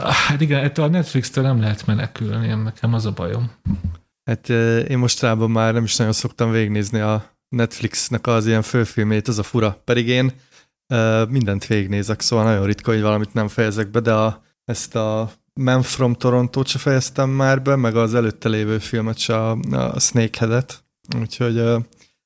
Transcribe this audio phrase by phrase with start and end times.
[0.00, 3.50] Hát igen, ettől a Netflix-től nem lehet menekülni, nekem az a bajom.
[4.24, 4.48] Hát
[4.88, 9.42] én mostanában már nem is nagyon szoktam végignézni a Netflixnek az ilyen főfilmét, az a
[9.42, 9.80] fura.
[9.84, 10.32] Pedig én
[11.28, 15.82] mindent végignézek, szóval nagyon ritka, hogy valamit nem fejezek be, de a, ezt a Man
[15.82, 20.84] from Toronto-t se fejeztem már be, meg az előtte lévő filmet se, a, a Snakehead-et.
[21.18, 21.58] Úgyhogy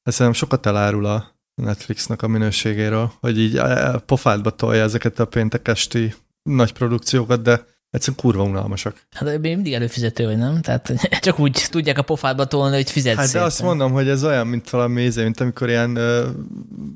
[0.02, 3.60] ez szerintem sokat elárul a Netflixnek a minőségéről, hogy így
[4.06, 6.14] pofádba tolja ezeket a péntek esti
[6.46, 9.06] nagy produkciókat, de egyszerűen kurva unalmasak.
[9.10, 10.60] Hát mindig előfizető vagy, nem?
[10.60, 10.92] Tehát
[11.26, 14.46] csak úgy tudják a pofádba tolni, hogy fizetsz Hát de azt mondom, hogy ez olyan,
[14.46, 16.28] mint valami íze, mint amikor ilyen ö,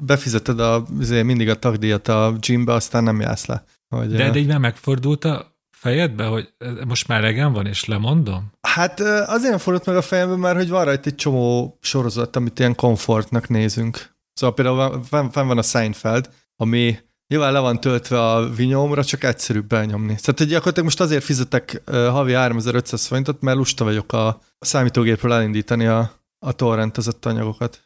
[0.00, 3.64] befizeted a, azért mindig a tagdíjat a gymbe, aztán nem jársz le.
[3.88, 6.52] Hogy, de, de így nem megfordult a fejedbe, hogy
[6.86, 8.52] most már regen van, és lemondom?
[8.60, 12.74] Hát azért fordult meg a fejembe, mert hogy van rajta egy csomó sorozat, amit ilyen
[12.74, 14.14] komfortnak nézünk.
[14.32, 16.98] Szóval például fenn van a Seinfeld, ami
[17.30, 20.16] Nyilván le van töltve a vinyómra, csak egyszerűbb benyomni.
[20.22, 26.12] Tehát gyakorlatilag most azért fizetek havi 3500 forintot, mert lusta vagyok a számítógépről elindítani a,
[26.46, 27.80] a torrentezett anyagokat.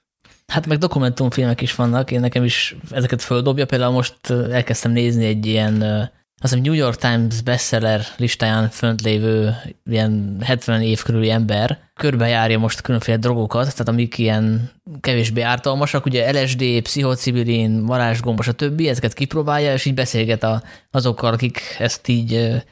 [0.46, 3.66] Hát meg dokumentumfilmek is vannak, én nekem is ezeket földobja.
[3.66, 5.84] Például most elkezdtem nézni egy ilyen
[6.44, 9.54] az a New York Times bestseller listáján fönt lévő
[9.90, 16.42] ilyen 70 év körüli ember körbejárja most különféle drogokat, tehát amik ilyen kevésbé ártalmasak, ugye
[16.42, 18.80] LSD, pszichocibilin, varázsgomba, stb.
[18.80, 22.62] ezeket kipróbálja, és így beszélget a, azokkal, akik ezt így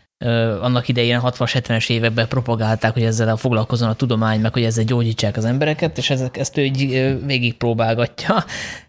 [0.61, 5.45] annak idején 60-70-es években propagálták, hogy ezzel foglalkozon a tudomány, meg hogy ezzel gyógyítsák az
[5.45, 8.45] embereket, és ezek, ezt ő így végig próbálgatja,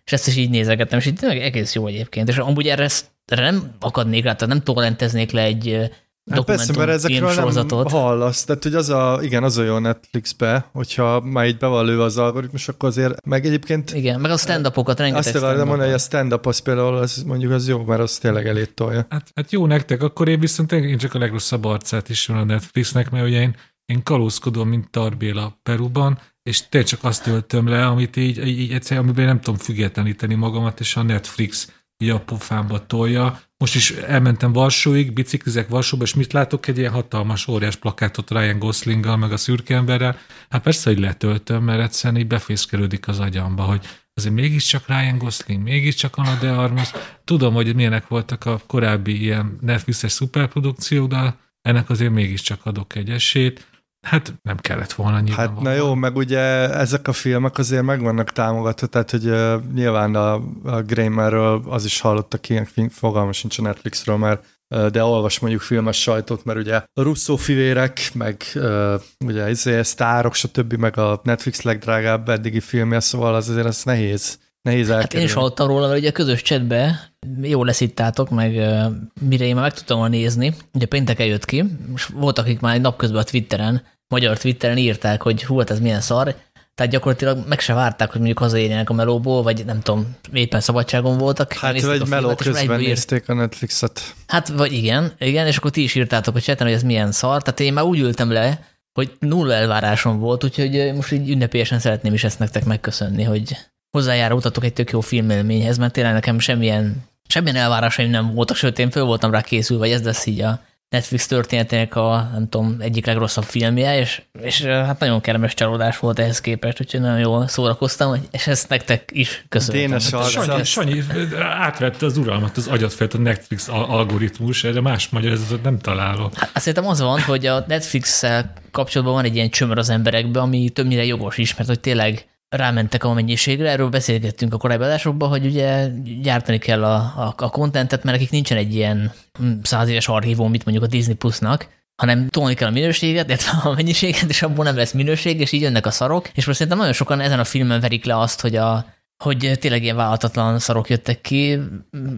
[0.06, 2.30] és ezt is így nézegettem, és így egész jó egyébként.
[2.30, 5.92] És amúgy erre ezt erre nem akadnék rá, tehát nem torrenteznék le egy
[6.32, 8.44] Hát persze, mert ezekről nem hallasz.
[8.44, 12.04] Tehát, hogy az a, igen, az a jó Netflixbe, hogyha már így be van lőve
[12.04, 13.94] az algoritmus, akkor azért, meg egyébként...
[13.94, 17.52] Igen, meg a stand-upokat rengeteg Azt akarom mondani, hogy a stand-up az például, az, mondjuk
[17.52, 19.06] az jó, mert az tényleg elét tolja.
[19.10, 22.44] Hát, hát jó nektek, akkor én viszont én csak a legrosszabb arcát is van a
[22.44, 27.86] Netflixnek, mert ugye én, én kalózkodom, mint Tarbéla Peruban, és tényleg csak azt töltöm le,
[27.86, 31.68] amit így, így, így egyszerűen, amiben nem tudom függetleníteni magamat, és a Netflix
[31.98, 33.42] így a pofámba tolja.
[33.58, 36.68] Most is elmentem Varsóig, biciklizek Varsóba, és mit látok?
[36.68, 40.18] Egy ilyen hatalmas, óriás plakátot Ryan Goslinggal, meg a szürke emberrel.
[40.50, 45.64] Hát persze, hogy letöltöm, mert egyszerűen így befészkelődik az agyamba, hogy azért mégiscsak Ryan Gosling,
[45.64, 46.92] mégiscsak Anna de Armas.
[47.24, 53.10] Tudom, hogy milyenek voltak a korábbi ilyen Netflixes szuperprodukciók, de ennek azért mégiscak adok egy
[53.10, 53.68] esélyt.
[54.04, 55.48] Hát nem kellett volna nyilván.
[55.48, 59.54] Hát na jó, meg ugye ezek a filmek azért meg vannak támogatva, tehát hogy uh,
[59.74, 60.34] nyilván a,
[60.64, 65.62] a Gramerről az is hallottak ilyen fogalma sincs a Netflixről, mert uh, de olvas mondjuk
[65.62, 71.22] filmes sajtót, mert ugye a Russo fivérek, meg uh, ugye izé, sztárok, stb., meg a
[71.24, 74.40] Netflix legdrágább eddigi filmje, szóval az azért ez nehéz.
[74.62, 75.04] Nehéz elkerülni.
[75.04, 77.10] Hát én is hallottam róla, hogy a közös csetbe
[77.42, 78.84] jó leszittátok, meg uh,
[79.22, 81.64] mire én már meg tudtam nézni, ugye pénteken jött ki,
[81.96, 85.80] és voltak, akik már egy napközben a Twitteren magyar Twitteren írták, hogy hú, hát ez
[85.80, 86.36] milyen szar,
[86.76, 91.18] tehát gyakorlatilag meg se várták, hogy mondjuk hazaérjenek a melóból, vagy nem tudom, éppen szabadságon
[91.18, 91.54] voltak.
[91.54, 94.14] Hát vagy meló közben nézték a Netflixet.
[94.28, 97.42] Hát vagy igen, igen, és akkor ti is írtátok, hogy cseten, hogy ez milyen szar.
[97.42, 102.14] Tehát én már úgy ültem le, hogy nulla elvárásom volt, úgyhogy most így ünnepélyesen szeretném
[102.14, 103.58] is ezt nektek megköszönni, hogy
[103.98, 108.90] hozzájárultatok egy tök jó filmélményhez, mert tényleg nekem semmilyen, semmilyen elvárásaim nem voltak, sőt én
[108.90, 110.62] föl voltam rá készülve, vagy ez lesz így a
[110.94, 116.20] Netflix történetének a, nem tudom, egyik legrosszabb filmje, és, és hát nagyon kellemes csalódás volt
[116.20, 119.82] ehhez képest, úgyhogy nagyon jól szórakoztam, és ezt nektek is köszönöm.
[119.82, 121.04] Dénes Sanyi, Sanyi
[121.40, 126.34] átvette az uralmat az agyat felett a Netflix algoritmus, erre más magyarázatot nem találok.
[126.36, 130.44] Hát azt szerintem az van, hogy a Netflix-szel kapcsolatban van egy ilyen csömör az emberekben,
[130.44, 135.30] ami többnyire jogos is, mert hogy tényleg rámentek a mennyiségre, erről beszélgettünk a korábbi adásokban,
[135.30, 135.88] hogy ugye
[136.22, 140.50] gyártani kell a, a, a contentet, mert akik nincsen egy ilyen hm, száz éves archívum,
[140.50, 144.64] mit mondjuk a Disney Plusnak, hanem tolni kell a minőséget, illetve a mennyiséget, és abból
[144.64, 146.30] nem lesz minőség, és így jönnek a szarok.
[146.34, 148.86] És most szerintem nagyon sokan ezen a filmen verik le azt, hogy a,
[149.24, 151.60] hogy tényleg ilyen vállalhatatlan szarok jöttek ki,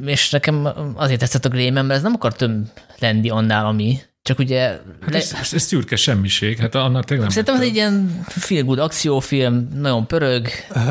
[0.06, 2.67] és nekem azért tetszett a Grémen, mert ez nem akar több
[3.00, 4.67] lenni annál, ami, csak ugye...
[5.02, 5.17] Hát le...
[5.17, 9.67] ez, ez, ez szürke semmiség, hát annak tényleg Szerintem ez egy ilyen feel good akciófilm,
[9.73, 10.47] nagyon pörög,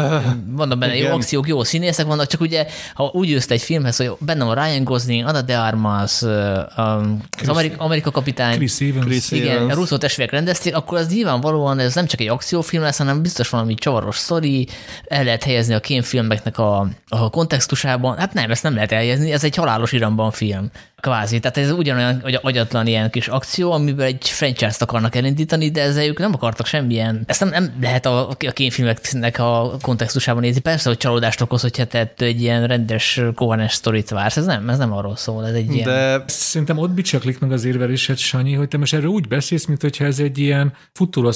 [0.60, 1.08] vannak benne Igen.
[1.08, 4.54] jó akciók, jó színészek vannak, csak ugye, ha úgy jössz egy filmhez, hogy benne van
[4.54, 9.72] Ryan Gosling, Anna de Armas, az Amerika, Amerika kapitány, Chris Evans, Chris igen, Evans.
[9.72, 13.48] a Russo testvérek rendezték, akkor az nyilvánvalóan ez nem csak egy akciófilm lesz, hanem biztos
[13.48, 14.68] valami csavaros sztori,
[15.08, 18.16] el lehet helyezni a kémfilmeknek a, a kontextusában.
[18.16, 20.70] Hát nem, ezt nem lehet elhelyezni, ez egy halálos iramban film.
[21.04, 25.82] Kvázi, tehát ez ugyanolyan agy- agyatlan ilyen kis akció, amiből egy franchise-t akarnak elindítani, de
[25.82, 27.22] ezzel ők nem akartak semmilyen.
[27.26, 30.60] Ezt nem, nem lehet a, a kémfilmeknek a kontextusában nézni.
[30.60, 34.36] Persze, hogy csalódást okoz, hogyha te egy ilyen rendes, koherens sztorit vársz.
[34.36, 35.88] Ez nem, ez nem arról szól, ez egy ilyen...
[35.88, 39.80] De Szerintem ott bicsaklik meg az érvelésed, Sanyi, hogy te most erről úgy beszélsz, mint
[39.80, 40.72] hogyha ez egy ilyen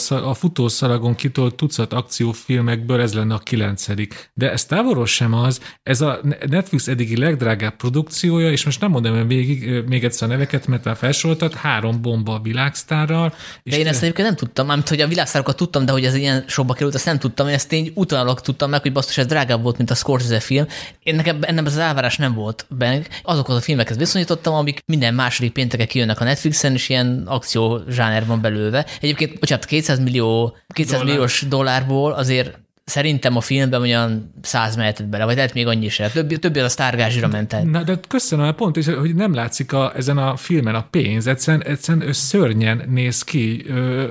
[0.08, 4.30] a futószalagon kitolt tucat akciófilmekből ez lenne a kilencedik.
[4.34, 9.14] De ez távolról sem az, ez a Netflix eddigi legdrágább produkciója, és most nem mondom
[9.14, 13.34] el végig még egyszer a neveket, mert már felsoroltad, három bomba a világsztárral.
[13.62, 16.14] És De én ezt egyébként nem tudtam, mármint, hogy a világszárokat tudtam, de hogy ez
[16.14, 19.26] ilyen sokba került, azt nem tudtam, én ezt én utólag tudtam meg, hogy basszus, ez
[19.26, 20.66] drágább volt, mint a Scorsese film.
[21.02, 23.02] Én nekem ennem az elvárás nem volt benne.
[23.22, 28.40] Azokhoz a filmekhez viszonyítottam, amik minden második pénteken kijönnek a Netflixen, és ilyen akció zsánerban
[28.40, 28.86] belőve.
[29.00, 31.06] Egyébként, bocsánat, 200 millió, 200 Dollár.
[31.06, 32.58] milliós dollárból azért
[32.88, 36.10] Szerintem a filmben olyan száz mehetett bele, vagy lehet még annyi se.
[36.10, 37.62] Többi, többi az a sztárgázsira ment el.
[37.62, 42.12] Na, de köszönöm, pont, hogy nem látszik a, ezen a filmen a pénz, egyszerűen, egyszerűen
[42.12, 43.64] szörnyen néz ki,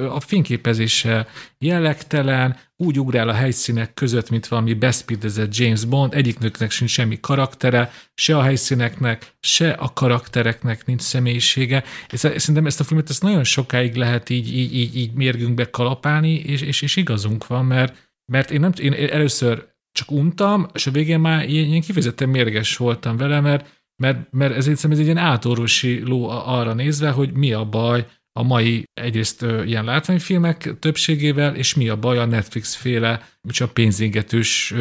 [0.10, 1.28] a fényképezése
[1.60, 7.92] jellegtelen, úgy ugrál a helyszínek között, mint valami beszpidezett James Bond, egyiknőknek sincs semmi karaktere,
[8.14, 11.84] se a helyszíneknek, se a karaktereknek nincs személyisége.
[12.10, 16.34] És szerintem ezt a filmet ezt nagyon sokáig lehet így, így, így, így mérgünkbe kalapálni,
[16.34, 20.92] és, és, és igazunk van, mert mert én, nem, én először csak untam, és a
[20.92, 25.18] végén már ilyen, ilyen kifejezetten mérges voltam vele, mert, mert, mert ez, ez egy ilyen
[25.18, 28.06] átorvosi ló arra nézve, hogy mi a baj
[28.40, 34.74] a mai egyrészt ilyen látványfilmek többségével, és mi a baj a Netflix féle, csak pénzingetős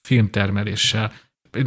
[0.00, 1.12] filmtermeléssel.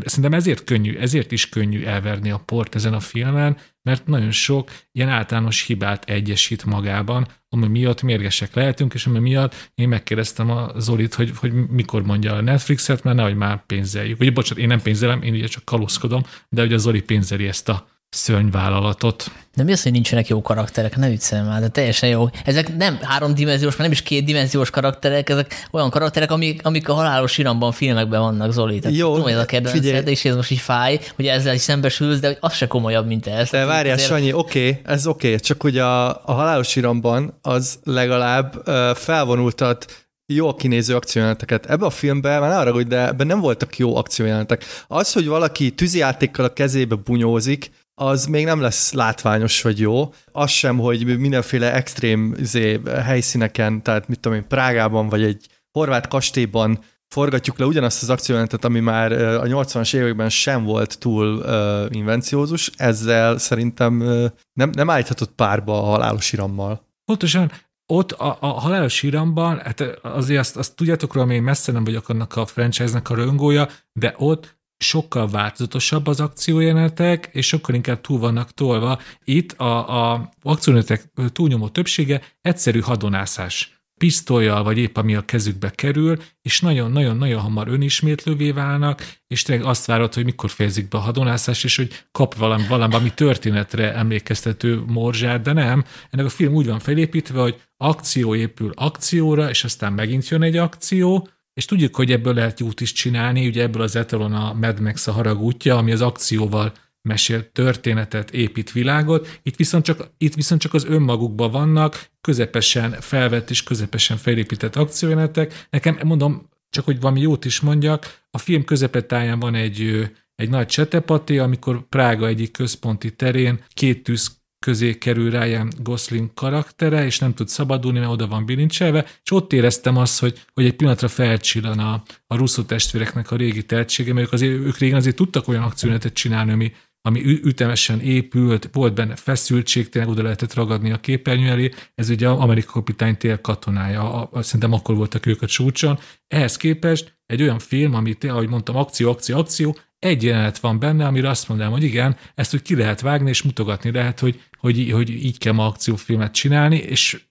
[0.05, 4.71] Szerintem ezért könnyű, ezért is könnyű elverni a port ezen a filmen, mert nagyon sok
[4.91, 10.71] ilyen általános hibát egyesít magában, ami miatt mérgesek lehetünk, és ami miatt én megkérdeztem a
[10.79, 14.17] Zolit, hogy, hogy mikor mondja a Netflixet, mert nehogy már pénzeljük.
[14.17, 17.69] Vagy bocsánat, én nem pénzelem, én ugye csak kalózkodom, de hogy a Zoli pénzeli ezt
[17.69, 19.31] a szörnyvállalatot.
[19.55, 20.95] De mi az, hogy nincsenek jó karakterek?
[20.97, 22.29] Ne viccelj már, de teljesen jó.
[22.45, 27.37] Ezek nem háromdimenziós, már nem is kétdimenziós karakterek, ezek olyan karakterek, amik, amik a halálos
[27.37, 28.79] iramban filmekben vannak, Zoli.
[28.79, 32.19] Tehát Jó, tudom, ez a kedvenced, és ez most így fáj, hogy ezzel is szembesülsz,
[32.19, 33.49] de az se komolyabb, mint ez.
[33.49, 37.37] De várjál, Azért- Sanyi, oké, okay, ez oké, okay, csak hogy a, a halálos iramban
[37.41, 41.65] az legalább uh, felvonultat jó kinéző akciójeleneteket.
[41.65, 44.65] Ebbe a filmben, már arra, hogy de ebben nem voltak jó akciójelenetek.
[44.87, 50.13] Az, hogy valaki tűzijátékkal a kezébe bunyózik, az még nem lesz látványos vagy jó.
[50.31, 56.07] Az sem, hogy mindenféle extrém izé, helyszíneken, tehát mit tudom én, Prágában vagy egy horvát
[56.07, 61.95] kastélyban forgatjuk le ugyanazt az akciójelentet, ami már a 80-as években sem volt túl uh,
[61.95, 66.85] invenciózus, ezzel szerintem uh, nem, nem állíthatott párba a halálos irammal.
[67.05, 67.51] Pontosan
[67.85, 72.09] ott a, a halálos iramban, hát azért azt, azt tudjátok róla, én messze nem vagyok
[72.09, 78.19] annak a franchise-nak a röngója, de ott sokkal változatosabb az akciójelenetek, és sokkal inkább túl
[78.19, 78.99] vannak tolva.
[79.23, 86.17] Itt a, a akciójelenetek túlnyomó többsége egyszerű hadonászás pisztolyjal, vagy épp ami a kezükbe kerül,
[86.41, 91.63] és nagyon-nagyon-nagyon hamar önismétlővé válnak, és tényleg azt várod, hogy mikor fejezik be a hadonászás,
[91.63, 95.83] és hogy kap valami, valami történetre emlékeztető morzsát, de nem.
[96.09, 100.57] Ennek a film úgy van felépítve, hogy akció épül akcióra, és aztán megint jön egy
[100.57, 101.27] akció,
[101.57, 105.07] és tudjuk, hogy ebből lehet jót is csinálni, ugye ebből az etalon a Mad Max
[105.07, 110.61] a harag útja, ami az akcióval mesél történetet, épít világot, itt viszont csak, itt viszont
[110.61, 115.67] csak az önmagukban vannak, közepesen felvett és közepesen felépített akciójelenetek.
[115.69, 120.67] Nekem, mondom, csak hogy valami jót is mondjak, a film közepetáján van egy, egy nagy
[120.67, 127.33] csetepaté, amikor Prága egyik központi terén két tűz közé kerül Ryan Gosling karaktere, és nem
[127.33, 131.79] tud szabadulni, mert oda van bilincselve, és ott éreztem azt, hogy, hogy egy pillanatra felcsillan
[131.79, 135.63] a, a Russo testvéreknek a régi tehetsége, mert ők, azért, ők régen azért tudtak olyan
[135.63, 141.47] akciónetet csinálni, ami, ami ütemesen épült, volt benne feszültség, tényleg oda lehetett ragadni a képernyő
[141.47, 141.71] elé.
[141.95, 145.99] Ez ugye az Amerika kapitány tél katonája, a, a, szerintem akkor voltak ők a csúcson.
[146.27, 151.05] Ehhez képest egy olyan film, ami ahogy mondtam, akció, akció, akció, egy jelenet van benne,
[151.05, 154.91] amire azt mondanám, hogy igen, ezt úgy ki lehet vágni, és mutogatni lehet, hogy, hogy,
[154.91, 157.21] hogy így kell ma akciófilmet csinálni, és,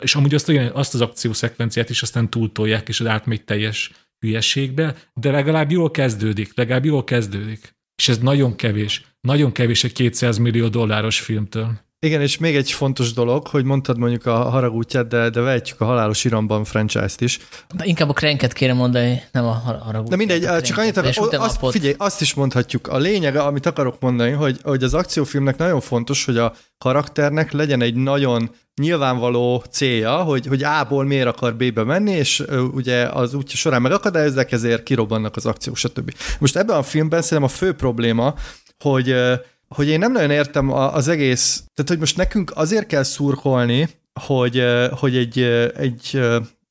[0.00, 4.94] és amúgy azt, a- azt az akciószekvenciát is aztán túltolják, és az átmegy teljes hülyeségbe,
[5.14, 7.74] de legalább jól kezdődik, legalább jól kezdődik.
[7.96, 9.04] És ez nagyon kevés.
[9.20, 11.85] Nagyon kevés egy 200 millió dolláros filmtől.
[11.98, 15.84] Igen, és még egy fontos dolog, hogy mondtad mondjuk a haragútját, de, de vehetjük a
[15.84, 17.38] halálos iramban franchise-t is.
[17.74, 20.08] De inkább a cranket kérem mondani, nem a har- haragút.
[20.08, 22.86] De mindegy, A csak annyit akar, azt, a figyelj, azt is mondhatjuk.
[22.88, 27.80] A lényege, amit akarok mondani, hogy, hogy az akciófilmnek nagyon fontos, hogy a karakternek legyen
[27.80, 33.56] egy nagyon nyilvánvaló célja, hogy, hogy A-ból miért akar B-be menni, és ugye az útja
[33.56, 36.14] során megakadályozzák, ezért kirobbannak az akciók, stb.
[36.38, 38.34] Most ebben a filmben szerintem a fő probléma,
[38.78, 39.14] hogy
[39.68, 43.88] hogy én nem nagyon értem az egész, tehát hogy most nekünk azért kell szurkolni,
[44.20, 45.38] hogy, hogy egy,
[45.76, 46.20] egy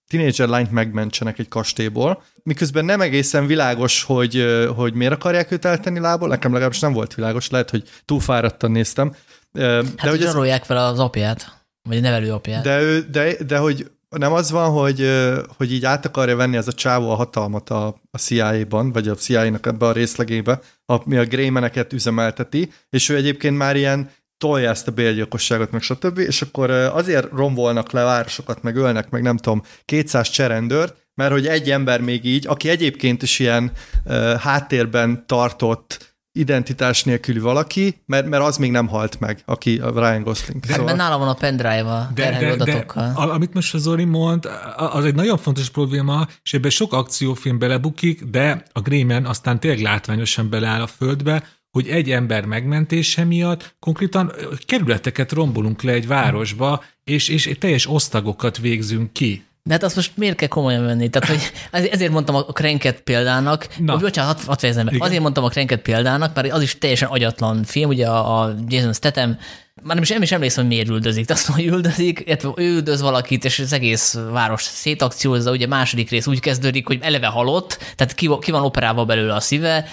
[0.08, 6.00] tínédzser lányt megmentsenek egy kastélyból, miközben nem egészen világos, hogy, hogy miért akarják őt eltenni
[6.00, 9.16] lából, nekem legalábbis nem volt világos, lehet, hogy túl fáradtan néztem.
[9.52, 9.66] De
[9.98, 10.68] hát, hogy zsarolják ez...
[10.68, 12.64] fel az apját, vagy a nevelő apját.
[12.64, 15.10] De, ő, de, de hogy nem az van, hogy,
[15.58, 19.16] hogy így át akarja venni ez a csávó a hatalmat a, a CIA-ban, vagy a
[19.16, 24.88] CIA-nak ebbe a részlegébe, ami a Greymeneket üzemelteti, és ő egyébként már ilyen tolja ezt
[24.88, 29.62] a bélgyilkosságot, meg stb., és akkor azért rombolnak le városokat, meg ölnek, meg nem tudom,
[29.86, 33.72] 200 cserendőrt, mert hogy egy ember még így, aki egyébként is ilyen
[34.06, 39.90] uh, háttérben tartott identitás nélküli valaki, mert, mert az még nem halt meg, aki a
[39.90, 40.60] Ryan Gosling.
[40.60, 40.86] De, szóval...
[40.86, 43.14] Mert nála van a pendrive a de, de, adatokkal.
[43.14, 47.60] De, amit most a Zoli mond, az egy nagyon fontos probléma, és ebben sok akciófilm
[47.60, 53.76] belebukik, de a Greyman aztán tényleg látványosan beleáll a földbe, hogy egy ember megmentése miatt
[53.80, 54.32] konkrétan
[54.66, 59.46] kerületeket rombolunk le egy városba, és, és teljes osztagokat végzünk ki.
[59.68, 61.10] De hát azt most miért kell komolyan venni?
[61.10, 63.92] Tehát, hogy ezért mondtam a Krenket példának, Na.
[63.92, 64.92] Hogy, bocsánat, hadd fejezem be.
[65.00, 68.94] Azért mondtam a Krenket példának, mert az is teljesen agyatlan film, ugye a, a Jason
[68.94, 69.38] Statham,
[69.84, 72.52] már nem is, nem is emlékszem, hogy miért üldözik, de azt mondja, hogy üldözik, illetve
[72.56, 77.28] ő üldöz valakit, és az egész város szétakciózza, ugye második rész úgy kezdődik, hogy eleve
[77.28, 79.88] halott, tehát ki, ki van operálva belőle a szíve,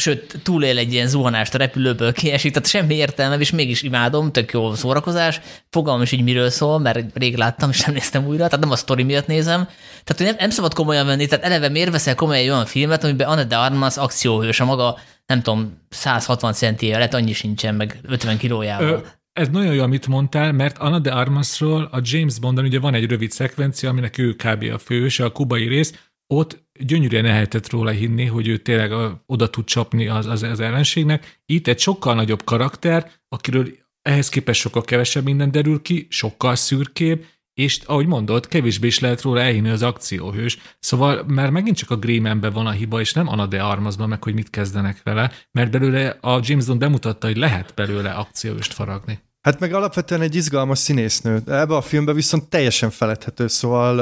[0.00, 4.52] sőt, túlél egy ilyen zuhanást a repülőből, kiesik, tehát semmi értelme, és mégis imádom, tök
[4.52, 5.40] jó szórakozás.
[5.70, 8.76] Fogalmam is így miről szól, mert rég láttam, és nem néztem újra, tehát nem a
[8.76, 9.64] sztori miatt nézem.
[10.04, 13.04] Tehát hogy nem, nem szabad komolyan venni, tehát eleve miért veszel komolyan egy olyan filmet,
[13.04, 17.98] amiben Anna de Armas akcióhős, a maga, nem tudom, 160 centie lett, annyi sincsen, meg
[18.02, 18.88] 50 kilójával.
[18.88, 18.98] Ö,
[19.32, 23.08] ez nagyon jó, amit mondtál, mert Anna de Armasról a James Bondon ugye van egy
[23.08, 24.64] rövid szekvencia, aminek ő kb.
[24.72, 28.92] a főhőse, a kubai rész, ott gyönyörűen lehetett róla hinni, hogy ő tényleg
[29.26, 31.40] oda tud csapni az, az, az ellenségnek.
[31.46, 33.68] Itt egy sokkal nagyobb karakter, akiről
[34.02, 39.22] ehhez képest sokkal kevesebb minden derül ki, sokkal szürkébb, és ahogy mondod, kevésbé is lehet
[39.22, 40.58] róla elhinni az akcióhős.
[40.78, 44.22] Szóval már megint csak a Greymanben van a hiba, és nem Anna de Armasban meg,
[44.22, 49.18] hogy mit kezdenek vele, mert belőle a James Bond bemutatta, hogy lehet belőle akcióhőst faragni.
[49.46, 51.42] Hát meg alapvetően egy izgalmas színésznő.
[51.46, 54.00] Ebbe a filmbe viszont teljesen feledhető, szóval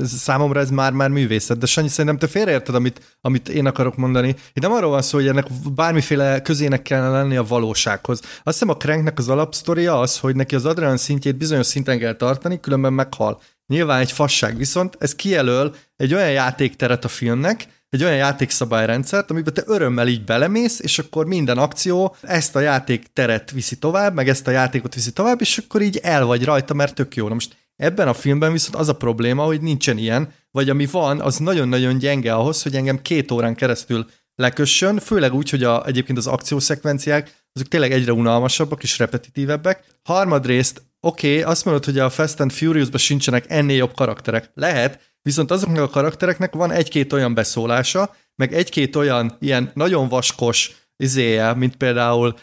[0.00, 1.58] ez, számomra ez már-már művészet.
[1.58, 4.28] De Sanyi, szerintem te félreérted, amit, amit én akarok mondani.
[4.28, 8.20] Itt nem arról van szó, hogy ennek bármiféle közének kellene lenni a valósághoz.
[8.20, 12.14] Azt hiszem a Cranknek az alapsztoria az, hogy neki az adrenalin szintjét bizonyos szinten kell
[12.14, 13.40] tartani, különben meghal.
[13.66, 19.54] Nyilván egy fasság, viszont ez kijelöl egy olyan játékteret a filmnek, egy olyan játékszabályrendszert, amiben
[19.54, 24.28] te örömmel így belemész, és akkor minden akció ezt a játék teret viszi tovább, meg
[24.28, 27.28] ezt a játékot viszi tovább, és akkor így el vagy rajta, mert tök jó.
[27.28, 31.20] Na most ebben a filmben viszont az a probléma, hogy nincsen ilyen, vagy ami van,
[31.20, 36.18] az nagyon-nagyon gyenge ahhoz, hogy engem két órán keresztül lekössön, főleg úgy, hogy a, egyébként
[36.18, 39.84] az akciószekvenciák azok tényleg egyre unalmasabbak és repetitívebbek.
[40.02, 44.50] Harmadrészt, oké, okay, azt mondod, hogy a Fast and Furious-ban sincsenek ennél jobb karakterek.
[44.54, 50.70] Lehet, Viszont azoknak a karaktereknek van egy-két olyan beszólása, meg egy-két olyan ilyen nagyon vaskos
[50.96, 52.34] izéje, mint például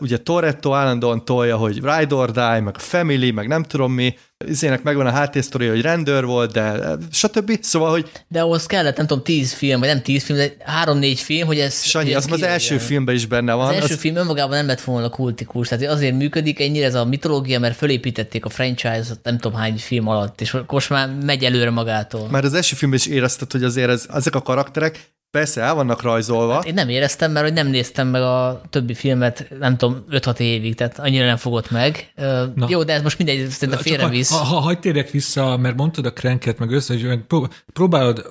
[0.00, 4.14] ugye Toretto állandóan tolja, hogy Ride or Die, meg a Family, meg nem tudom mi,
[4.46, 7.58] izének megvan a háttérsztoria, hogy rendőr volt, de stb.
[7.60, 8.10] Szóval, hogy...
[8.28, 11.58] De ahhoz kellett, nem tudom, tíz film, vagy nem tíz film, de három-négy film, hogy
[11.58, 11.82] ez...
[11.82, 13.68] Sanyi, az az első filmben is benne van.
[13.68, 14.00] Az első az...
[14.00, 18.44] film önmagában nem lett volna kultikus, tehát azért működik ennyire ez a mitológia, mert fölépítették
[18.44, 22.28] a franchise nem tudom hány film alatt, és most már megy előre magától.
[22.30, 26.02] Már az első filmben is érezted, hogy azért ez, ezek a karakterek Persze, el vannak
[26.02, 26.52] rajzolva.
[26.52, 30.38] Hát én nem éreztem, mert hogy nem néztem meg a többi filmet, nem tudom, 5-6
[30.38, 32.12] évig, tehát annyira nem fogott meg.
[32.54, 32.66] Na.
[32.68, 34.30] Jó, de ez most mindegy, szerintem félrevisz.
[34.30, 37.24] Ha, ha, hagyd térjek vissza, mert mondtad a krenket, meg össze, hogy
[37.72, 38.26] próbálod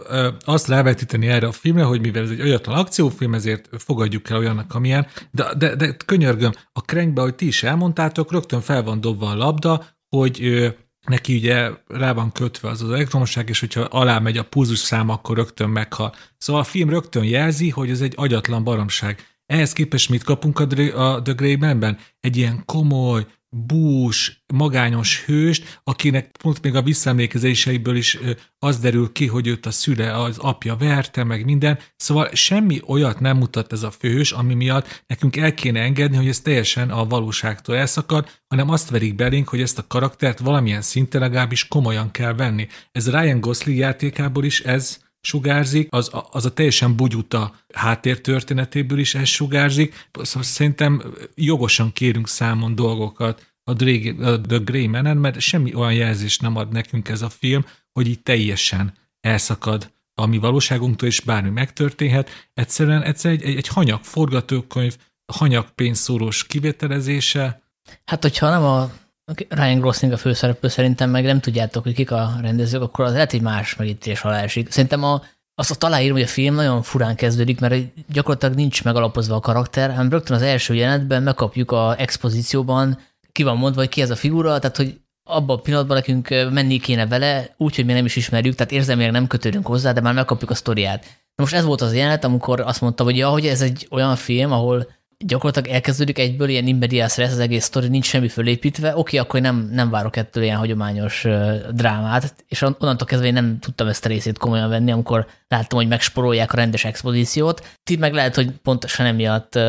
[0.45, 4.73] azt rávetíteni erre a filmre, hogy mivel ez egy olyatlan akciófilm, ezért fogadjuk el olyannak,
[4.73, 9.29] amilyen, de, de, de könyörgöm, a krenkbe, hogy ti is elmondtátok, rögtön fel van dobva
[9.29, 14.37] a labda, hogy neki ugye rá van kötve az az elektromosság, és hogyha alá megy
[14.37, 16.15] a pulzus szám, akkor rögtön meghal.
[16.37, 19.27] Szóval a film rögtön jelzi, hogy ez egy agyatlan baromság.
[19.45, 20.65] Ehhez képest mit kapunk a,
[21.13, 21.97] a The Grey Man-ben?
[22.19, 28.19] Egy ilyen komoly, bús, magányos hőst, akinek pont még a visszaemlékezéseiből is
[28.59, 31.79] az derül ki, hogy őt a szüle, az apja verte, meg minden.
[31.95, 36.27] Szóval semmi olyat nem mutat ez a főhős, ami miatt nekünk el kéne engedni, hogy
[36.27, 41.21] ez teljesen a valóságtól elszakad, hanem azt verik belénk, hogy ezt a karaktert valamilyen szinten
[41.21, 42.67] legalábbis komolyan kell venni.
[42.91, 49.27] Ez Ryan Gosling játékából is ez sugárzik, az, az a teljesen bugyuta háttértörténetéből is ez
[49.27, 50.07] sugárzik.
[50.21, 51.03] Szóval szerintem
[51.35, 57.09] jogosan kérünk számon dolgokat a, The Grey Man-en, mert semmi olyan jelzést nem ad nekünk
[57.09, 62.49] ez a film, hogy így teljesen elszakad a mi valóságunktól, és bármi megtörténhet.
[62.53, 64.97] Egyszerűen, egyszerűen egy, egy, egy hanyag forgatókönyv,
[65.33, 67.61] hanyag pénzszórós kivételezése.
[68.05, 68.91] Hát, hogyha nem a
[69.49, 73.31] Ryan Gosling a főszereplő, szerintem meg nem tudjátok, hogy kik a rendezők, akkor az lehet,
[73.31, 74.71] hogy más megítés alá esik.
[74.71, 75.21] Szerintem a,
[75.55, 80.09] azt aláírom, hogy a film nagyon furán kezdődik, mert gyakorlatilag nincs megalapozva a karakter, hanem
[80.09, 82.99] rögtön az első jelenetben megkapjuk a expozícióban,
[83.31, 86.79] ki van mondva, hogy ki ez a figura, tehát hogy abban a pillanatban nekünk menni
[86.79, 90.49] kéne vele, úgyhogy még nem is ismerjük, tehát érzelmileg nem kötődünk hozzá, de már megkapjuk
[90.49, 91.03] a sztoriát.
[91.35, 94.15] Na most ez volt az jelenet, amikor azt mondta, hogy ja, hogy ez egy olyan
[94.15, 94.87] film, ahol
[95.25, 99.69] gyakorlatilag elkezdődik egyből ilyen immediás lesz az egész sztori, nincs semmi fölépítve, oké, akkor nem,
[99.71, 101.25] nem várok ettől ilyen hagyományos
[101.71, 105.87] drámát, és onnantól kezdve én nem tudtam ezt a részét komolyan venni, amikor láttam, hogy
[105.87, 107.77] megsporolják a rendes expozíciót.
[107.83, 109.59] Ti meg lehet, hogy pontosan emiatt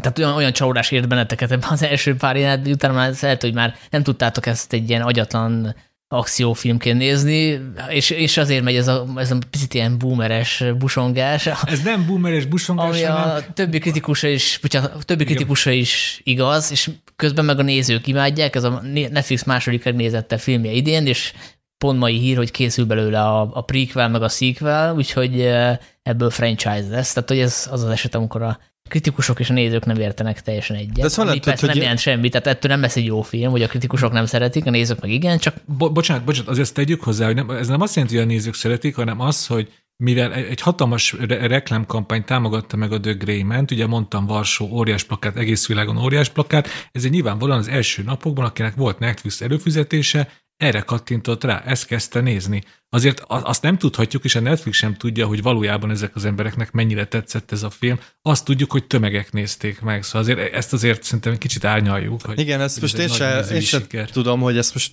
[0.00, 3.54] tehát olyan, olyan csalódás ért benneteket ebben az első pár jelenetben, utána már lehet, hogy
[3.54, 5.74] már nem tudtátok ezt egy ilyen agyatlan
[6.08, 11.46] akciófilmként nézni, és, és azért megy ez a, ez a picit ilyen boomeres busongás.
[11.46, 13.36] Ez nem boomeres busongás, ami hanem...
[13.36, 18.06] a többi kritikusra is, bocsánat, a többi kritikusra is igaz, és közben meg a nézők
[18.06, 21.32] imádják, ez a Netflix második legnézette filmje idén, és
[21.78, 26.30] pont mai hír, hogy készül belőle a, a prequel, meg a sequel, úgyhogy eh, ebből
[26.30, 27.12] franchise lesz.
[27.12, 30.76] Tehát, hogy ez az az eset, amikor a kritikusok és a nézők nem értenek teljesen
[30.76, 30.92] egyet.
[30.92, 31.82] De szóval ami persze nem hogy...
[31.82, 34.70] jelent semmi, tehát ettől nem lesz egy jó film, hogy a kritikusok nem szeretik, a
[34.70, 35.54] nézők meg igen, csak...
[35.64, 38.54] Bo- bocsánat, bocsánat, azért tegyük hozzá, hogy nem, ez nem azt jelenti, hogy a nézők
[38.54, 39.72] szeretik, hanem az, hogy
[40.04, 45.36] mivel egy hatalmas re- reklámkampány támogatta meg a The Grey-ment, ugye mondtam Varsó óriás plakát,
[45.36, 50.28] egész világon óriás plakát, ez egy nyilvánvalóan az első napokban, akinek volt Netflix előfizetése,
[50.58, 52.62] erre kattintott rá, ezt kezdte nézni.
[52.90, 57.06] Azért azt nem tudhatjuk, és a Netflix sem tudja, hogy valójában ezek az embereknek mennyire
[57.06, 57.98] tetszett ez a film.
[58.22, 60.02] Azt tudjuk, hogy tömegek nézték meg.
[60.02, 62.22] Szóval azért ezt azért szerintem egy kicsit árnyaljuk.
[62.22, 64.92] Hogy Igen, ezt most én sem se tudom, hogy ezt most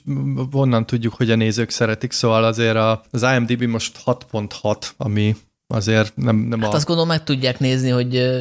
[0.51, 2.77] honnan tudjuk, hogy a nézők szeretik, szóval azért
[3.11, 5.35] az IMDb most 6.6, ami
[5.67, 6.75] azért nem, nem hát a...
[6.75, 8.35] azt gondolom, meg tudják nézni, hogy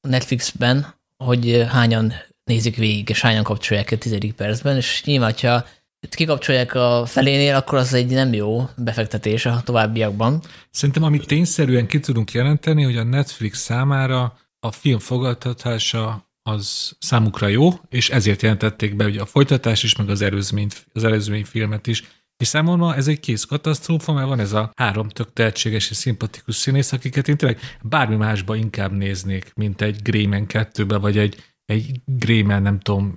[0.00, 2.12] Netflixben, hogy hányan
[2.44, 5.64] nézik végig, és hányan kapcsolják a tizedik percben, és nyilván, ha
[6.08, 10.42] kikapcsolják a felénél, akkor az egy nem jó befektetés a továbbiakban.
[10.70, 17.46] Szerintem, amit tényszerűen ki tudunk jelenteni, hogy a Netflix számára a film fogadtatása az számukra
[17.46, 21.86] jó, és ezért jelentették be ugye a folytatás is, meg az előzmény, az előzmény filmet
[21.86, 22.04] is.
[22.36, 26.54] És számomra ez egy kész katasztrófa, mert van ez a három tök tehetséges és szimpatikus
[26.56, 32.00] színész, akiket én tényleg bármi másba inkább néznék, mint egy Greyman 2-be, vagy egy, egy
[32.04, 33.16] Greyman, nem tudom,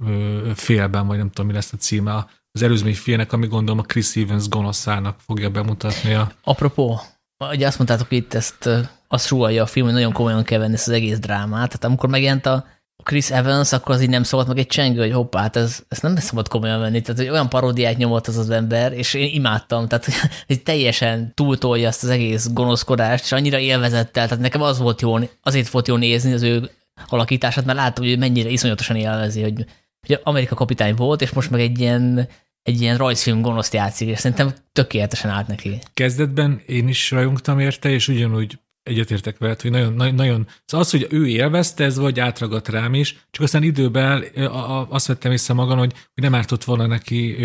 [0.55, 4.15] félben, vagy nem tudom, mi lesz a címe az előzmény filmnek, ami gondolom a Chris
[4.15, 6.13] Evans gonoszának fogja bemutatni.
[6.13, 6.31] A...
[6.43, 6.99] Apropó,
[7.51, 8.69] ugye azt mondtátok, itt ezt
[9.07, 11.67] azt súlyja a film, hogy nagyon komolyan kell venni ezt az egész drámát.
[11.67, 12.65] Tehát amikor megjelent a
[13.03, 15.99] Chris Evans, akkor az így nem szólt meg egy csengő, hogy hoppá, hát ez, ez
[15.99, 17.01] nem szabad komolyan venni.
[17.01, 19.87] Tehát hogy olyan paródiát nyomott az az ember, és én imádtam.
[19.87, 20.13] Tehát hogy,
[20.47, 24.27] hogy teljesen túltolja ezt az egész gonoszkodást, és annyira élvezettel.
[24.27, 26.69] Tehát nekem az volt jó, azért volt jó nézni az ő
[27.07, 29.65] alakítását, mert láttam, hogy mennyire iszonyatosan élvezi, hogy,
[30.07, 32.27] hogy Amerika kapitány volt, és most meg egy ilyen
[32.63, 35.79] egy ilyen rajzfilm gonoszt játszik, és szerintem tökéletesen állt neki.
[35.93, 41.07] Kezdetben én is rajongtam érte, és ugyanúgy egyetértek veled, hogy nagyon, nagyon, szóval az, hogy
[41.09, 44.23] ő élvezte, ez vagy átragadt rám is, csak aztán időben
[44.89, 47.35] azt vettem észre magam, hogy, hogy nem ártott volna neki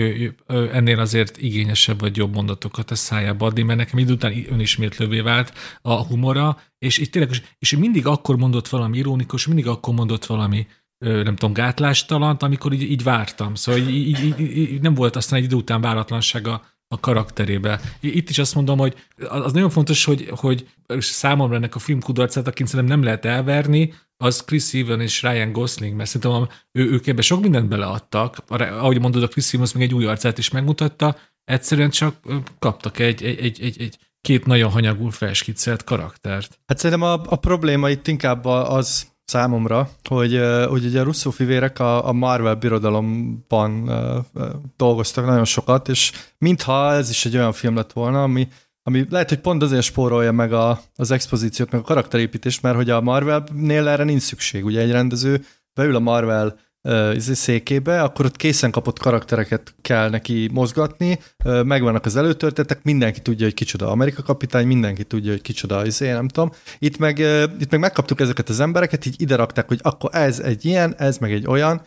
[0.72, 5.52] ennél azért igényesebb vagy jobb mondatokat a szájába adni, mert nekem idő után önismétlővé vált
[5.82, 10.66] a humora, és, és tényleg, és mindig akkor mondott valami ironikus, mindig akkor mondott valami
[10.98, 13.54] nem tudom, gátlástalant, amikor így, így vártam.
[13.54, 17.80] Szóval így, így, így, így nem volt aztán egy idő után váratlansága a karakterébe.
[18.00, 18.94] Itt is azt mondom, hogy
[19.28, 20.66] az nagyon fontos, hogy, hogy
[20.98, 25.52] számomra ennek a film kudarcát, akint szerintem nem lehet elverni, az Chris Evans és Ryan
[25.52, 28.36] Gosling, mert szerintem ő, ők ebbe sok mindent beleadtak.
[28.48, 32.16] Ahogy mondod, a Chris Evans még egy új arcát is megmutatta, egyszerűen csak
[32.58, 36.60] kaptak egy, egy, egy, egy, egy két nagyon hanyagul felskiccelt karaktert.
[36.66, 41.78] Hát szerintem a, a probléma itt inkább az, számomra, hogy, hogy ugye a Russo fivérek
[41.78, 43.90] a, a Marvel birodalomban
[44.76, 48.48] dolgoztak nagyon sokat, és mintha ez is egy olyan film lett volna, ami,
[48.82, 52.90] ami lehet, hogy pont azért spórolja meg a, az expozíciót, meg a karakterépítést, mert hogy
[52.90, 54.64] a Marvelnél erre nincs szükség.
[54.64, 56.58] Ugye egy rendező beül a Marvel
[57.18, 63.54] székébe, akkor ott készen kapott karaktereket kell neki mozgatni, megvannak az előtörtetek, mindenki tudja, hogy
[63.54, 66.52] kicsoda Amerika kapitány, mindenki tudja, hogy kicsoda izé, nem tudom.
[66.78, 67.18] Itt meg,
[67.60, 71.18] itt meg megkaptuk ezeket az embereket, így ide rakták, hogy akkor ez egy ilyen, ez
[71.18, 71.82] meg egy olyan,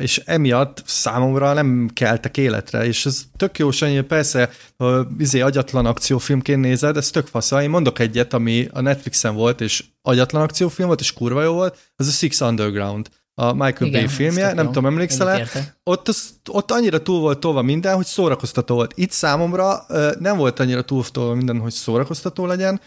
[0.00, 4.50] és emiatt számomra nem keltek életre, és ez tök jó, Sanyi, persze,
[5.18, 7.50] izé agyatlan akciófilmként nézed, ez tök fasz.
[7.50, 11.78] Én mondok egyet, ami a Netflixen volt, és agyatlan akciófilm volt, és kurva jó volt,
[11.96, 13.08] az a Six Underground
[13.40, 15.48] a Michael Igen, Bay filmje, nem tudom, emlékszel-e?
[15.82, 18.92] Ott, az, ott annyira túl volt tolva minden, hogy szórakoztató volt.
[18.94, 19.86] Itt számomra
[20.18, 22.80] nem volt annyira túl tolva minden, hogy szórakoztató legyen.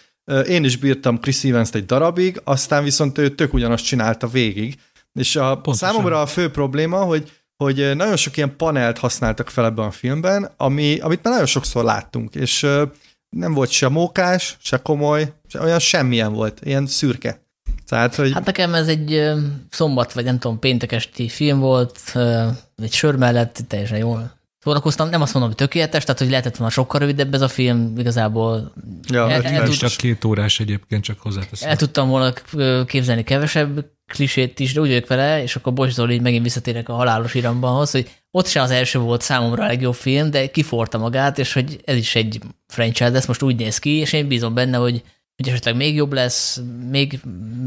[0.47, 4.79] Én is bírtam Chris Evans-t egy darabig, aztán viszont ő tök ugyanazt csinálta végig.
[5.13, 5.89] És a, Pontosan.
[5.89, 7.31] számomra a fő probléma, hogy
[7.63, 11.83] hogy nagyon sok ilyen panelt használtak fel ebben a filmben, ami, amit már nagyon sokszor
[11.83, 12.67] láttunk, és
[13.29, 17.41] nem volt se mókás, se komoly, se olyan semmilyen volt, ilyen szürke.
[17.91, 18.31] Tehát, hogy...
[18.33, 19.31] Hát nekem ez egy
[19.69, 21.99] szombat, vagy nem tudom, péntek esti film volt,
[22.81, 25.09] egy sör mellett teljesen jól szórakoztam.
[25.09, 28.73] Nem azt mondom, hogy tökéletes, tehát hogy lehetett volna sokkal rövidebb ez a film, igazából
[29.07, 31.69] ja, el, el, el tud, csak két órás egyébként, csak hozzáteszem.
[31.69, 32.33] El tudtam volna
[32.85, 36.93] képzelni kevesebb klisét is, de úgy vagyok vele, és akkor Bocs Zoli, megint visszatérek a
[36.93, 41.39] halálos irambanhoz, hogy ott sem az első volt számomra a legjobb film, de kiforta magát,
[41.39, 44.77] és hogy ez is egy franchise, ez most úgy néz ki, és én bízom benne,
[44.77, 45.03] hogy,
[45.41, 47.19] hogy esetleg még jobb lesz, még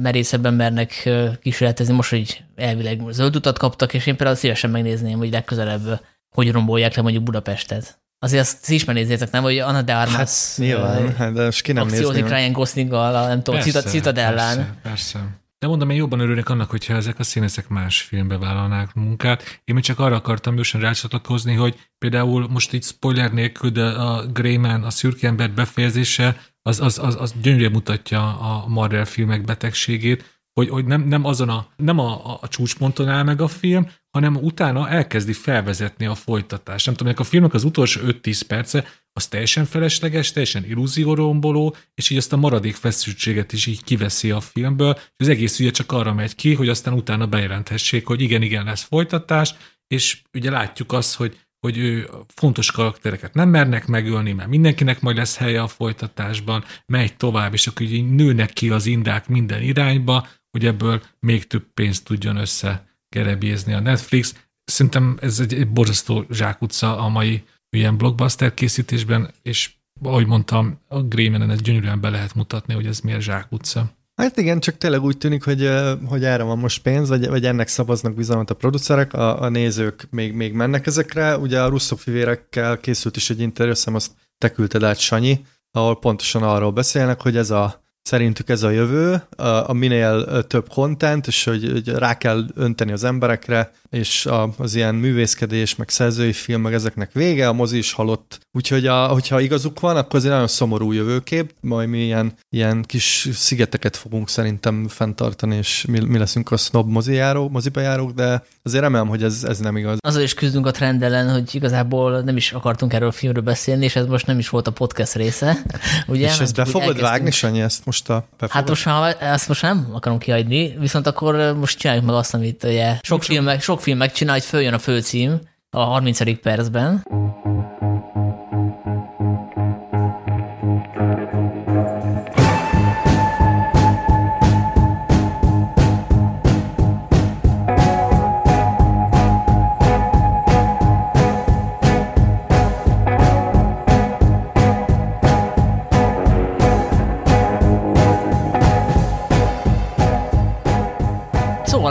[0.02, 1.10] merészebben mernek
[1.40, 6.00] kísérletezni, most, hogy elvileg zöld utat kaptak, és én például szívesen megnézném, hogy legközelebb
[6.34, 7.98] hogy rombolják le mondjuk Budapestet.
[8.18, 11.86] Azért azt is nézzétek, nem, hogy Anna de Armas hát, nyilván, hát, de ki nem
[11.86, 14.56] akciózik Ryan Goslinggal, nem tudom, persze, Citadellán.
[14.56, 15.18] Persze, persze.
[15.58, 19.60] De mondom, én jobban örülnék annak, hogyha ezek a színészek más filmbe vállalnák munkát.
[19.64, 24.26] Én még csak arra akartam gyorsan rácsatlakozni, hogy például most így spoiler nélkül, de a
[24.26, 30.42] Greyman, a szürke ember befejezése, az, az, az, az gyönyörűen mutatja a Marvel filmek betegségét,
[30.52, 34.36] hogy, hogy nem, nem azon a, nem a, a csúcsponton áll meg a film, hanem
[34.36, 36.86] utána elkezdi felvezetni a folytatást.
[36.86, 38.84] Nem tudom, a filmnek az utolsó 5-10 perce
[39.16, 44.40] az teljesen felesleges, teljesen illúzióromboló, és így azt a maradék feszültséget is így kiveszi a
[44.40, 48.42] filmből, és az egész ugye csak arra megy ki, hogy aztán utána bejelenthessék, hogy igen,
[48.42, 49.54] igen, lesz folytatás,
[49.86, 55.16] és ugye látjuk azt, hogy hogy ő fontos karaktereket nem mernek megölni, mert mindenkinek majd
[55.16, 60.28] lesz helye a folytatásban, megy tovább, és akkor így nőnek ki az indák minden irányba,
[60.50, 64.46] hogy ebből még több pénzt tudjon össze gerebézni a Netflix.
[64.64, 67.42] Szerintem ez egy, egy borzasztó zsákutca a mai
[67.74, 69.70] ilyen blockbuster készítésben, és
[70.02, 73.92] ahogy mondtam, a Grémenen ez gyönyörűen be lehet mutatni, hogy ez miért zsákutca.
[74.14, 75.70] Hát igen, csak tényleg úgy tűnik, hogy,
[76.06, 80.06] hogy erre van most pénz, vagy, vagy ennek szavaznak bizalmat a producerek, a, a nézők
[80.10, 81.38] még, még mennek ezekre.
[81.38, 86.42] Ugye a Russo fivérekkel készült is egy interjú, azt te küldted át, Sanyi, ahol pontosan
[86.42, 91.44] arról beszélnek, hogy ez a szerintük ez a jövő, a, a minél több content, és
[91.44, 96.60] hogy, hogy rá kell önteni az emberekre, és a, az ilyen művészkedés, meg szerzői film,
[96.60, 98.38] meg ezeknek vége, a mozi is halott.
[98.52, 102.82] Úgyhogy a, hogyha igazuk van, akkor ez egy nagyon szomorú jövőkép, majd mi ilyen, ilyen
[102.82, 108.82] kis szigeteket fogunk szerintem fenntartani, és mi, mi leszünk a snob mozijáró, mozibejárók, de azért
[108.82, 109.98] remélem, hogy ez, ez nem igaz.
[110.00, 113.84] Azért is küzdünk a trend ellen, hogy igazából nem is akartunk erről a filmről beszélni,
[113.84, 115.62] és ez most nem is volt a podcast része.
[116.06, 116.26] Ugye?
[116.26, 118.24] És ezt be fogod vágni, Sanyi, ezt most a...
[118.48, 122.64] Hát most már ezt most nem akarom kiadni, viszont akkor most csináljuk meg azt, amit
[122.64, 126.40] ugye sok, film, sok film megcsinál, hogy följön a főcím a 30.
[126.40, 127.06] percben.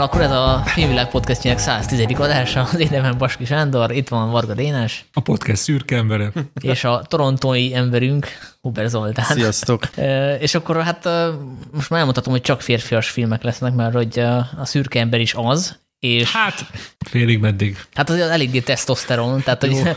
[0.04, 2.06] Akkor ez a Filmvilág podcastjának 110.
[2.18, 5.04] adása, az én nevem Baski Sándor, itt van Varga Dénes.
[5.12, 6.32] A podcast szürke embere.
[6.60, 8.26] És a torontói emberünk,
[8.60, 9.24] Huber Zoltán.
[9.24, 9.88] Sziasztok.
[10.40, 11.08] és akkor hát
[11.72, 14.18] most már elmondhatom, hogy csak férfias filmek lesznek, mert hogy
[14.58, 16.66] a szürke ember is az, és hát,
[17.06, 17.76] félig meddig.
[17.94, 19.82] Hát az eléggé tesztoszteron, tehát hogy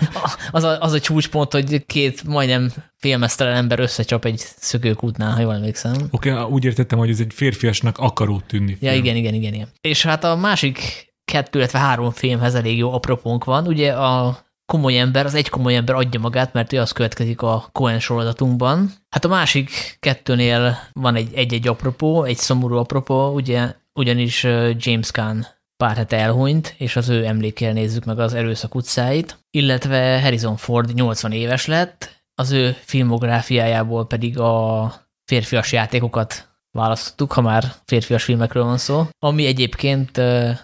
[0.51, 5.53] az, a, az a csúcspont, hogy két majdnem félmeztelen ember összecsap egy szökőkútnál, ha jól
[5.53, 5.93] emlékszem.
[6.11, 8.77] Oké, okay, úgy értettem, hogy ez egy férfiasnak akaró tűnni.
[8.79, 9.67] Ja, igen, igen, igen, igen.
[9.81, 13.67] És hát a másik kettő, illetve három filmhez elég jó apropónk van.
[13.67, 17.69] Ugye a komoly ember, az egy komoly ember adja magát, mert ő az következik a
[17.71, 18.91] Cohen sorozatunkban.
[19.09, 24.43] Hát a másik kettőnél van egy egy-egy apropó, egy szomorú apropó, ugye, ugyanis
[24.77, 30.21] James Gunn pár hete elhunyt, és az ő emlékére nézzük meg az Erőszak utcáit, illetve
[30.21, 34.93] Harrison Ford 80 éves lett, az ő filmográfiájából pedig a
[35.25, 40.21] férfias játékokat választottuk, ha már férfias filmekről van szó, ami egyébként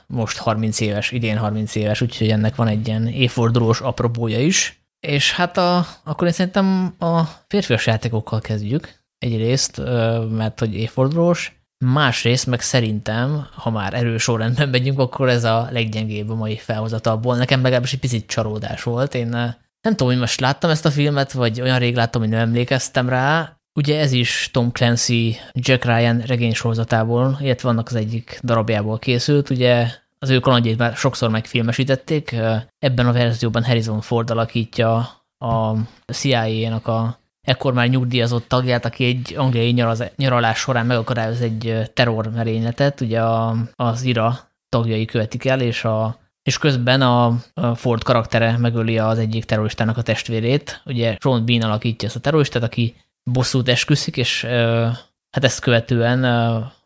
[0.08, 4.82] most 30 éves, idén 30 éves, úgyhogy ennek van egy ilyen évfordulós apropója is.
[5.00, 9.82] És hát a, akkor én szerintem a férfias játékokkal kezdjük egyrészt,
[10.30, 16.30] mert hogy évfordulós, Másrészt meg szerintem, ha már erős sorrendben megyünk, akkor ez a leggyengébb
[16.30, 17.36] a mai felhozatalból.
[17.36, 19.16] Nekem legalábbis egy picit csalódás volt.
[19.16, 22.30] Én eh, nem tudom, hogy most láttam ezt a filmet, vagy olyan rég láttam, hogy
[22.30, 23.58] nem emlékeztem rá.
[23.74, 29.50] Ugye ez is Tom Clancy Jack Ryan regénysorozatából, illetve vannak az egyik darabjából készült.
[29.50, 29.88] Ugye
[30.20, 32.32] az ő kalandjait már sokszor megfilmesítették.
[32.32, 34.96] Eh, ebben a verzióban Harrison Ford alakítja
[35.38, 35.76] a
[36.14, 39.72] CIA-nak a ekkor már nyugdíjazott tagját, aki egy angliai
[40.16, 43.22] nyaralás során megakadályoz egy terrormerényletet, ugye
[43.76, 47.38] az IRA tagjai követik el, és, a, és közben a,
[47.76, 50.82] Ford karaktere megöli az egyik terroristának a testvérét.
[50.86, 54.44] Ugye Sean Bean alakítja ezt a terroristát, aki bosszút esküszik, és
[55.30, 56.24] hát ezt követően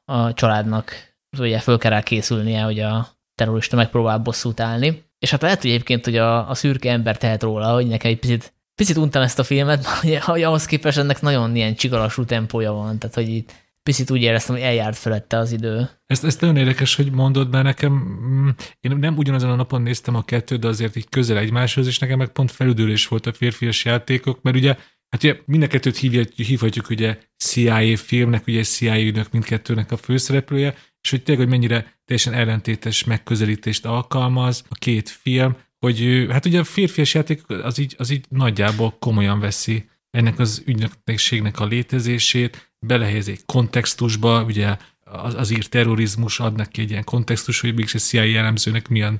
[0.06, 0.92] a családnak
[1.40, 5.06] ugye föl kell rá készülnie, hogy a terrorista megpróbál bosszút állni.
[5.20, 8.20] És hát lehet, hogy egyébként, hogy a, a szürke ember tehet róla, hogy nekem egy
[8.20, 12.72] picit, picit untam ezt a filmet, hogy, hogy ahhoz képest ennek nagyon ilyen csigalasú tempója
[12.72, 15.90] van, tehát hogy itt picit úgy éreztem, hogy eljárt felette az idő.
[16.06, 20.16] Ezt, ezt nagyon érdekes, hogy mondod, mert nekem, mm, én nem ugyanazon a napon néztem
[20.16, 23.86] a kettőt, de azért így közel egymáshoz, és nekem meg pont felüdülés volt a férfias
[23.86, 24.76] játékok, mert ugye
[25.10, 29.98] Hát ugye mind a kettőt hívhatjuk, hívhatjuk ugye CIA filmnek, ugye CIA ügynök mindkettőnek a
[29.98, 35.56] főszereplője, és hogy tényleg, hogy mennyire teljesen ellentétes megközelítést alkalmaz a két film,
[35.88, 40.64] hogy hát ugye a férfias játék az így, az így nagyjából komolyan veszi ennek az
[40.66, 47.04] ügynökségnek a létezését, belehelyez egy kontextusba, ugye az, az ír terrorizmus ad neki egy ilyen
[47.04, 49.20] kontextus, hogy mégis a CIA jellemzőnek milyen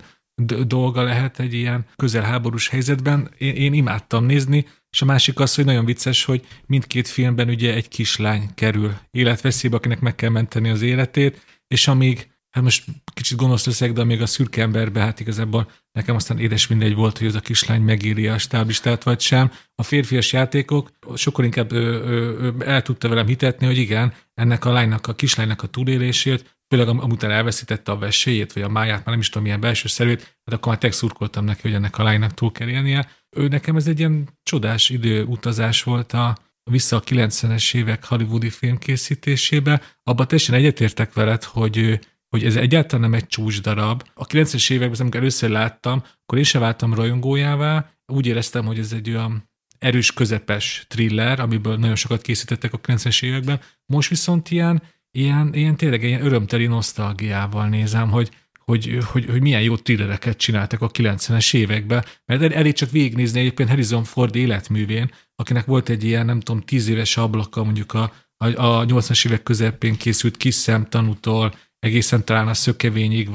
[0.66, 3.32] dolga lehet egy ilyen közelháborús helyzetben.
[3.38, 7.74] Én, én imádtam nézni, és a másik az, hogy nagyon vicces, hogy mindkét filmben ugye
[7.74, 13.38] egy kislány kerül életveszélybe, akinek meg kell menteni az életét, és amíg, hát most kicsit
[13.38, 17.28] gonosz leszek, de még a szürke emberbe, hát igazából nekem aztán édes mindegy volt, hogy
[17.28, 19.52] az a kislány megéri a stáblistát vagy sem.
[19.76, 24.72] A férfias játékok sokkal inkább ö, ö, el tudta velem hitetni, hogy igen, ennek a
[24.72, 29.08] lánynak, a kislánynak a túlélését főleg am- amután elveszítette a veséjét, vagy a máját, már
[29.08, 32.34] nem is tudom, milyen belső szervét, hát akkor már szurkoltam neki, hogy ennek a lánynak
[32.34, 33.10] túl kell élnie.
[33.30, 36.38] Ő nekem ez egy ilyen csodás időutazás volt a,
[36.72, 39.82] vissza a 90-es évek hollywoodi filmkészítésébe.
[40.04, 44.04] Abba teljesen egyetértek veled, hogy hogy ez egyáltalán nem egy csúcsdarab.
[44.14, 48.92] A 90-es években, amikor először láttam, akkor én sem váltam rajongójává, úgy éreztem, hogy ez
[48.92, 53.60] egy olyan erős, közepes thriller, amiből nagyon sokat készítettek a 90-es években.
[53.86, 54.82] Most viszont ilyen
[55.18, 58.30] ilyen, ilyen tényleg ilyen örömteli nosztalgiával nézem, hogy,
[58.66, 63.70] hogy, hogy, hogy milyen jó thrillereket csináltak a 90-es években, mert elég csak végignézni egyébként
[63.70, 68.48] Harrison Ford életművén, akinek volt egy ilyen, nem tudom, tíz éves ablaka mondjuk a, a,
[68.48, 73.30] a 80-as évek közepén készült kis szemtanútól egészen talán a szökevényig,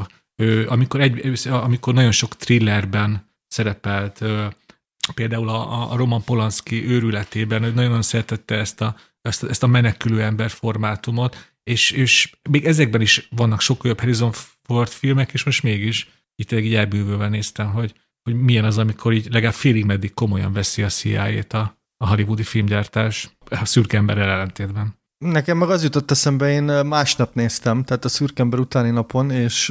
[0.67, 4.25] amikor, egy, amikor nagyon sok thrillerben szerepelt,
[5.15, 10.23] például a, a Roman Polanski őrületében, hogy nagyon szeretette ezt a, ezt, ezt a menekülő
[10.23, 15.63] ember formátumot, és, és még ezekben is vannak sokkal jobb Harrison Ford filmek, és most
[15.63, 20.53] mégis itt így elbűvölve néztem, hogy, hogy milyen az, amikor így legalább félig meddig komolyan
[20.53, 25.02] veszi a CIA-t a, a hollywoodi filmgyártás a szürke ember ellentétben.
[25.23, 29.69] Nekem meg az jutott eszembe, én másnap néztem, tehát a szürkember utáni napon, és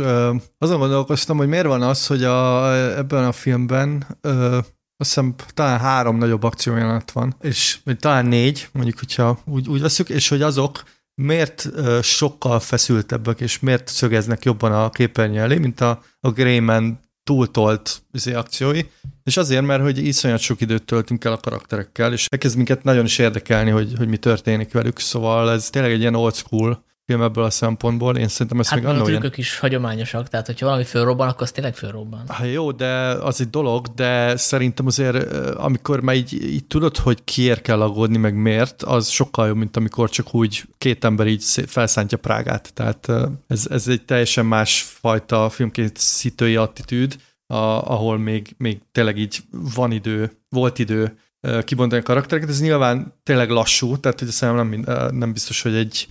[0.58, 4.56] azon gondolkoztam, hogy miért van az, hogy a, ebben a filmben uh,
[4.98, 9.82] azt hiszem talán három nagyobb akciójelenet van, és vagy talán négy, mondjuk, hogyha úgy, úgy
[9.82, 10.84] veszük, és hogy azok
[11.16, 11.70] miért
[12.02, 18.34] sokkal feszültebbek, és miért szögeznek jobban a képernyő elé, mint a, a Greyman túltolt izé,
[18.34, 18.82] akciói,
[19.24, 23.06] és azért, mert hogy iszonyat sok időt töltünk el a karakterekkel, és elkezd minket nagyon
[23.06, 27.24] is érdekelni, hogy, hogy mi történik velük, szóval ez tényleg egy ilyen old school film
[27.24, 28.18] ebből a szempontból.
[28.18, 31.52] Én szerintem ezt hát még annól trükkök is hagyományosak, tehát hogyha valami fölrobban, akkor az
[31.52, 32.24] tényleg fölrobban.
[32.28, 37.24] Hát jó, de az egy dolog, de szerintem azért, amikor már így, így tudod, hogy
[37.24, 41.44] kiért kell aggódni, meg miért, az sokkal jobb, mint amikor csak úgy két ember így
[41.68, 42.74] felszántja Prágát.
[42.74, 43.08] Tehát
[43.48, 47.16] ez, ez egy teljesen más fajta filmkészítői attitűd,
[47.48, 47.56] a,
[47.92, 51.18] ahol még, még tényleg így van idő, volt idő
[51.64, 52.50] kibontani a karaktereket.
[52.50, 56.08] Ez nyilván tényleg lassú, tehát hogy szerintem nem, nem biztos, hogy egy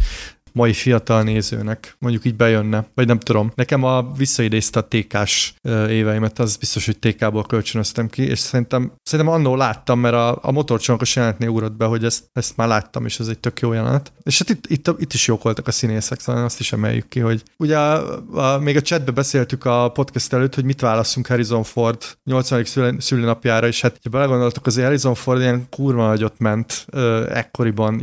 [0.52, 3.52] mai fiatal nézőnek mondjuk így bejönne, vagy nem tudom.
[3.54, 5.52] Nekem a visszaidézte a TK-s
[5.88, 10.52] éveimet, az biztos, hogy TK-ból kölcsönöztem ki, és szerintem, szerintem annól láttam, mert a, a
[10.52, 14.12] motorcsónakos jelenetnél ugrott be, hogy ezt, ezt már láttam, és ez egy tök jó jelenet.
[14.22, 17.20] És hát itt, itt, itt is jók voltak a színészek, szóval azt is emeljük ki,
[17.20, 21.62] hogy ugye a, a, még a chatbe beszéltük a podcast előtt, hogy mit válaszunk Harrison
[21.62, 22.96] Ford 80.
[22.98, 27.94] szülinapjára, és hát ha belegondoltok, azért Harrison Ford ilyen kurva nagyot ment ö, ekkoriban,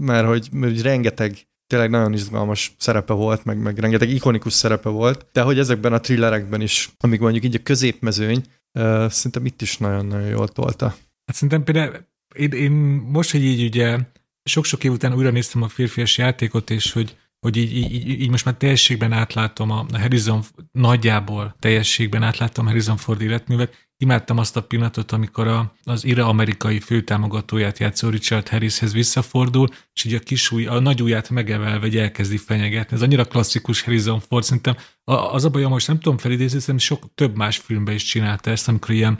[0.00, 4.88] mert hogy, mert hogy rengeteg tényleg nagyon izgalmas szerepe volt, meg, meg rengeteg ikonikus szerepe
[4.88, 9.62] volt, de hogy ezekben a thrillerekben is, amíg mondjuk így a középmezőny, uh, szerintem itt
[9.62, 10.86] is nagyon-nagyon jól tolta.
[11.26, 12.72] Hát szerintem például én, én
[13.12, 13.98] most, hogy így ugye
[14.44, 18.44] sok-sok év után újra néztem a férfias játékot, és hogy, hogy így, így, így, most
[18.44, 25.12] már teljességben átlátom a Harrison, nagyjából teljességben átlátom Harrison Ford életművet, Imádtam azt a pillanatot,
[25.12, 30.78] amikor a, az ira-amerikai főtámogatóját játszó Richard Harrishez visszafordul, és így a kis új, a
[30.78, 32.96] nagy ujját megevelve, vagy elkezdi fenyegetni.
[32.96, 37.14] Ez annyira klasszikus Harrison Ford, szerintem az a bajom, most nem tudom felidézni, szerintem sok
[37.14, 39.18] több más filmben is csinálta ezt, amikor ilyen,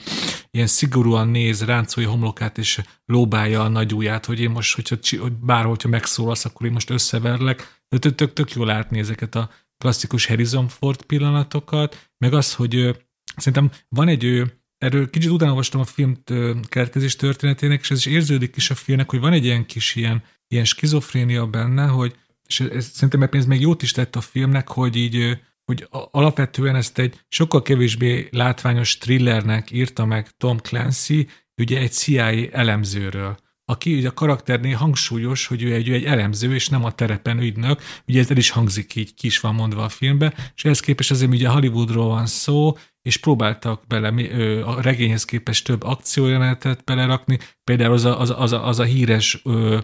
[0.51, 5.33] ilyen szigorúan néz, ráncolja homlokát, és lóbálja a nagy ujját, hogy én most, hogyha, hogy
[5.33, 7.81] bárhol, hogyha megszólasz, akkor én most összeverlek.
[7.89, 12.97] De tök, tök, tök jól látni ezeket a klasszikus Harrison Ford pillanatokat, meg az, hogy
[13.37, 14.43] szerintem van egy
[14.79, 16.17] erről kicsit utána olvastam a film
[16.69, 20.23] keletkezés történetének, és ez is érződik is a filmnek, hogy van egy ilyen kis ilyen,
[20.49, 24.97] ilyen skizofrénia benne, hogy és ez, szerintem ez még jót is tett a filmnek, hogy
[24.97, 31.93] így hogy alapvetően ezt egy sokkal kevésbé látványos thrillernek írta meg Tom Clancy, ugye egy
[31.93, 33.37] CIA elemzőről
[33.69, 37.39] aki ugye a karakternél hangsúlyos, hogy ő egy, ő egy elemző, és nem a terepen
[37.39, 40.81] ügynök, ugye ez el is hangzik így, ki is van mondva a filmbe, és ehhez
[40.81, 44.09] képest azért ugye Hollywoodról van szó, és próbáltak bele
[44.65, 49.41] a regényhez képest több akciójelenetet belerakni, például az a, az az a, az a híres
[49.45, 49.79] ö,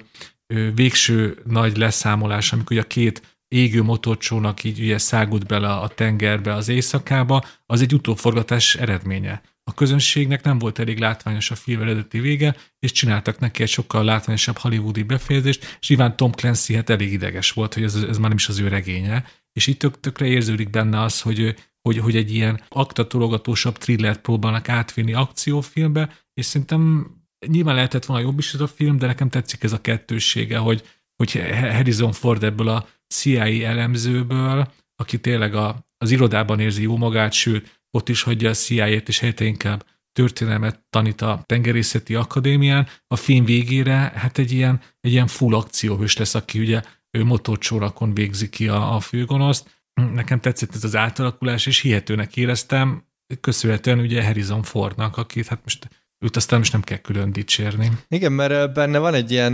[0.46, 6.54] ö, végső nagy leszámolás, amikor a két égő motorcsónak így ugye szágult bele a tengerbe
[6.54, 9.42] az éjszakába, az egy utóforgatás eredménye.
[9.64, 14.04] A közönségnek nem volt elég látványos a film eredeti vége, és csináltak neki egy sokkal
[14.04, 18.28] látványosabb hollywoodi befejezést, és nyilván Tom Clancy hát elég ideges volt, hogy ez, ez már
[18.28, 22.16] nem is az ő regénye, és itt tök, tökre érződik benne az, hogy, hogy, hogy
[22.16, 27.10] egy ilyen aktatologatósabb thrillert próbálnak átvinni akciófilmbe, és szerintem
[27.46, 30.82] nyilván lehetett volna jobb is ez a film, de nekem tetszik ez a kettőssége, hogy,
[31.16, 37.32] hogy Harrison Ford ebből a CIA elemzőből, aki tényleg a, az irodában érzi jó magát,
[37.32, 42.88] sőt, ott is hagyja a CIA-t, és helyette inkább történelmet tanít a tengerészeti akadémián.
[43.06, 48.14] A film végére hát egy ilyen, egy ilyen full akcióhős lesz, aki ugye ő motorcsórakon
[48.14, 49.81] végzi ki a, a főgonoszt.
[49.94, 53.04] Nekem tetszett ez az átalakulás, és hihetőnek éreztem,
[53.40, 55.88] köszönhetően ugye Harrison Fordnak, akit hát most
[56.24, 57.90] őt aztán most nem kell külön dicsérni.
[58.08, 59.52] Igen, mert benne van egy ilyen,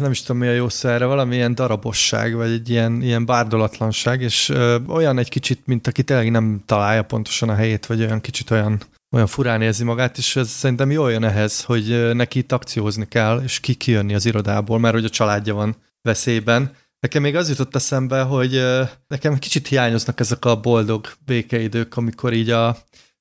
[0.00, 4.52] nem is tudom mi a jó szerre, valamilyen darabosság, vagy egy ilyen, ilyen bárdolatlanság, és
[4.86, 8.80] olyan egy kicsit, mint aki tényleg nem találja pontosan a helyét, vagy olyan kicsit olyan,
[9.10, 13.40] olyan furán érzi magát, és ez szerintem jól jön ehhez, hogy neki itt akciózni kell,
[13.42, 16.72] és ki kijönni az irodából, mert hogy a családja van veszélyben.
[17.00, 18.62] Nekem még az jutott eszembe, hogy
[19.06, 22.76] nekem kicsit hiányoznak ezek a boldog békeidők, amikor így a,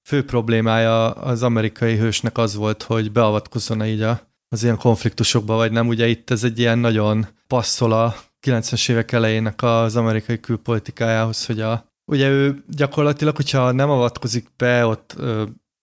[0.05, 5.71] fő problémája az amerikai hősnek az volt, hogy beavatkozzon így a, az ilyen konfliktusokba, vagy
[5.71, 5.87] nem.
[5.87, 8.15] Ugye itt ez egy ilyen nagyon passzol a
[8.47, 14.85] 90-es évek elejének az amerikai külpolitikájához, hogy a, ugye ő gyakorlatilag, hogyha nem avatkozik be
[14.85, 15.15] ott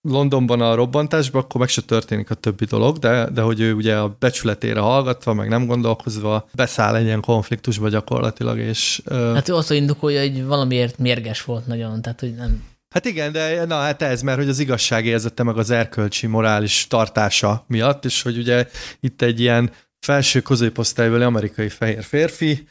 [0.09, 3.95] Londonban a robbantásba, akkor meg se történik a többi dolog, de, de hogy ő ugye
[3.95, 9.01] a becsületére hallgatva, meg nem gondolkozva beszáll egy ilyen konfliktusba gyakorlatilag, és...
[9.05, 12.63] Hát ő azt indokolja, hogy valamiért mérges volt nagyon, tehát hogy nem,
[12.93, 17.63] Hát igen, de na hát ez, mert hogy az igazságérzete meg az erkölcsi morális tartása
[17.67, 18.67] miatt, és hogy ugye
[18.99, 22.67] itt egy ilyen felső középosztálybeli amerikai fehér férfi,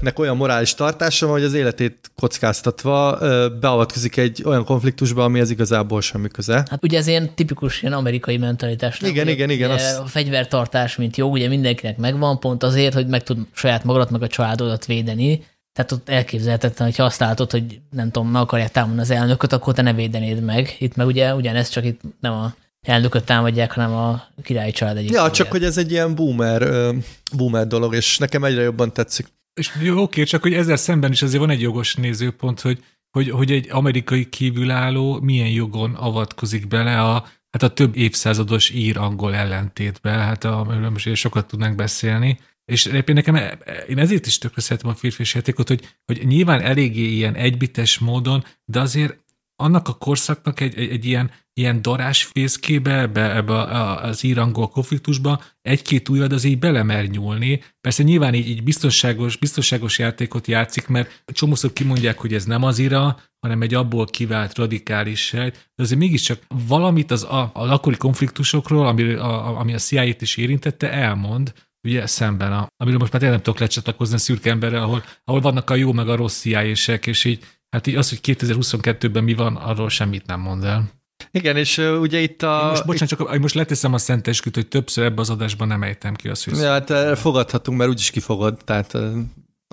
[0.00, 3.18] nek olyan morális tartása van, hogy az életét kockáztatva
[3.60, 6.66] beavatkozik egy olyan konfliktusba, ami az igazából semmi köze.
[6.70, 9.00] Hát ugye ez ilyen tipikus ilyen amerikai mentalitás.
[9.00, 9.70] Igen, ugye, igen, igen.
[9.70, 10.00] Az...
[10.02, 14.22] A fegyvertartás, mint jó, ugye mindenkinek megvan, pont azért, hogy meg tud saját magadat, meg
[14.22, 19.00] a családodat védeni, tehát ott elképzelhetetlen, hogyha azt látod, hogy nem tudom, meg akarják támadni
[19.00, 20.76] az elnököt, akkor te ne védenéd meg.
[20.78, 22.54] Itt meg ugye ugyanez, csak itt nem a
[22.86, 25.10] elnököt támadják, hanem a királyi család egyik.
[25.10, 26.92] Ja, csak hogy ez egy ilyen boomer,
[27.36, 29.26] boomer dolog, és nekem egyre jobban tetszik.
[29.58, 33.30] És jó, oké, csak hogy ezzel szemben is azért van egy jogos nézőpont, hogy, hogy,
[33.30, 40.10] hogy egy amerikai kívülálló milyen jogon avatkozik bele a, hát a több évszázados ír-angol ellentétbe,
[40.10, 44.60] hát amiről most sokat tudnánk beszélni, és egyébként nekem, e, e, én ezért is tökre
[44.60, 49.18] szeretem a férfi játékot, hogy, hogy nyilván eléggé ilyen egybites módon, de azért
[49.62, 55.42] annak a korszaknak egy, egy, egy ilyen, ilyen darás fészkébe, ebbe, ebbe az írangol konfliktusba
[55.62, 57.62] egy-két újad az így belemer nyúlni.
[57.80, 62.78] Persze nyilván így, így biztonságos, biztonságos játékot játszik, mert csomószor kimondják, hogy ez nem az
[62.78, 67.96] ira, hanem egy abból kivált radikális sejt, de azért mégiscsak valamit az, a, az akkori
[67.96, 73.22] konfliktusokról, ami a, ami a CIA-t is érintette, elmond, ugye szemben, a, amiről most már
[73.22, 76.64] nem tudok lecsatlakozni a szürke emberre, ahol, ahol vannak a jó meg a rossz cia
[76.64, 80.90] és így, hát így az, hogy 2022-ben mi van, arról semmit nem mond el.
[81.30, 82.60] Igen, és uh, ugye itt a...
[82.62, 85.82] Én most, bocsánat, csak én most leteszem a szentesküt, hogy többször ebbe az adásban nem
[85.82, 86.56] ejtem ki azt, hogy...
[86.58, 88.94] Ja, hát fogadhatunk, mert úgyis kifogod, tehát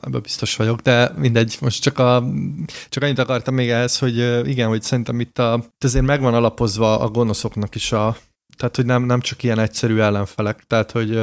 [0.01, 2.23] ebben biztos vagyok, de mindegy, most csak, a,
[2.89, 6.99] csak annyit akartam még ehhez, hogy igen, hogy szerintem itt, a, itt azért megvan alapozva
[6.99, 8.17] a gonoszoknak is a,
[8.57, 11.19] tehát hogy nem, nem csak ilyen egyszerű ellenfelek, tehát hogy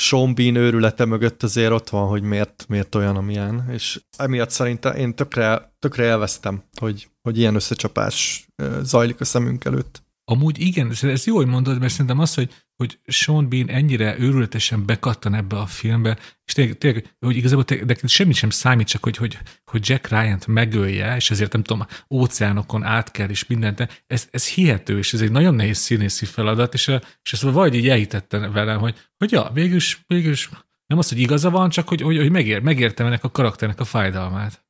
[0.00, 4.96] Sean Bean őrülete mögött azért ott van, hogy miért, miért olyan, amilyen, és emiatt szerintem
[4.96, 8.46] én tökre, tökre elvesztem, hogy, hogy ilyen összecsapás
[8.82, 10.02] zajlik a szemünk előtt.
[10.30, 14.86] Amúgy igen, ez jó, hogy mondod, mert szerintem az, hogy, hogy Sean Bean ennyire őrületesen
[14.86, 19.16] bekattan ebbe a filmbe, és tényleg, tényleg hogy igazából de semmi sem számít, csak hogy,
[19.16, 24.28] hogy, hogy Jack Ryan-t megölje, és ezért nem tudom, óceánokon át kell, és mindent, ez,
[24.30, 26.88] ez hihető, és ez egy nagyon nehéz színészi feladat, és,
[27.22, 30.50] és ezt vagy így elhitette velem, hogy, hogy ja, végülis, végülis
[30.86, 33.84] nem az, hogy igaza van, csak hogy, hogy, hogy megér, megértem ennek a karakternek a
[33.84, 34.67] fájdalmát.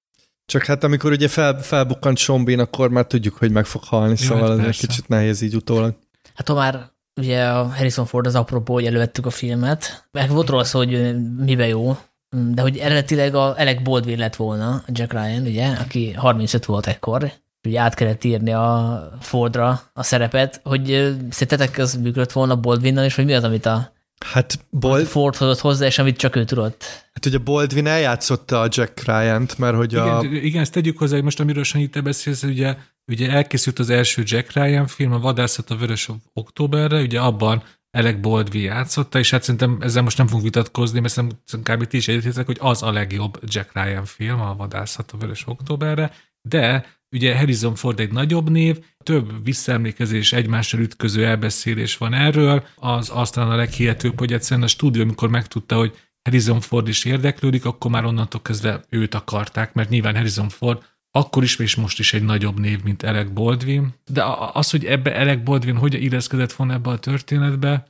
[0.48, 4.26] Csak hát amikor ugye fel, felbukkant Sombin, akkor már tudjuk, hogy meg fog halni, Jó,
[4.26, 5.94] szóval hát ez egy kicsit nehéz így utólag.
[6.34, 10.48] Hát ha már ugye a Harrison Ford az apropó, hogy elővettük a filmet, meg volt
[10.48, 11.96] róla szó, hogy mibe jó,
[12.36, 17.32] de hogy eredetileg a Alec Baldwin lett volna, Jack Ryan, ugye, aki 35 volt ekkor,
[17.66, 23.14] ugye át kellett írni a Fordra a szerepet, hogy szerintetek az működött volna Baldwinnal, és
[23.14, 23.92] hogy mi az, amit a
[24.26, 25.06] Hát Bold...
[25.06, 26.84] Ford hozott hozzá, és amit csak ő tudott.
[27.12, 30.22] Hát ugye Baldwin eljátszotta a Jack Ryan-t, mert hogy igen, a...
[30.22, 34.22] Igen, ezt tegyük hozzá, hogy most amiről Sanyi te beszélsz, ugye, ugye elkészült az első
[34.26, 39.42] Jack Ryan film, a Vadászat a Vörös Októberre, ugye abban Alec Baldwin játszotta, és hát
[39.42, 41.86] szerintem ezzel most nem fogunk vitatkozni, mert szerintem kb.
[41.86, 46.12] ti is egyetértek, hogy az a legjobb Jack Ryan film, a Vadászat a Vörös Októberre,
[46.42, 53.10] de ugye Harrison Ford egy nagyobb név, több visszaemlékezés, egymással ütköző elbeszélés van erről, az
[53.12, 57.90] aztán a leghihetőbb, hogy egyszerűen a stúdió, amikor megtudta, hogy Harrison Ford is érdeklődik, akkor
[57.90, 62.22] már onnantól kezdve őt akarták, mert nyilván Harrison Ford akkor is és most is egy
[62.22, 63.94] nagyobb név, mint Alec Baldwin.
[64.10, 67.86] De az, hogy ebbe Alec Baldwin hogy illeszkedett volna ebbe a történetbe,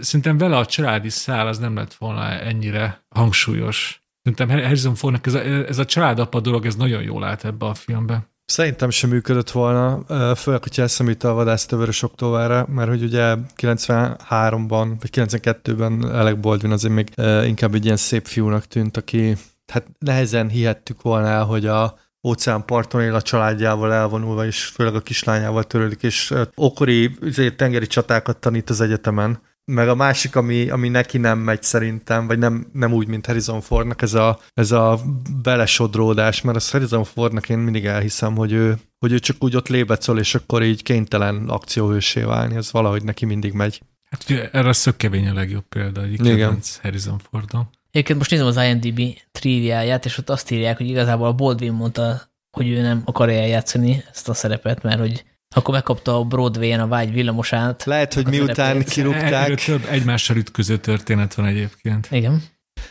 [0.00, 3.97] szerintem vele a családi szál az nem lett volna ennyire hangsúlyos.
[4.22, 7.74] Szerintem Harrison Fordnak ez a, ez a családapa dolog, ez nagyon jól állt ebbe a
[7.74, 8.28] filmbe.
[8.44, 10.04] Szerintem sem működött volna,
[10.34, 16.72] főleg, hogyha eszemít a vadász Vörös Októberre, mert hogy ugye 93-ban, vagy 92-ben Alec Baldwin
[16.72, 17.08] azért még
[17.46, 19.36] inkább egy ilyen szép fiúnak tűnt, aki
[19.72, 21.98] hát nehezen hihettük volna el, hogy a
[22.28, 27.18] óceánparton él a családjával elvonulva, és főleg a kislányával törődik, és okori
[27.56, 29.40] tengeri csatákat tanít az egyetemen.
[29.70, 33.60] Meg a másik, ami, ami neki nem megy szerintem, vagy nem, nem úgy, mint Harrison
[33.60, 35.00] Fordnak, ez a, ez a
[35.42, 39.68] belesodródás, mert az Harrison Fordnak én mindig elhiszem, hogy ő, hogy ő csak úgy ott
[39.68, 43.80] lébecol, és akkor így kénytelen akcióhősé válni, ez valahogy neki mindig megy.
[44.10, 46.58] Hát ugye erre a szökkevény a legjobb példa, egyik Igen.
[46.82, 47.68] Harrison Fordon.
[47.90, 49.00] Egyébként most nézem az IMDb
[49.32, 54.04] triviáját, és ott azt írják, hogy igazából a Baldwin mondta, hogy ő nem akarja eljátszani
[54.10, 55.24] ezt a szerepet, mert hogy
[55.56, 57.84] akkor megkapta a Broadway-en a vágy villamosát.
[57.84, 59.64] Lehet, hogy miután kirúgták.
[59.64, 62.08] több egymással ütköző történet van egyébként.
[62.10, 62.42] Igen.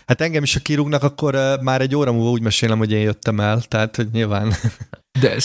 [0.06, 3.40] Hát engem is, ha kirúgnak, akkor már egy óra múlva úgy mesélem, hogy én jöttem
[3.40, 4.54] el, tehát, hogy nyilván.
[5.20, 5.38] De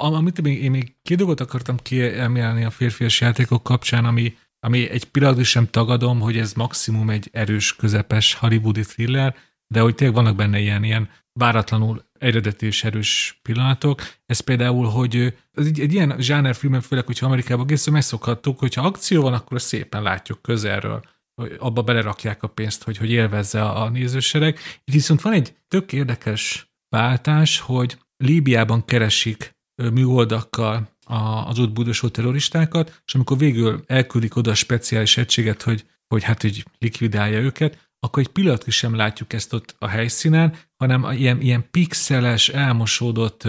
[0.00, 4.90] amit én még, én még két dolgot akartam kiemelni a férfias játékok kapcsán, ami, ami
[4.90, 9.34] egy pillanatban sem tagadom, hogy ez maximum egy erős, közepes hollywoodi thriller,
[9.66, 14.02] de hogy tényleg vannak benne ilyen, ilyen váratlanul eredeti és erős pillanatok.
[14.26, 15.16] Ez például, hogy
[15.52, 20.02] ez egy, egy ilyen zsánerfilmen, főleg, hogyha Amerikában készül, megszokhattuk, hogyha akció van, akkor szépen
[20.02, 21.02] látjuk közelről
[21.34, 24.58] hogy abba belerakják a pénzt, hogy, hogy élvezze a, a nézősereg.
[24.84, 29.56] Itt viszont van egy tök érdekes váltás, hogy Líbiában keresik
[29.92, 30.88] műholdakkal
[31.46, 36.42] az ott búdosó terroristákat, és amikor végül elküldik oda a speciális egységet, hogy, hogy hát
[36.42, 41.64] hogy likvidálja őket, akkor egy pillanatra sem látjuk ezt ott a helyszínen, hanem ilyen, ilyen
[41.70, 43.42] pixeles, elmosódott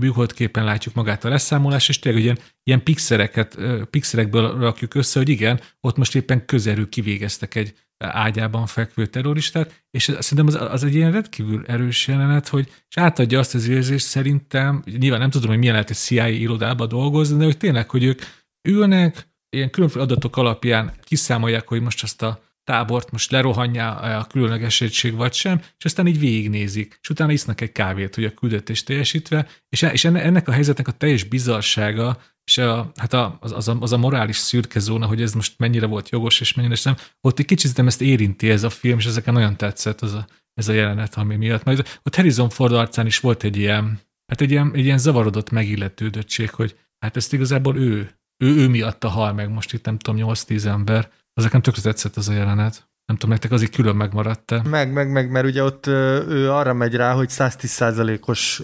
[0.00, 3.58] műholdképen látjuk magát a leszámolás, és tényleg ilyen, ilyen pixeleket,
[3.90, 10.02] pixelekből rakjuk össze, hogy igen, ott most éppen közelül kivégeztek egy ágyában fekvő terroristát, és
[10.18, 14.82] szerintem az, az egy ilyen rendkívül erős jelenet, hogy és átadja azt az érzést szerintem,
[14.98, 18.22] nyilván nem tudom, hogy milyen lehet egy CIA irodába dolgozni, de hogy tényleg, hogy ők
[18.68, 24.80] ülnek, ilyen különféle adatok alapján kiszámolják, hogy most azt a tábort most lerohanja a különleges
[24.80, 28.86] egység vagy sem, és aztán így végignézik, és utána isznak egy kávét, hogy a küldetést
[28.86, 33.68] teljesítve, és, és ennek a helyzetnek a teljes bizarsága, és a, hát a, az, az,
[33.68, 36.96] a, az a morális szürke zóna, hogy ez most mennyire volt jogos, és mennyire sem,
[37.20, 40.26] ott egy kicsit nem ezt érinti ez a film, és ezeken nagyon tetszett az a,
[40.54, 41.64] ez a jelenet, ami miatt.
[41.64, 45.50] Majd ott Harrison Ford arcán is volt egy ilyen, hát egy ilyen, egy ilyen zavarodott
[45.50, 50.34] megilletődöttség, hogy hát ezt igazából ő, ő, ő miatta hal meg most itt nem tudom,
[50.34, 52.88] 8-10 ember, az nekem tökre tetszett az a jelenet.
[53.06, 54.62] Nem tudom, nektek az így külön megmaradt-e?
[54.68, 58.62] Meg, meg, meg, mert ugye ott ő arra megy rá, hogy 110%-os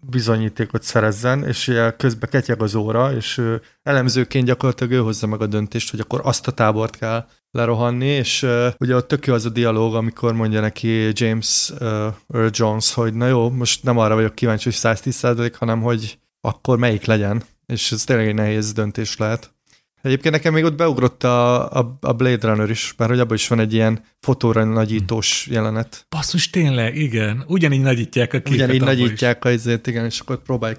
[0.00, 3.42] bizonyítékot szerezzen, és ugye közben ketyeg az óra, és
[3.82, 8.46] elemzőként gyakorlatilag ő hozza meg a döntést, hogy akkor azt a tábort kell lerohanni, és
[8.78, 13.26] ugye ott tök jó az a dialóg, amikor mondja neki James Earl Jones, hogy na
[13.26, 18.04] jó, most nem arra vagyok kíváncsi, hogy 110%, hanem hogy akkor melyik legyen, és ez
[18.04, 19.56] tényleg egy nehéz döntés lehet.
[20.02, 23.48] Egyébként nekem még ott beugrott a, a, a Blade Runner is, mert hogy abban is
[23.48, 26.06] van egy ilyen fotóra nagyítós jelenet.
[26.08, 27.44] Basszus, tényleg, igen.
[27.46, 28.52] Ugyanígy nagyítják a képet.
[28.52, 30.74] Ugyanígy nagyítják a izét, igen, és akkor próbálj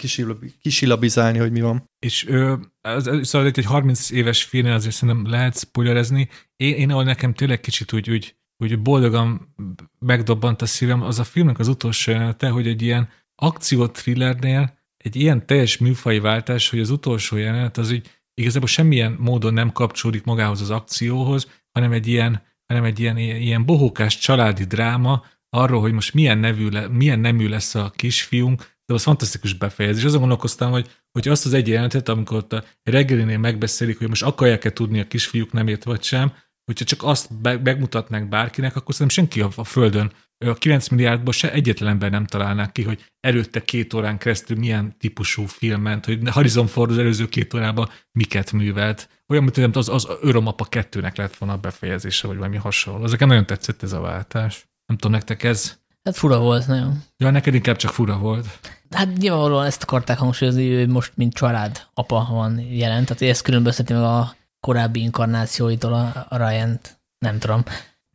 [0.62, 1.84] kisilabizálni, hogy mi van.
[2.00, 6.30] És ö, az, szóval egy 30 éves filmnél azért szerintem lehet spoilerezni.
[6.56, 9.56] Én, én ahol nekem tényleg kicsit úgy, úgy, úgy boldogan
[10.00, 15.16] megdobbant a szívem, az a filmnek az utolsó jelenete, hogy egy ilyen akció thrillernél egy
[15.16, 20.24] ilyen teljes műfai váltás, hogy az utolsó jelenet az így igazából semmilyen módon nem kapcsolódik
[20.24, 25.94] magához az akcióhoz, hanem egy ilyen, hanem egy ilyen, ilyen bohókás családi dráma, arról, hogy
[25.94, 30.04] most milyen, nevű le, milyen nemű lesz a kisfiunk, de az fantasztikus befejezés.
[30.04, 34.24] Azon gondolkoztam, hogy, hogy azt az egy jelentet, amikor ott a reggelinél megbeszélik, hogy most
[34.24, 36.34] akarják-e tudni a kisfiúk nemét vagy sem,
[36.70, 37.30] hogyha csak azt
[37.64, 40.12] megmutatnánk bárkinek, akkor szerintem senki a, a Földön
[40.46, 44.96] a 9 milliárdból se egyetlen ember nem találnák ki, hogy előtte két órán keresztül milyen
[45.00, 49.10] típusú film ment, hogy Harrison Ford az előző két órában miket művelt.
[49.28, 53.04] Olyan, mint az, az Örömapa kettőnek lett volna a befejezése, vagy valami hasonló.
[53.04, 54.68] Ezeken nagyon tetszett ez a váltás.
[54.86, 55.78] Nem tudom, nektek ez?
[56.04, 57.04] Hát fura volt nagyon.
[57.18, 58.60] Ja, neked inkább csak fura volt.
[58.90, 63.94] Hát nyilvánvalóan ezt akarták hangsúlyozni, hogy most mint család apa van jelent, tehát ezt különbözteti
[63.94, 66.80] meg a korábbi inkarnációitól a, a ryan
[67.20, 67.64] Nem tudom.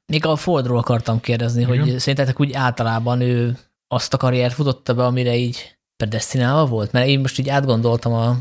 [0.07, 1.79] Még a Fordról akartam kérdezni, Igen.
[1.79, 6.93] hogy szerintetek úgy általában ő azt a karriert futotta be, amire így predestinálva volt?
[6.93, 8.37] Mert én most így átgondoltam a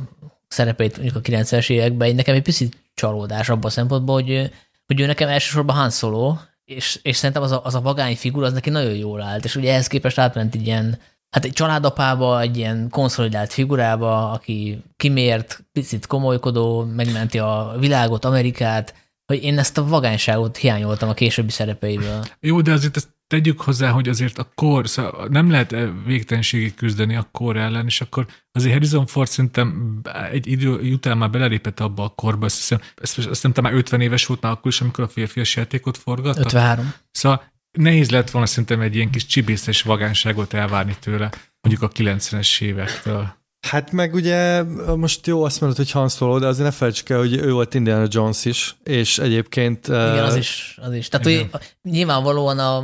[0.47, 4.51] szerepeit mondjuk a 90-es években, így nekem egy picit csalódás abban a szempontból, hogy,
[4.85, 6.35] hogy ő nekem elsősorban Han Solo,
[6.65, 9.55] és, és szerintem az a, az a vagány figura, az neki nagyon jól állt, és
[9.55, 10.99] ugye ehhez képest átment egy ilyen,
[11.33, 18.95] hát egy családapába, egy ilyen konszolidált figurába, aki kimért, picit komolykodó, megmenti a világot, Amerikát,
[19.25, 22.23] hogy én ezt a vagányságot hiányoltam a későbbi szerepeiből.
[22.39, 25.75] Jó, de azért ezt tegyük hozzá, hogy azért a kor, szóval nem lehet
[26.05, 29.99] végtelenségig küzdeni a kor ellen, és akkor azért Harrison Ford szerintem
[30.31, 34.01] egy idő után már belelépett abba a korba, azt hiszem, ezt, azt hiszem, már 50
[34.01, 36.39] éves volt már akkor is, amikor a férfias játékot forgatta.
[36.39, 36.93] 53.
[37.11, 42.61] Szóval nehéz lett volna szerintem egy ilyen kis csibészes vagánságot elvárni tőle, mondjuk a 90-es
[42.61, 43.41] évektől.
[43.67, 44.63] Hát meg ugye
[44.95, 47.73] most jó azt mondod, hogy Han Solo, de azért ne felejtsük el, hogy ő volt
[47.73, 49.87] Indiana Jones is, és egyébként...
[49.87, 50.77] Igen, az is.
[50.81, 51.07] Az is.
[51.07, 51.49] Tehát hogy
[51.81, 52.77] nyilvánvalóan a,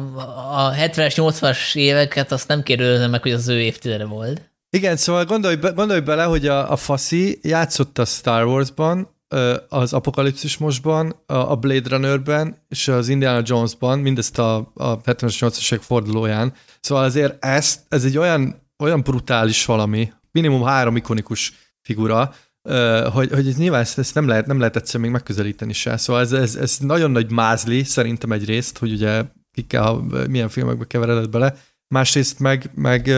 [0.68, 4.52] a 70-es, 80-as éveket azt nem kérdőzem meg, hogy az ő évtizede volt.
[4.70, 9.16] Igen, szóval gondolj, be, gondolj bele, hogy a, a Faszi játszott a Star Wars-ban,
[9.70, 15.80] az Apokalipszis mostban, a Blade Runner-ben és az Indiana Jones-ban, mindezt a, a 70-es, 80-as
[15.82, 16.54] fordulóján.
[16.80, 22.34] Szóval azért ezt, ez egy olyan, olyan brutális valami, minimum három ikonikus figura,
[23.14, 25.98] hogy, hogy nyilván ezt, ezt nem, lehet, nem lehet egyszer még megközelíteni se.
[25.98, 30.86] Szóval ez, ez, ez nagyon nagy mázli szerintem egy részt, hogy ugye kikkel, milyen filmekbe
[30.86, 31.56] keveredett bele.
[31.88, 33.12] Másrészt meg, meg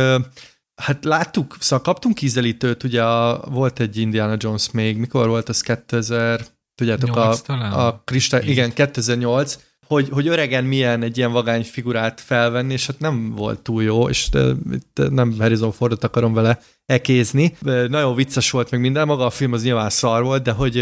[0.82, 5.62] hát láttuk, szóval kaptunk ízelítőt, ugye a, volt egy Indiana Jones még, mikor volt az
[5.62, 6.42] 2000,
[6.76, 9.58] tudjátok, 8, a, a kristály, igen, 2008,
[9.88, 14.10] hogy, hogy öregen milyen egy ilyen vagány figurát felvenni, és hát nem volt túl jó,
[14.10, 14.30] és
[14.94, 17.58] nem Harrison Fordot akarom vele ekézni.
[17.88, 20.74] Nagyon vicces volt meg minden, maga a film az nyilván szar volt, de hogy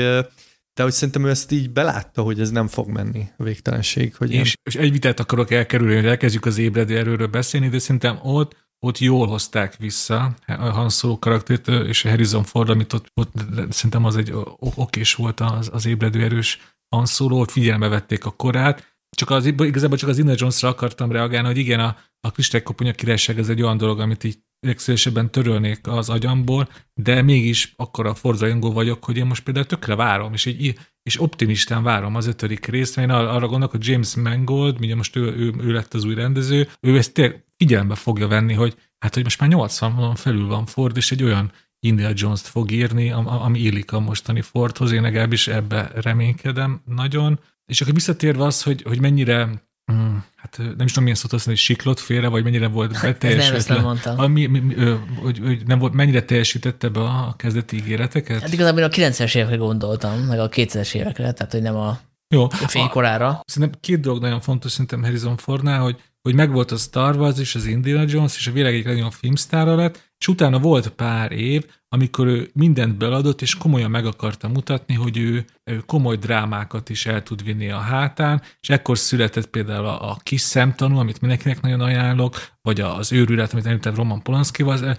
[0.73, 4.15] de hogy szerintem ő ezt így belátta, hogy ez nem fog menni a végtelenség.
[4.15, 8.19] Hogy és, és egy vitát akarok elkerülni, hogy elkezdjük az ébredő erőről beszélni, de szerintem
[8.23, 13.33] ott ott jól hozták vissza a Han Solo karaktert, és Harrison Ford, amit ott, ott
[13.69, 18.31] szerintem az egy okés volt az, az ébredő erős Han Solo, ott figyelme vették a
[18.31, 22.95] korát, csak az, igazából csak az Indiana Jones-ra akartam reagálni, hogy igen, a, a kristálykoponyag
[22.95, 28.13] királyság ez egy olyan dolog, amit így legszívesebben törölnék az agyamból, de mégis akkor a
[28.13, 32.65] fordzajongó vagyok, hogy én most például tökre várom, és, így, és optimistán várom az ötödik
[32.65, 36.03] részt, mert én arra gondolok, hogy James Mangold, ugye most ő, ő, ő lett az
[36.03, 40.15] új rendező, ő ezt tényleg figyelembe fogja venni, hogy hát, hogy most már 80 van
[40.15, 44.91] felül van Ford, és egy olyan Indiana Jones-t fog írni, ami illik a mostani Fordhoz,
[44.91, 49.45] én legalábbis ebbe reménykedem nagyon, és akkor visszatérve az, hogy, hogy mennyire
[49.91, 53.97] mm, hát nem is tudom milyen szót használni, siklott félre, vagy mennyire volt beteljesítve.
[54.15, 54.75] nem mi, mi,
[55.21, 58.41] hogy, hogy nem volt, mennyire teljesítette be a kezdeti ígéreteket?
[58.41, 61.99] Hát igazából a 90-es évekre gondoltam, meg a 2000-es évekre, tehát hogy nem a
[62.29, 62.47] jó.
[62.49, 63.41] fénykorára.
[63.45, 67.55] Szerintem két dolog nagyon fontos szerintem Harrison Fordnál, hogy hogy megvolt a Star Wars és
[67.55, 71.65] az Indiana Jones, és a világ egyik legnagyobb filmsztára lett, és utána volt pár év,
[71.89, 77.05] amikor ő mindent beladott, és komolyan meg akarta mutatni, hogy ő, ő komoly drámákat is
[77.05, 81.61] el tud vinni a hátán, és ekkor született például a, a Kis szemtanú, amit mindenkinek
[81.61, 84.97] nagyon ajánlok, vagy az őrület, amit említett Roman Polanskival,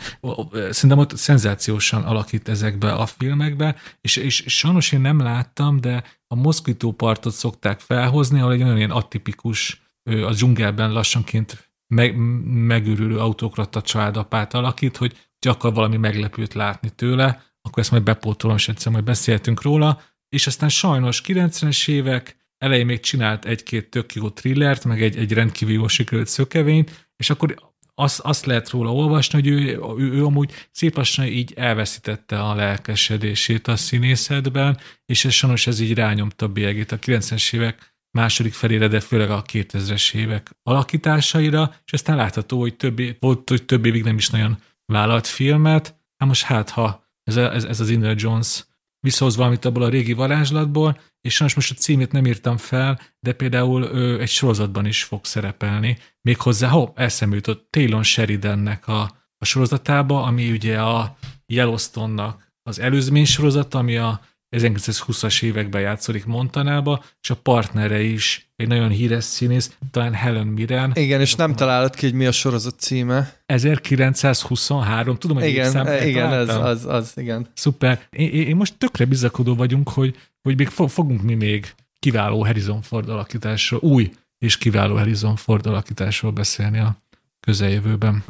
[0.70, 6.34] szerintem ott szenzációsan alakít ezekbe a filmekbe, és, és sajnos én nem láttam, de a
[6.34, 14.54] moszkítópartot szokták felhozni, ahol egy olyan ilyen atipikus a dzsungelben lassanként meg, megőrülő autokrata családapát
[14.54, 19.62] alakít, hogy akar valami meglepőt látni tőle, akkor ezt majd bepótolom, és egyszer majd beszéltünk
[19.62, 25.16] róla, és aztán sajnos 90-es évek elején még csinált egy-két tök jó thrillert, meg egy,
[25.16, 30.12] egy rendkívül jól sikerült szökevényt, és akkor azt, azt lehet róla olvasni, hogy ő, ő,
[30.12, 35.94] ő amúgy szép lassan így elveszítette a lelkesedését a színészetben, és ez sajnos ez így
[35.94, 36.92] rányomta bélyegét.
[36.92, 42.76] A 90-es évek második felére, de főleg a 2000-es évek alakításaira, és aztán látható, hogy
[42.76, 44.58] több, volt, hogy több évig nem is nagyon
[44.92, 45.86] vállalt filmet,
[46.16, 48.64] hát most hát ha ez, ez, ez az Indiana Jones
[49.00, 53.32] visszahoz valamit abból a régi varázslatból, és sajnos most a címét nem írtam fel, de
[53.32, 55.98] például ő egy sorozatban is fog szerepelni.
[56.20, 59.00] Méghozzá, ho, eszembe jutott Taylor Sheridannek a,
[59.38, 64.20] a sorozatába, ami ugye a Yellowstone-nak az előzmény sorozat, ami a
[64.56, 70.92] 1920-as években játszódik Montanába, és a partnere is egy nagyon híres színész, talán Helen Mirren.
[70.94, 73.32] Igen, és nem találod ki, hogy mi a sorozat címe.
[73.46, 77.46] 1923, tudom, hogy Igen, szám, igen, ez, az, az, igen.
[77.54, 78.06] Szuper.
[78.10, 83.08] Én, én most tökre bizakodó vagyunk, hogy, hogy még fogunk mi még kiváló Harrison Ford
[83.08, 86.96] alakításról, új és kiváló Harrison Ford alakításról beszélni a
[87.40, 88.24] közeljövőben.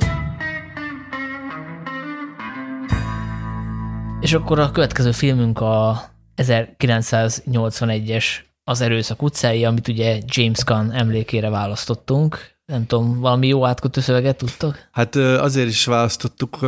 [4.21, 6.10] És akkor a következő filmünk a
[6.43, 8.25] 1981-es
[8.65, 12.59] Az erőszak utcái, amit ugye James Gunn emlékére választottunk.
[12.65, 14.89] Nem tudom, valami jó átkötő szöveget tudtok?
[14.91, 16.59] Hát azért is választottuk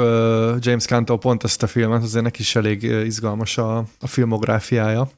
[0.58, 5.10] James Gunn-tól pont ezt a filmet, azért neki is elég izgalmas a, a filmográfiája,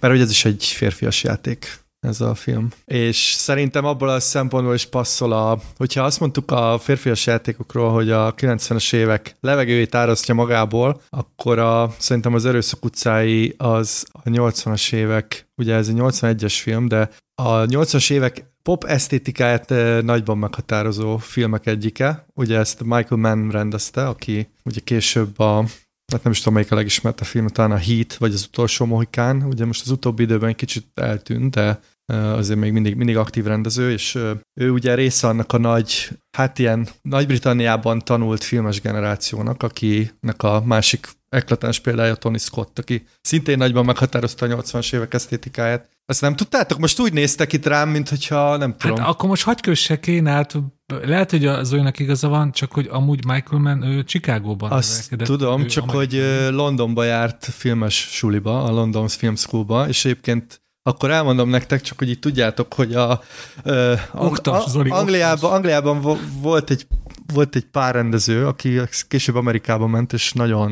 [0.00, 2.68] mert hogy ez is egy férfias játék ez a film.
[2.84, 8.10] És szerintem abból a szempontból is passzol a, hogyha azt mondtuk a férfias játékokról, hogy
[8.10, 14.92] a 90-es évek levegőjét árasztja magából, akkor a, szerintem az Erőszak utcái az a 80-as
[14.92, 19.68] évek, ugye ez egy 81-es film, de a 80-as évek pop esztétikáját
[20.02, 22.26] nagyban meghatározó filmek egyike.
[22.34, 25.64] Ugye ezt Michael Mann rendezte, aki ugye később a
[26.10, 29.42] hát nem is tudom, melyik a legismertebb film, talán a Heat, vagy az utolsó Mohikán.
[29.42, 31.80] Ugye most az utóbbi időben kicsit eltűnt, de
[32.12, 34.18] azért még mindig, mindig aktív rendező, és
[34.60, 41.08] ő ugye része annak a nagy, hát ilyen Nagy-Britanniában tanult filmes generációnak, akinek a másik
[41.30, 45.88] eklatáns példája Tony Scott, aki szintén nagyban meghatározta a 80-as évek esztétikáját.
[46.06, 46.78] Ezt nem tudtátok?
[46.78, 48.96] Most úgy néztek itt rám, mint hogyha nem tudom.
[48.96, 50.56] Hát akkor most hagyj kössek én, hát
[51.02, 55.66] lehet, hogy az olyanak igaza van, csak hogy amúgy Michael Mann ő Chicagóban Azt tudom,
[55.66, 56.12] csak hogy
[56.50, 62.08] Londonba járt filmes suliba, a London Film Schoolba, és egyébként akkor elmondom nektek, csak hogy
[62.08, 63.20] itt tudjátok, hogy a,
[63.64, 66.86] uh, Oktas, Zoli, Angliában, Angliában volt egy
[67.30, 70.70] volt egy pár rendező, aki később Amerikában ment, és nagyon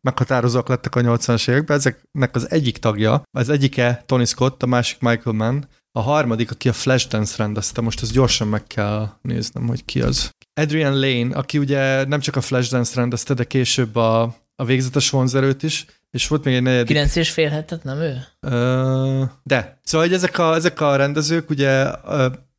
[0.00, 1.76] meghatározóak lettek a 80-as években.
[1.76, 6.68] Ezeknek az egyik tagja, az egyike Tony Scott, a másik Michael Mann, a harmadik, aki
[6.68, 10.30] a Flashdance rendezte, most ezt gyorsan meg kell néznem, hogy ki az.
[10.60, 15.62] Adrian Lane, aki ugye nem csak a Flashdance rendezte, de később a, a végzetes vonzerőt
[15.62, 16.86] is, és volt még egy negyedik.
[16.86, 18.24] Kilenc és fél hetet, nem ő?
[18.40, 19.80] Uh, de.
[19.82, 21.86] Szóval hogy ezek, a, ezek a rendezők ugye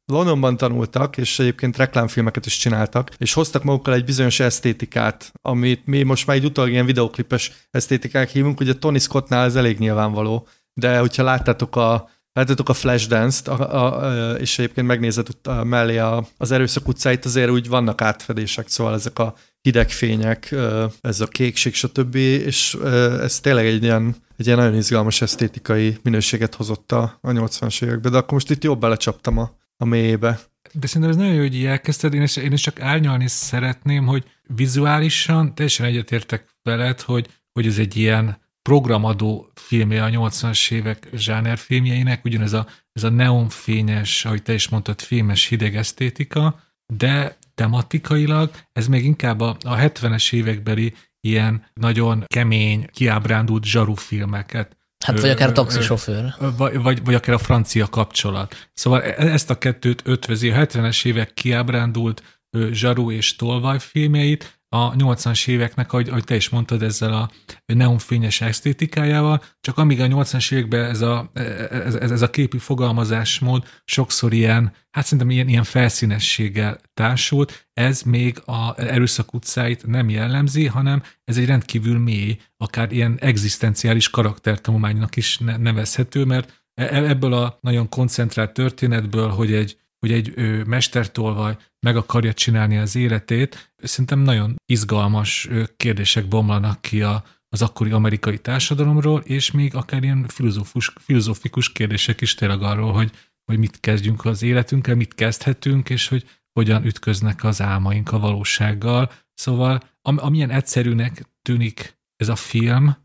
[0.06, 6.04] Londonban tanultak, és egyébként reklámfilmeket is csináltak, és hoztak magukkal egy bizonyos esztétikát, amit mi
[6.04, 11.00] most már egy utólag ilyen videoklipes esztétikák hívunk, ugye Tony Scottnál ez elég nyilvánvaló, de
[11.00, 16.52] hogyha láttátok a Láttátok a Flashdance-t, a, a, és egyébként megnézed a, mellé a, az
[16.52, 20.56] erőszak utcáit, azért úgy vannak átfedések, szóval ezek a hidegfények,
[21.02, 22.16] ez a kékség, stb.
[22.16, 22.78] És
[23.22, 28.12] ez tényleg egy ilyen, egy ilyen nagyon izgalmas esztétikai minőséget hozott a, a 80-as években,
[28.12, 30.40] de akkor most itt jobb belecsaptam a, a mélyébe.
[30.74, 34.06] De szerintem ez nagyon jó, hogy így elkezdted, én is, én is csak árnyalni szeretném,
[34.06, 34.24] hogy
[34.56, 41.10] vizuálisan teljesen egyetértek veled, hogy, hogy ez egy ilyen programadó filmje a 80-as évek
[41.56, 46.60] filmjeinek, ugyanez a, ez a neonfényes, ahogy te is mondtad, filmes hideg esztétika,
[46.94, 55.20] de tematikailag ez még inkább a, a 70-es évekbeli ilyen nagyon kemény, kiábrándult zsarufilmeket Hát
[55.20, 56.34] vagy akár a taxisofőr.
[56.58, 58.70] Vagy, vagy, vagy akár a francia kapcsolat.
[58.74, 60.50] Szóval e, ezt a kettőt ötvözi.
[60.50, 62.42] A 70-es évek kiábrándult
[62.72, 67.30] zsaru és tolvaj filmjeit, a 80-as éveknek, ahogy, ahogy te is mondtad, ezzel a
[67.66, 74.34] neonfényes esztétikájával, csak amíg a 80-as években ez a, ez, ez a képi fogalmazásmód sokszor
[74.34, 81.04] ilyen, hát szerintem ilyen, ilyen felszínességgel társult, ez még a erőszak utcáit nem jellemzi, hanem
[81.24, 87.58] ez egy rendkívül mély, akár ilyen egzisztenciális karaktertanulmánynak is nevezhető, mert e, e, ebből a
[87.62, 94.20] nagyon koncentrált történetből, hogy egy hogy egy ő, mestertolvaj meg akarja csinálni az életét, szerintem
[94.20, 100.94] nagyon izgalmas kérdések bomlanak ki a, az akkori amerikai társadalomról, és még akár ilyen filozófus,
[101.00, 103.12] filozófikus kérdések is tényleg arról, hogy,
[103.46, 109.12] hogy mit kezdjünk az életünkkel, mit kezdhetünk, és hogy hogyan ütköznek az álmaink a valósággal.
[109.34, 112.96] Szóval am, amilyen egyszerűnek tűnik ez a film,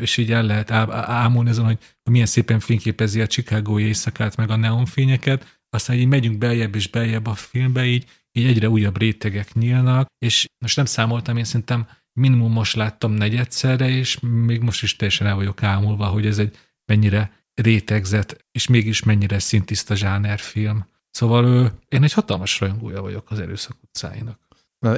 [0.00, 1.78] és így el lehet ámulni azon, hogy
[2.10, 7.26] milyen szépen fényképezi a Chicagói éjszakát, meg a neonfényeket, aztán így megyünk beljebb és beljebb
[7.26, 12.52] a filmbe, így, így egyre újabb rétegek nyílnak, és most nem számoltam, én szerintem minimum
[12.52, 17.32] most láttam negyedszerre, és még most is teljesen el vagyok ámulva, hogy ez egy mennyire
[17.54, 20.86] rétegzett, és mégis mennyire szintiszta zsánerfilm.
[21.10, 24.38] Szóval ő, én egy hatalmas rajongója vagyok az Erőszak utcáinak.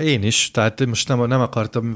[0.03, 1.95] Én is, tehát most nem, nem akartam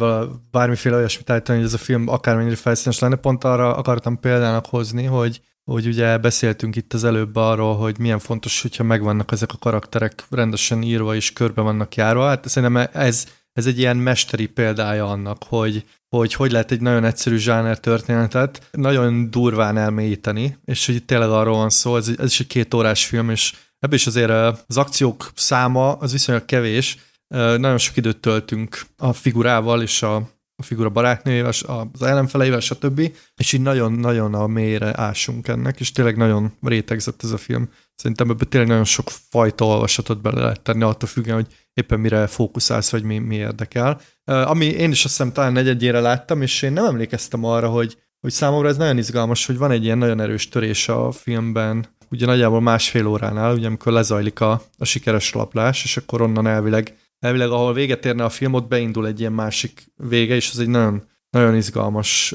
[0.50, 5.04] bármiféle olyasmit állítani, hogy ez a film akármennyire felszínes lenne, pont arra akartam példának hozni,
[5.04, 9.58] hogy, hogy ugye beszéltünk itt az előbb arról, hogy milyen fontos, hogyha megvannak ezek a
[9.58, 12.26] karakterek rendesen írva és körbe vannak járva.
[12.26, 17.04] Hát szerintem ez, ez egy ilyen mesteri példája annak, hogy, hogy hogy lehet egy nagyon
[17.04, 22.30] egyszerű zsáner történetet nagyon durván elmélyíteni, és hogy itt tényleg arról van szó, ez, ez
[22.30, 24.30] is egy két órás film, és ebből is azért
[24.66, 26.98] az akciók száma az viszonylag kevés,
[27.34, 31.52] nagyon sok időt töltünk a figurával és a, a figura barátnőjével,
[31.92, 33.12] az ellenfeleivel, stb.
[33.36, 37.68] És így nagyon-nagyon a mélyre ásunk ennek, és tényleg nagyon rétegzett ez a film.
[37.94, 42.26] Szerintem ebből tényleg nagyon sok fajta olvasatot bele lehet tenni, attól függően, hogy éppen mire
[42.26, 44.00] fókuszálsz, vagy mi, mi érdekel.
[44.24, 48.32] Ami én is azt hiszem talán negyedjére láttam, és én nem emlékeztem arra, hogy, hogy
[48.32, 52.60] számomra ez nagyon izgalmas, hogy van egy ilyen nagyon erős törés a filmben, ugye nagyjából
[52.60, 57.72] másfél óránál, ugye amikor lezajlik a, a sikeres laplás, és akkor onnan elvileg elvileg ahol
[57.72, 61.54] véget érne a film, ott beindul egy ilyen másik vége, és ez egy nagyon, nagyon
[61.54, 62.34] izgalmas,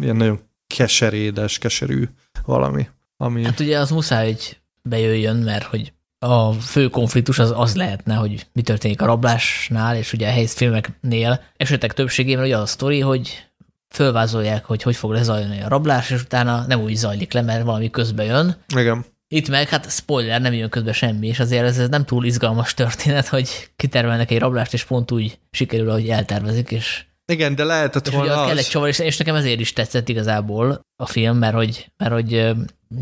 [0.00, 2.04] ilyen nagyon keserédes, keserű
[2.44, 2.88] valami.
[3.16, 3.44] Ami...
[3.44, 8.46] Hát ugye az muszáj, hogy bejöjjön, mert hogy a fő konfliktus az az lehetne, hogy
[8.52, 13.00] mi történik a rablásnál, és ugye a helysz filmeknél esetek többségében ugye az a sztori,
[13.00, 13.48] hogy
[13.88, 17.90] fölvázolják, hogy hogy fog lezajlani a rablás, és utána nem úgy zajlik le, mert valami
[17.90, 18.56] közbe jön.
[18.76, 19.04] Igen.
[19.34, 23.28] Itt meg, hát spoiler, nem jön közben semmi, és azért ez, nem túl izgalmas történet,
[23.28, 28.14] hogy kitermelnek egy rablást, és pont úgy sikerül, ahogy eltervezik, és igen, de lehetett és
[28.14, 28.46] volna az.
[28.46, 32.12] kell egy csavar, és, és nekem ezért is tetszett igazából a film, mert hogy, mert
[32.12, 32.50] hogy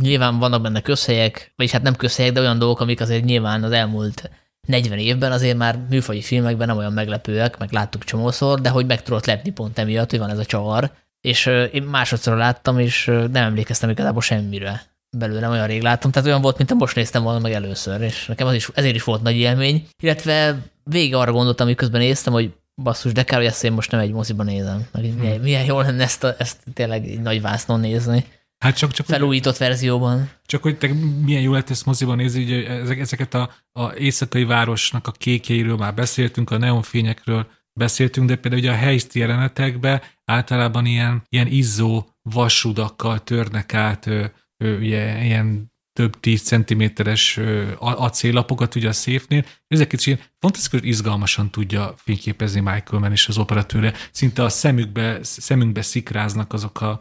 [0.01, 3.73] nyilván vannak benne közhelyek, vagyis hát nem közhelyek, de olyan dolgok, amik azért nyilván az
[3.73, 4.31] elmúlt
[4.67, 9.03] 40 évben azért már műfaji filmekben nem olyan meglepőek, meg láttuk csomószor, de hogy meg
[9.03, 10.91] tudott lepni pont emiatt, hogy van ez a csavar.
[11.21, 14.83] És én másodszor láttam, és nem emlékeztem igazából semmire
[15.17, 18.47] belőle, olyan rég láttam, tehát olyan volt, mint most néztem volna meg először, és nekem
[18.47, 22.53] az is, ezért is volt nagy élmény, illetve vége arra gondoltam, hogy közben néztem, hogy
[22.83, 24.87] basszus, de kár, hogy ezt én most nem egy moziban nézem.
[24.93, 25.19] Meg hmm.
[25.19, 28.25] milyen, milyen jó lenne ezt, a, ezt tényleg egy nagy vásznon nézni.
[28.59, 30.31] Hát csak, csak Felújított hogy, verzióban.
[30.47, 30.91] Csak hogy te
[31.25, 35.95] milyen jó lett ezt moziban nézni, hogy ezeket a, a éjszakai városnak a kékjeiről már
[35.95, 43.19] beszéltünk, a neonfényekről beszéltünk, de például ugye a helyszti jelenetekben általában ilyen, ilyen izzó vasudakkal
[43.19, 44.11] törnek át
[44.59, 47.41] ugye, ilyen több tíz centiméteres
[47.79, 53.39] acéllapokat ugye a széfnél, ezeket is ilyen fantasztikus, izgalmasan tudja fényképezni Michael Mann és az
[53.39, 53.95] operatőre.
[54.13, 57.01] Szinte a szemükbe, szemünkbe szikráznak azok a,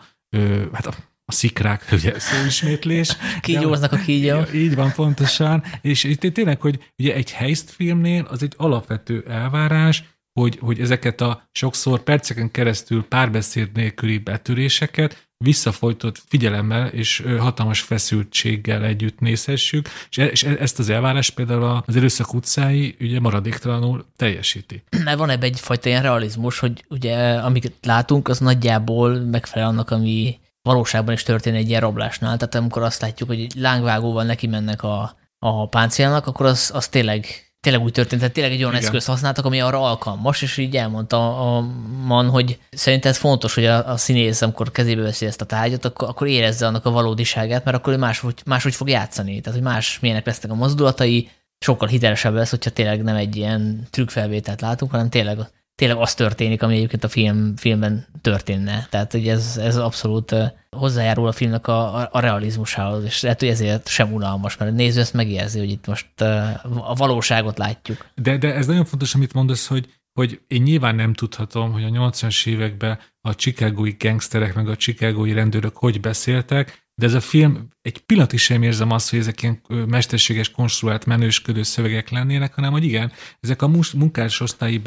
[0.74, 0.94] hát a,
[1.26, 3.18] a szikrák, ugye szóismétlés.
[3.42, 4.42] Kígyóznak a kígyó.
[4.54, 5.64] Így van, pontosan.
[5.82, 10.04] És itt tényleg, hogy ugye egy heist filmnél az egy alapvető elvárás,
[10.40, 18.84] hogy, hogy ezeket a sokszor perceken keresztül párbeszéd nélküli betöréseket visszafolytott figyelemmel és hatalmas feszültséggel
[18.84, 24.84] együtt nézhessük, és, e, e, ezt az elvárást például az erőszak utcái ugye maradéktalanul teljesíti.
[25.04, 30.40] Mert van ebben egyfajta ilyen realizmus, hogy ugye amiket látunk, az nagyjából megfelel annak, ami
[30.62, 32.38] valóságban is történik egy ilyen rablásnál.
[32.38, 37.47] Tehát amikor azt látjuk, hogy lángvágóval neki mennek a, a páncélnak, akkor az, az tényleg
[37.68, 41.56] tényleg úgy történt, tehát tényleg egy olyan eszközt használtak, ami arra alkalmas, és így elmondta
[41.56, 41.68] a
[42.06, 45.86] man, hogy szerintem ez fontos, hogy a, a színész, amikor kezébe veszi ezt a tárgyat,
[45.86, 49.42] akkor, akkor érezze annak a valódiságát, mert akkor ő máshogy, máshogy fog játszani.
[49.42, 53.88] Tehát, hogy más milyenek lesznek a mozdulatai, sokkal hitelesebb lesz, hogyha tényleg nem egy ilyen
[53.90, 55.40] trükkfelvételt látunk, hanem tényleg
[55.78, 58.88] tényleg az történik, ami egyébként a film, filmben történne.
[58.90, 60.36] Tehát hogy ez, ez abszolút
[60.70, 65.00] hozzájárul a filmnek a, a, realizmusához, és lehet, hogy ezért sem unalmas, mert a néző
[65.00, 66.22] ezt megérzi, hogy itt most
[66.62, 68.06] a valóságot látjuk.
[68.16, 71.90] De, de ez nagyon fontos, amit mondasz, hogy, hogy én nyilván nem tudhatom, hogy a
[71.90, 77.68] 80-as években a chicagói gangsterek meg a chicagói rendőrök hogy beszéltek, de ez a film,
[77.82, 82.84] egy pillanatig sem érzem azt, hogy ezek ilyen mesterséges, konstruált, menősködő szövegek lennének, hanem hogy
[82.84, 84.82] igen, ezek a munkásosztályi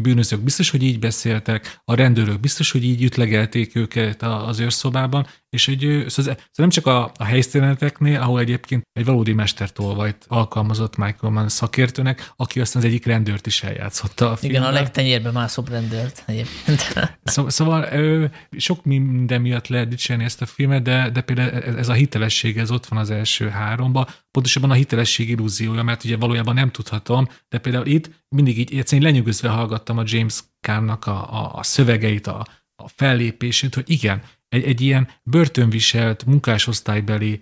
[0.00, 5.66] bűnözők biztos, hogy így beszéltek, a rendőrök biztos, hogy így ütlegelték őket az őrszobában, és
[5.66, 11.32] hogy szóval, szóval nem csak a, a helyszíneteknél, ahol egyébként egy valódi mestertolvajt alkalmazott Michael
[11.32, 14.62] Mann szakértőnek, aki aztán az egyik rendőrt is eljátszotta a filmben.
[14.62, 16.80] Igen, a legtenyérbe mászóbb rendőrt egyébként.
[17.24, 17.88] Szóval, szóval
[18.56, 22.70] sok minden miatt lehet dicsérni ezt a filmet, de, de például ez a hitelesség, ez
[22.70, 27.58] ott van az első háromba, pontosabban a hitelesség illúziója, mert ugye valójában nem tudhatom, de
[27.58, 32.46] például itt mindig így egyszerűen lenyűgözve hallgattam a James Caan-nak a, a, a szövegeit, a,
[32.76, 37.40] a fellépését, hogy igen, egy, egy ilyen börtönviselt munkásosztálybeli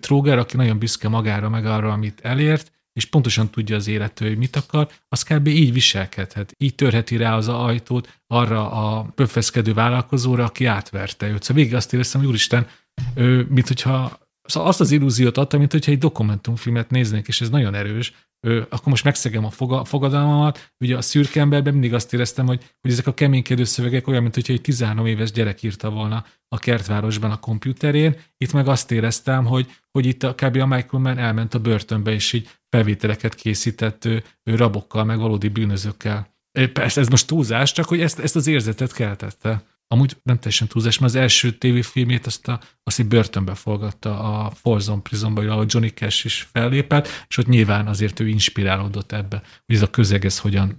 [0.00, 4.38] tróger, aki nagyon büszke magára, meg arra, amit elért, és pontosan tudja az élető, hogy
[4.38, 5.46] mit akar, az kb.
[5.46, 6.54] így viselkedhet.
[6.58, 11.42] Így törheti rá az ajtót arra a pöffeszkedő vállalkozóra, aki átverte őt.
[11.42, 12.66] Szóval végig azt éreztem, hogy úristen,
[13.14, 14.20] ő, mint hogyha
[14.52, 18.12] Szóval azt az illúziót adta, mint hogyha egy dokumentumfilmet néznék, és ez nagyon erős,
[18.46, 20.72] akkor most megszegem a foga, fogadalmamat.
[20.80, 24.34] Ugye a szürke emberben mindig azt éreztem, hogy, hogy ezek a keménykedő szövegek olyan, mint
[24.34, 28.16] hogyha egy 13 éves gyerek írta volna a kertvárosban a komputerén.
[28.36, 30.56] Itt meg azt éreztem, hogy, hogy itt a, kb.
[30.56, 35.48] a Michael Mann elment a börtönbe, és így felvételeket készített ő, ő rabokkal, meg valódi
[35.48, 36.36] bűnözőkkel.
[36.72, 39.62] Persze ez most túlzás, csak hogy ezt, ezt az érzetet keltette
[39.92, 44.50] amúgy nem teljesen túlzás, mert az első tévéfilmét azt, a, azt egy börtönbe forgatta a
[44.50, 49.74] Forzon Prisonba, ahol Johnny Cash is fellépett, és ott nyilván azért ő inspirálódott ebbe, hogy
[49.74, 50.78] ez a közeg ez hogyan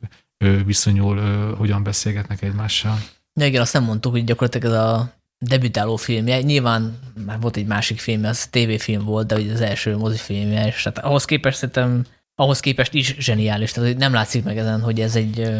[0.65, 1.19] viszonyul,
[1.55, 2.97] hogyan beszélgetnek egymással.
[3.33, 6.41] Ja, igen, azt nem mondtuk, hogy gyakorlatilag ez a debütáló filmje.
[6.41, 10.99] Nyilván már volt egy másik film, ez tévéfilm volt, de az első mozifilmje, és hát
[10.99, 12.05] ahhoz képest szerintem
[12.35, 13.71] ahhoz képest is zseniális.
[13.71, 15.51] Tehát nem látszik meg ezen, hogy ez egy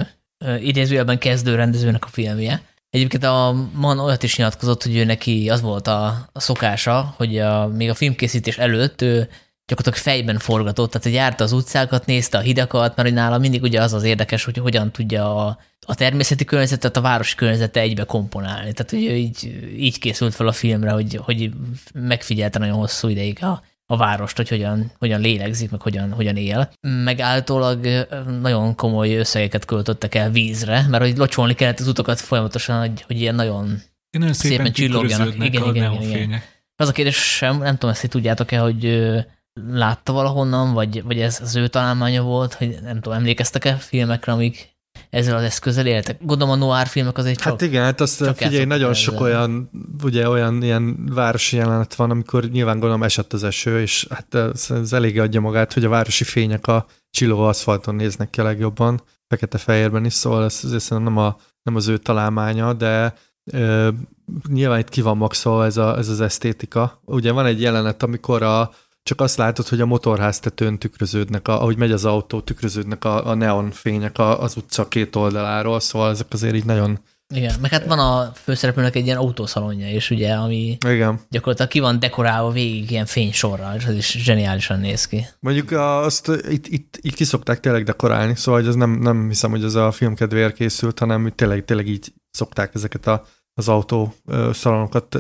[0.60, 2.62] idézőjelben kezdő rendezőnek a filmje.
[2.94, 7.68] Egyébként a Man olyat is nyilatkozott, hogy ő neki az volt a, szokása, hogy a,
[7.68, 9.30] még a filmkészítés előtt ő
[9.66, 13.62] gyakorlatilag fejben forgatott, tehát hogy járta az utcákat, nézte a hidakat, mert hogy nála mindig
[13.62, 18.04] ugye az az érdekes, hogy hogyan tudja a, a természeti környezetet a városi környezete egybe
[18.04, 18.74] komponálni.
[18.74, 21.52] Tehát hogy így, így készült fel a filmre, hogy, hogy
[21.94, 23.64] megfigyelte nagyon hosszú ideig a,
[23.94, 26.72] a várost, hogy hogyan, hogyan lélegzik, meg hogyan, hogyan él.
[26.82, 28.06] Meg általában
[28.42, 33.20] nagyon komoly összegeket költöttek el vízre, mert hogy locsolni kellett az utakat folyamatosan, hogy, hogy
[33.20, 33.82] ilyen nagyon,
[34.18, 35.36] nagyon szépen, szépen csillogjanak.
[35.36, 36.42] Igen, igen, igen, igen.
[36.76, 39.12] Az a kérdés sem, nem tudom, ezt tudjátok-e, hogy
[39.72, 44.73] látta valahonnan, vagy, vagy ez az ő találmánya volt, hogy nem tudom, emlékeztek-e filmekre, amik
[45.14, 46.18] ezzel az eszközzel éltek.
[46.22, 49.04] Gondolom a noir filmek az egy csak, Hát igen, hát azt figyelj, nagyon ezzel.
[49.04, 49.70] sok olyan,
[50.04, 54.68] ugye olyan ilyen városi jelenet van, amikor nyilván gondolom esett az eső, és hát ez,
[54.70, 59.02] ez elég adja magát, hogy a városi fények a csillogó aszfalton néznek ki a legjobban,
[59.28, 63.14] fekete-fehérben is, szóval ez azért nem, a, nem az ő találmánya, de
[63.52, 63.90] ö,
[64.50, 67.02] nyilván itt ki van maxolva ez, a, ez az esztétika.
[67.06, 68.72] Ugye van egy jelenet, amikor a,
[69.04, 73.34] csak azt látod, hogy a motorháztetőn tükröződnek, a, ahogy megy az autó, tükröződnek a, a
[73.34, 77.00] neonfények az utca két oldaláról, szóval ezek azért így nagyon...
[77.36, 81.20] Igen, meg hát van a főszereplőnek egy ilyen autószalonja is, ugye, ami Igen.
[81.30, 85.26] gyakorlatilag ki van dekorálva végig ilyen fénysorral, és ez is zseniálisan néz ki.
[85.40, 89.52] Mondjuk azt itt, itt, itt ki szokták tényleg dekorálni, szóval hogy ez nem, nem hiszem,
[89.52, 95.18] hogy ez a film kedvéért készült, hanem tényleg, tényleg így szokták ezeket a, az autószalonokat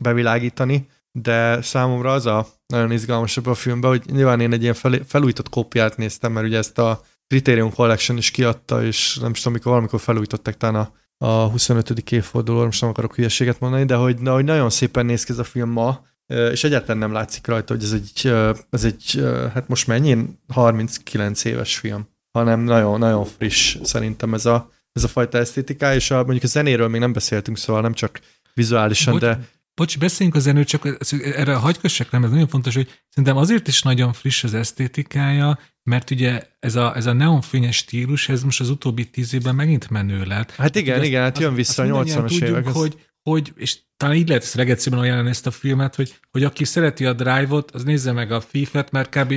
[0.00, 5.00] bevilágítani, de számomra az a nagyon izgalmasabb a filmben, hogy nyilván én egy ilyen fel,
[5.06, 9.70] felújított kópiát néztem, mert ugye ezt a Criterion Collection is kiadta, és nem tudom, mikor
[9.70, 12.10] valamikor felújították talán a, a 25.
[12.10, 15.38] évfordulóra, most nem akarok hülyeséget mondani, de hogy, de hogy nagyon szépen néz ki ez
[15.38, 18.32] a film ma, és egyáltalán nem látszik rajta, hogy ez egy,
[18.70, 20.18] ez egy hát most mennyi?
[20.48, 26.10] 39 éves film, hanem nagyon, nagyon friss szerintem ez a, ez a fajta esztétiká, és
[26.10, 28.20] a, mondjuk a zenéről még nem beszéltünk, szóval nem csak
[28.54, 29.38] vizuálisan, Bocs, de
[29.74, 30.98] Bocs, beszéljünk az zenőt, csak
[31.36, 36.10] erre hagykössek nem, ez nagyon fontos, hogy szerintem azért is nagyon friss az esztétikája, mert
[36.10, 40.24] ugye ez a, ez a neonfényes stílus, ez most az utóbbi tíz évben megint menő
[40.24, 40.50] lett.
[40.50, 42.66] Hát igen, azt, igen, hát jön vissza a 80-as évek.
[42.66, 46.64] Hogy, hogy, és talán így lehet ezt regeciben ajánlani ezt a filmet, hogy, hogy aki
[46.64, 49.34] szereti a Drive-ot, az nézze meg a FIFA-t, mert kb.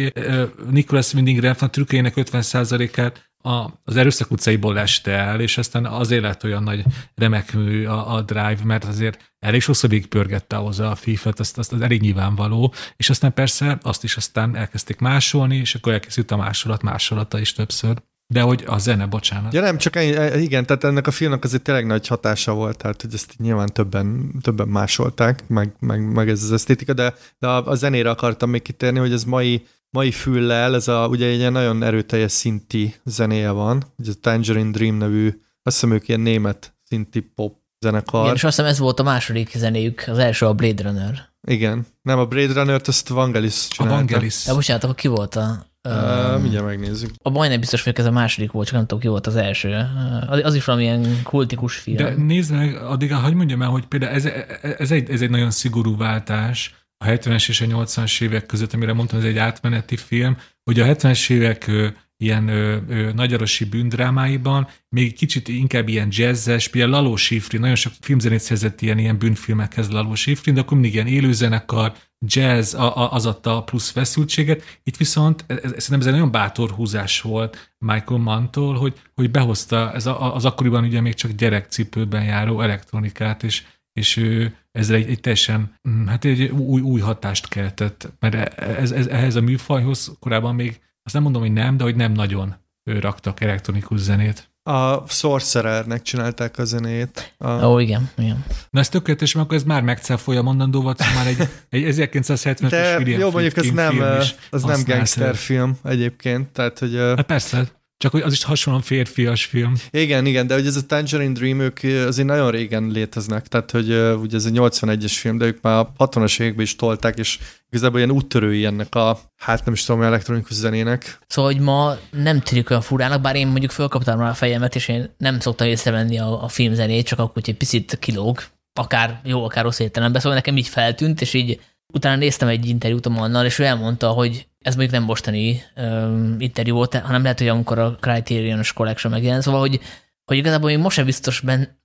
[0.70, 6.22] Nicholas Winding Refn a trükkének 50%-át a, az erőszak utcaiból leste el, és aztán azért
[6.22, 6.84] lett olyan nagy
[7.16, 11.74] remek mű a, a Drive, mert azért elég sokszor pörgette ahhoz a FIFA-t, azt, azt
[11.74, 16.38] az elég nyilvánvaló, és aztán persze azt is aztán elkezdték másolni, és akkor elkészült a
[16.38, 18.02] másolat, másolata is többször.
[18.28, 19.54] De hogy a zene, bocsánat.
[19.54, 23.02] Ja nem, csak ennyi, igen, tehát ennek a filmnek azért tényleg nagy hatása volt, tehát
[23.02, 27.68] hogy ezt nyilván többen, többen másolták, meg, meg, meg ez az esztétika, de, de a,
[27.68, 29.66] a zenére akartam még kitérni, hogy ez mai
[29.96, 34.72] mai füllel, ez a, ugye egy ilyen nagyon erőteljes szinti zenéje van, ugye a Tangerine
[34.72, 35.28] Dream nevű,
[35.64, 38.24] azt hiszem ők ilyen német szinti pop zenekar.
[38.24, 41.30] Igen, és azt hiszem ez volt a második zenéjük, az első a Blade Runner.
[41.48, 41.86] Igen.
[42.02, 43.96] Nem, a Blade Runner-t azt Vangelis csinálta.
[43.96, 44.44] A Vangelis.
[44.44, 45.66] De bocsánat, akkor ki volt a...
[45.84, 47.10] Uh, mindjárt megnézzük.
[47.22, 49.88] A majdnem biztos hogy ez a második volt, csak nem tudom, ki volt az első.
[50.28, 51.98] Az, az is valamilyen kultikus film.
[51.98, 54.26] De nézd meg, addig, hogy mondjam el, hogy például ez,
[54.62, 58.94] ez, egy, ez egy nagyon szigorú váltás, a 70-es és a 80-as évek között, amire
[58.94, 61.72] mondtam, ez egy átmeneti film, hogy a 70-es évek
[62.18, 67.94] ilyen ö, ö, nagyarosi bűndrámáiban még kicsit inkább ilyen jazzes, például Laló Sifri, nagyon sok
[68.02, 71.94] filmzenét szerzett ilyen, ilyen bűnfilmekhez Laló Sifri, de akkor mindig ilyen élőzenekar,
[72.28, 74.80] jazz, a, a, az adta a plusz feszültséget.
[74.84, 79.94] Itt viszont ez, szerintem ez egy nagyon bátor húzás volt Michael Mantól, hogy, hogy behozta
[79.94, 83.64] ez a, az akkoriban ugye még csak gyerekcipőben járó elektronikát, és
[84.00, 88.92] és ő ezzel egy, egy teljesen, mm, hát egy új, új hatást keltett, mert ez,
[88.92, 92.56] ez, ehhez a műfajhoz korábban még, azt nem mondom, hogy nem, de hogy nem nagyon
[92.84, 94.50] ő raktak elektronikus zenét.
[94.64, 97.36] A Sorcerernek csinálták a zenét.
[97.38, 97.66] A...
[97.66, 98.46] Ó, igen, igen.
[98.70, 102.68] Na ez tökéletes, mert akkor ez már megcáfolja a mondandóval, szóval már egy, egy 1970-es
[102.70, 106.96] De William jó, mondjuk ez nem, film is az nem gangster film egyébként, tehát hogy
[106.96, 107.68] Hát persze,
[107.98, 109.74] csak hogy az is hasonlóan férfias film.
[109.92, 113.90] igen, igen, de hogy ez a Tangerine Dream, ők azért nagyon régen léteznek, tehát hogy
[114.22, 117.40] ugye ez egy 81-es film, de ők már a 60-as években is tolták, és
[117.70, 121.20] igazából ilyen úttörői ennek a, hát nem is tudom, elektronikus zenének.
[121.28, 124.88] Szóval, hogy ma nem tűnik olyan furának, bár én mondjuk fölkaptam rá a fejemet, és
[124.88, 128.44] én nem szoktam észrevenni a, a filmzenét, csak akkor, hogy egy picit kilóg,
[128.80, 131.60] akár jó, akár rossz értelemben, szóval nekem így feltűnt, és így
[131.94, 136.36] utána néztem egy interjút a Mannal, és ő elmondta, hogy ez mondjuk nem mostani um,
[136.38, 139.80] interjú volt, hanem lehet, hogy amikor a Criterion-os Collection megjelent, szóval, hogy,
[140.26, 141.44] hogy igazából még most sem biztos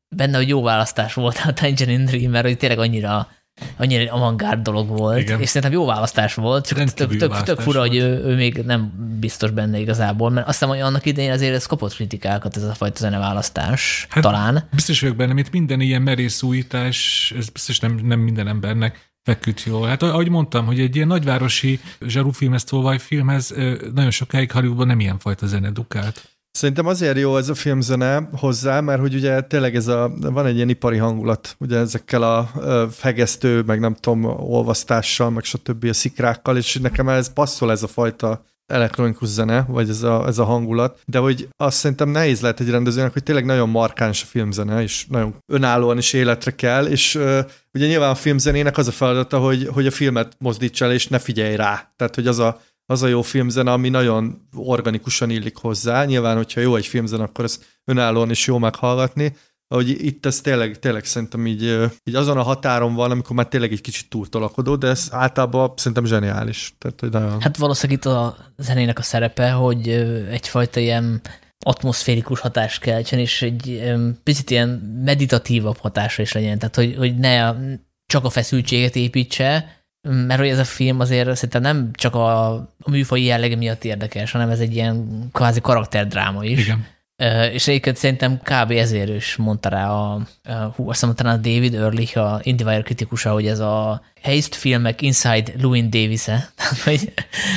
[0.08, 3.28] benne, hogy jó választás volt a Tangerine Dream, mert hogy tényleg annyira
[3.76, 5.40] annyira egy avantgárd dolog volt, Igen.
[5.40, 7.90] És szerintem jó választás volt, csak tök, tök, tök fura, volt.
[7.90, 11.54] hogy ő, ő még nem biztos benne igazából, mert azt hiszem, hogy annak idején azért
[11.54, 14.68] ez kapott kritikákat, ez a fajta zeneválasztás, hát, talán.
[14.74, 19.64] Biztos vagyok benne, mint minden ilyen merész újítás, ez biztos nem, nem minden embernek feküdt
[19.64, 19.86] jól.
[19.86, 25.18] Hát ahogy mondtam, hogy egy ilyen nagyvárosi zsarufilmhez, tolvajfilmhez ö, nagyon sokáig Hollywoodban nem ilyen
[25.18, 26.30] fajta zene dukált.
[26.50, 30.56] Szerintem azért jó ez a filmzene hozzá, mert hogy ugye tényleg ez a, van egy
[30.56, 32.50] ilyen ipari hangulat, ugye ezekkel a
[32.90, 35.84] fegesztő, meg nem tudom, olvasztással, meg stb.
[35.84, 40.38] a szikrákkal, és nekem ez passzol ez a fajta elektronikus zene, vagy ez a, ez
[40.38, 44.26] a hangulat, de hogy azt szerintem nehéz lehet egy rendezőnek, hogy tényleg nagyon markáns a
[44.26, 47.40] filmzene, és nagyon önállóan is életre kell, és ö,
[47.72, 51.18] ugye nyilván a filmzenének az a feladata, hogy, hogy a filmet mozdítsa el, és ne
[51.18, 51.92] figyelj rá.
[51.96, 56.04] Tehát, hogy az a, az a jó filmzene, ami nagyon organikusan illik hozzá.
[56.04, 59.36] Nyilván, hogyha jó egy filmzene, akkor ezt önállóan is jó meghallgatni.
[59.72, 61.62] Ahogy itt ez tényleg, tényleg szerintem így,
[62.04, 66.04] így azon a határon van, amikor már tényleg egy kicsit túltolakodó, de ez általában szerintem
[66.04, 66.74] zseniális.
[66.78, 67.40] Tehát, hogy nagyon...
[67.40, 69.88] Hát valószínűleg itt a zenének a szerepe, hogy
[70.30, 71.20] egyfajta ilyen
[71.64, 73.92] atmoszférikus hatás keltsen, és egy
[74.22, 74.68] picit ilyen
[75.04, 76.58] meditatívabb hatása is legyen.
[76.58, 77.54] Tehát, hogy, hogy ne
[78.06, 79.76] csak a feszültséget építse,
[80.08, 84.30] mert hogy ez a film azért szerintem nem csak a, a műfai jellege miatt érdekes,
[84.30, 86.60] hanem ez egy ilyen kvázi karakterdráma is.
[86.60, 86.86] Igen.
[87.52, 88.70] És egyébként szerintem kb.
[88.70, 93.32] ezért is mondta rá a, a hú, azt talán a David Ehrlich, a IndieWire kritikusa,
[93.32, 97.12] hogy ez a Heist filmek Inside Llewyn Davis-e, Tehát, hogy,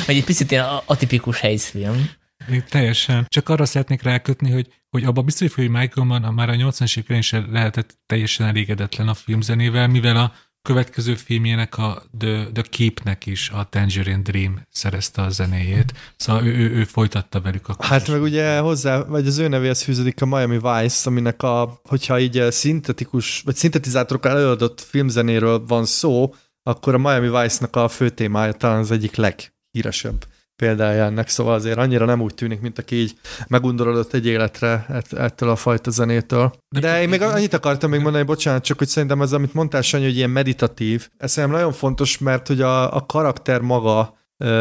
[0.06, 2.10] hogy egy picit ilyen atipikus Heist film.
[2.52, 3.26] Én Teljesen.
[3.28, 7.18] Csak arra szeretnék rákötni, hogy, hogy abban biztos, hogy Michael Mann már a 80-as években
[7.18, 10.34] is lehetett teljesen elégedetlen a filmzenével, mivel a
[10.64, 15.94] következő filmjének, a The, The Keep-nek is a Tangerine Dream szerezte a zenéjét.
[16.16, 19.84] Szóval ő, ő, ő folytatta velük a Hát meg ugye hozzá, vagy az ő nevéhez
[19.84, 25.86] fűződik a Miami Vice, aminek a, hogyha így eh, szintetikus, vagy szintetizátorokkal előadott filmzenéről van
[25.86, 26.34] szó,
[26.64, 30.26] akkor a Miami Vice-nak a fő témája talán az egyik leghíresebb
[30.64, 33.14] példája ennek, szóval azért annyira nem úgy tűnik, mint aki így
[33.48, 36.54] megundorodott egy életre ett- ettől a fajta zenétől.
[36.70, 40.04] De én még annyit akartam még mondani, bocsánat, csak hogy szerintem ez, amit mondtál, Sanyi,
[40.04, 44.18] hogy ilyen meditatív, ez szerintem nagyon fontos, mert hogy a, a karakter maga,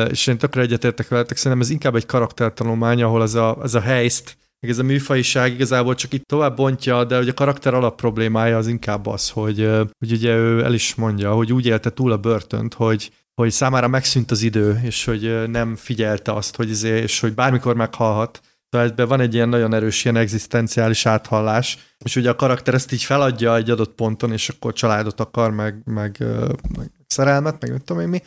[0.09, 3.81] és én tökre egyetértek veletek, szerintem ez inkább egy karaktertanulmány, ahol ez a, ez a
[3.81, 7.97] helyzt, meg ez a műfajiság igazából csak itt tovább bontja, de hogy a karakter alap
[7.97, 12.13] problémája az inkább az, hogy, hogy ugye ő el is mondja, hogy úgy élte túl
[12.13, 17.01] a börtönt, hogy hogy számára megszűnt az idő, és hogy nem figyelte azt, hogy izé,
[17.01, 18.41] és hogy bármikor meghalhat.
[18.69, 22.93] Szóval ebben van egy ilyen nagyon erős ilyen egzisztenciális áthallás, és ugye a karakter ezt
[22.93, 26.25] így feladja egy adott ponton, és akkor családot akar, meg, meg,
[26.79, 28.23] meg szerelmet, meg nem tudom én mi.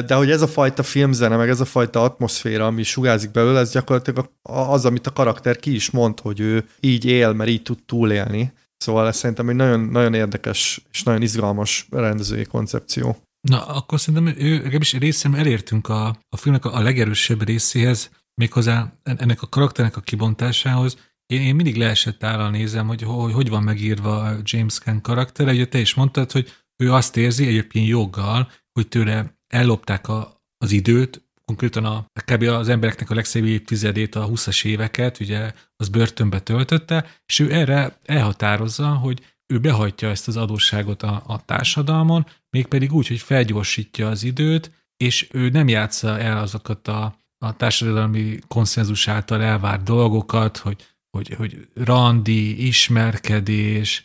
[0.00, 3.70] De hogy ez a fajta filmzene, meg ez a fajta atmoszféra, ami sugázik belőle, ez
[3.70, 7.78] gyakorlatilag az, amit a karakter ki is mond, hogy ő így él, mert így tud
[7.86, 8.52] túlélni.
[8.76, 13.23] Szóval ez szerintem egy nagyon, nagyon érdekes és nagyon izgalmas rendezői koncepció.
[13.48, 18.92] Na, akkor szerintem ő, legalábbis részem elértünk a, a filmnek a, a legerősebb részéhez, méghozzá
[19.02, 20.98] ennek a karakternek a kibontásához.
[21.26, 25.52] Én, én mindig leesett állal nézem, hogy, hogy hogy van megírva a James Caan karaktere.
[25.52, 30.70] Ugye te is mondtad, hogy ő azt érzi egyébként joggal, hogy tőle ellopták a, az
[30.70, 32.42] időt, konkrétan a, kb.
[32.42, 37.98] az embereknek a legszebb évtizedét, a 20-as éveket, ugye az börtönbe töltötte, és ő erre
[38.04, 44.22] elhatározza, hogy ő behajtja ezt az adósságot a, a társadalmon, mégpedig úgy, hogy felgyorsítja az
[44.22, 50.86] időt, és ő nem játsza el azokat a, a társadalmi konszenzus által elvárt dolgokat, hogy,
[51.10, 54.04] hogy, hogy randi, ismerkedés,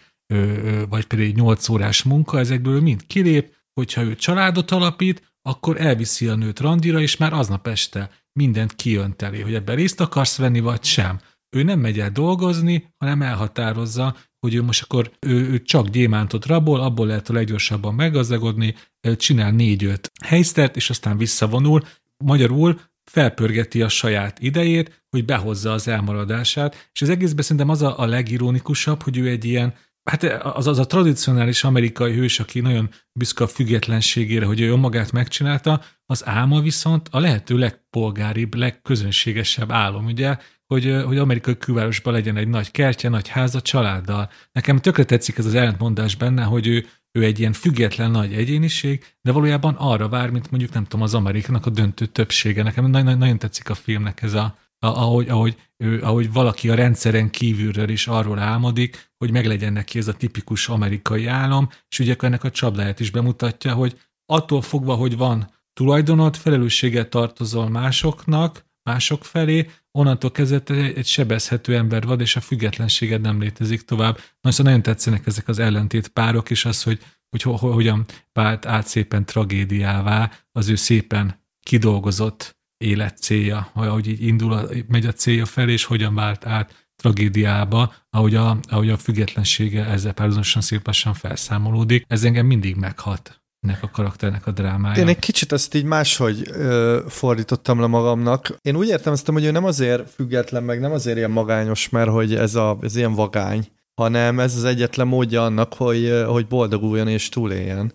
[0.90, 6.28] vagy pedig egy 8 órás munka, ezekből mind kilép, hogyha ő családot alapít, akkor elviszi
[6.28, 10.84] a nőt randira, és már aznap este mindent kijönteli, hogy ebben részt akarsz venni, vagy
[10.84, 11.20] sem.
[11.56, 16.46] Ő nem megy el dolgozni, hanem elhatározza, hogy ő most akkor ő, ő csak gyémántot
[16.46, 18.76] rabol, abból lehet a leggyorsabban meggazdagodni,
[19.16, 21.84] csinál négy-öt helysztert, és aztán visszavonul.
[22.18, 22.80] Magyarul
[23.12, 28.06] felpörgeti a saját idejét, hogy behozza az elmaradását, és az egészben szerintem az a, a
[28.06, 29.74] legironikusabb, hogy ő egy ilyen,
[30.04, 35.12] hát az az a tradicionális amerikai hős, aki nagyon büszke a függetlenségére, hogy ő önmagát
[35.12, 40.38] megcsinálta, az álma viszont a lehető legpolgáribb, legközönségesebb álom, ugye,
[40.74, 44.30] hogy, hogy amerikai külvárosban legyen egy nagy kertje, nagy háza családdal.
[44.52, 49.06] Nekem tökre tetszik ez az ellentmondás benne, hogy ő, ő egy ilyen független nagy egyéniség,
[49.22, 52.64] de valójában arra vár, mint mondjuk nem tudom, az Amerikának a döntő többsége.
[52.64, 57.30] Nekem nagyon, nagyon tetszik a filmnek ez a, ahogy, ahogy, ő, ahogy valaki a rendszeren
[57.30, 62.44] kívülről is arról álmodik, hogy meglegyen neki ez a tipikus amerikai álom, és ugye ennek
[62.44, 69.70] a csapdáját is bemutatja, hogy attól fogva, hogy van tulajdonod, felelősséget tartozol másoknak, mások felé,
[69.92, 74.20] onnantól kezdve egy sebezhető ember vagy, és a függetlenséged nem létezik tovább.
[74.42, 78.88] Na, szóval nagyon tetszenek ezek az ellentét párok, és az, hogy, hogy hogyan vált át
[78.88, 85.72] szépen tragédiává az ő szépen kidolgozott élet célja, ahogy így indul, megy a célja felé,
[85.72, 92.06] és hogyan vált át tragédiába, ahogy a, ahogy a függetlensége ezzel párhuzamosan szép lassan felszámolódik.
[92.08, 95.02] Ez engem mindig meghat nek a karakternek a drámája.
[95.02, 98.56] Én egy kicsit ezt így máshogy ö, fordítottam le magamnak.
[98.62, 102.36] Én úgy értelmeztem, hogy ő nem azért független, meg nem azért ilyen magányos, mert hogy
[102.36, 107.30] ez, a, ez ilyen vagány, hanem ez az egyetlen módja annak, hogy, hogy boldoguljon és
[107.30, 107.94] túléljen.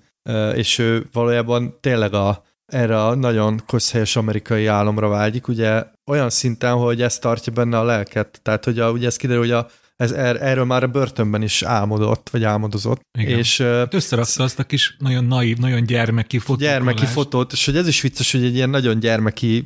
[0.54, 6.74] És ő valójában tényleg a, erre a nagyon közhelyes amerikai álomra vágyik, ugye olyan szinten,
[6.74, 8.40] hogy ez tartja benne a lelket.
[8.42, 11.62] Tehát, hogy a, ugye ez kiderül, hogy a, ez, er, erről már a börtönben is
[11.62, 13.00] álmodott, vagy álmodozott.
[13.18, 13.38] Igen.
[13.38, 16.58] És, hát összerakta azt a kis nagyon naív, nagyon gyermeki fotót.
[16.58, 19.64] Gyermeki fotót, és hogy ez is vicces, hogy egy ilyen nagyon gyermeki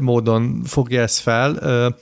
[0.00, 1.52] módon fogja ezt fel,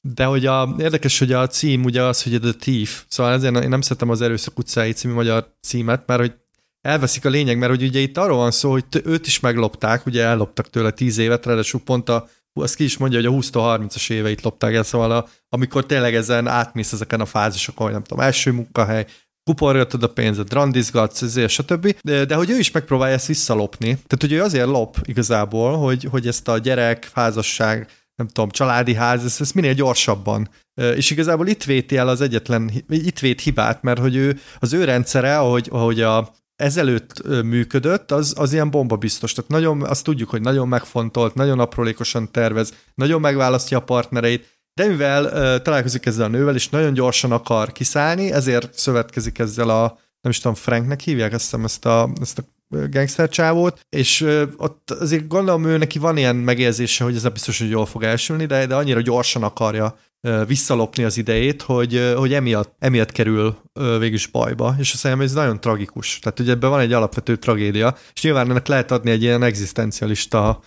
[0.02, 3.68] de hogy a, érdekes, hogy a cím ugye az, hogy The Thief, szóval ezért én
[3.68, 6.34] nem szeretem az Erőszak utcái című magyar címet, mert hogy
[6.80, 10.22] elveszik a lényeg, mert hogy ugye itt arról van szó, hogy őt is meglopták, ugye
[10.22, 12.28] elloptak tőle tíz évet, ráadásul pont a
[12.60, 16.46] azt ki is mondja, hogy a 20-30-as éveit lopták el, szóval a, amikor tényleg ezen
[16.46, 19.06] átmész ezeken a fázisokon, hogy nem tudom, első munkahely,
[19.44, 21.96] kuporgatod a pénzed, randizgatsz, ezért, stb.
[22.00, 23.86] De, de hogy ő is megpróbálja ezt visszalopni.
[23.86, 28.94] Tehát, hogy ő azért lop igazából, hogy, hogy ezt a gyerek, házasság, nem tudom, családi
[28.94, 30.48] ház, ezt, ezt minél gyorsabban.
[30.94, 34.84] És igazából itt véti el az egyetlen, itt vét hibát, mert hogy ő, az ő
[34.84, 39.32] rendszere, ahogy, ahogy a, ezelőtt működött, az, az ilyen bomba biztos.
[39.32, 44.86] Tehát nagyon, azt tudjuk, hogy nagyon megfontolt, nagyon aprólékosan tervez, nagyon megválasztja a partnereit, de
[44.86, 49.98] mivel uh, találkozik ezzel a nővel, és nagyon gyorsan akar kiszállni, ezért szövetkezik ezzel a,
[50.20, 52.42] nem is tudom, Franknek hívják, azt hiszem ezt a, ezt a
[52.90, 57.30] gangster csávót, és uh, ott azért gondolom ő neki van ilyen megérzése, hogy ez a
[57.30, 59.98] biztos, hogy jól fog elsülni, de, de annyira gyorsan akarja
[60.46, 66.18] visszalopni az idejét, hogy, hogy emiatt, emiatt kerül végülis bajba, és hiszem, ez nagyon tragikus.
[66.18, 70.60] Tehát ugye ebben van egy alapvető tragédia, és nyilván ennek lehet adni egy ilyen egzisztencialista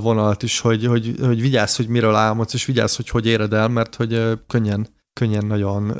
[0.00, 3.68] vonalat is, hogy, hogy, hogy vigyázz, hogy miről álmodsz, és vigyázz, hogy hogy éred el,
[3.68, 5.98] mert hogy könnyen, könnyen nagyon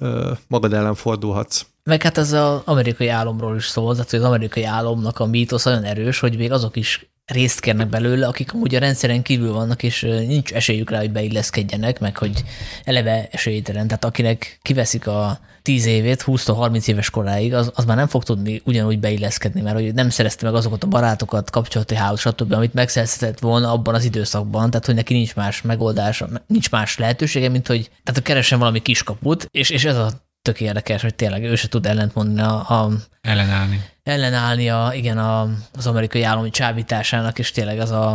[0.48, 1.66] magad ellen fordulhatsz.
[1.84, 5.66] Meg hát ez az amerikai álomról is szól, tehát hogy az amerikai álomnak a mítosz
[5.66, 9.82] olyan erős, hogy még azok is részt kérnek belőle, akik amúgy a rendszeren kívül vannak,
[9.82, 12.42] és nincs esélyük rá, hogy beilleszkedjenek, meg hogy
[12.84, 13.86] eleve esélytelen.
[13.86, 18.62] Tehát akinek kiveszik a 10 évét, 20-30 éves koráig, az, az már nem fog tudni
[18.64, 23.38] ugyanúgy beilleszkedni, mert hogy nem szerezte meg azokat a barátokat, kapcsolati hálót, stb., amit megszerezhetett
[23.38, 27.90] volna abban az időszakban, tehát hogy neki nincs más megoldás, nincs más lehetősége, mint hogy
[28.02, 30.10] tehát keresen valami kiskaput, és, és ez a
[30.42, 32.90] tök érdekes, hogy tényleg ő se tud ellentmondani a, a
[33.20, 33.84] ellenállni.
[34.02, 38.12] Ellenállni a, igen, a, az amerikai állami csábításának, és tényleg az a,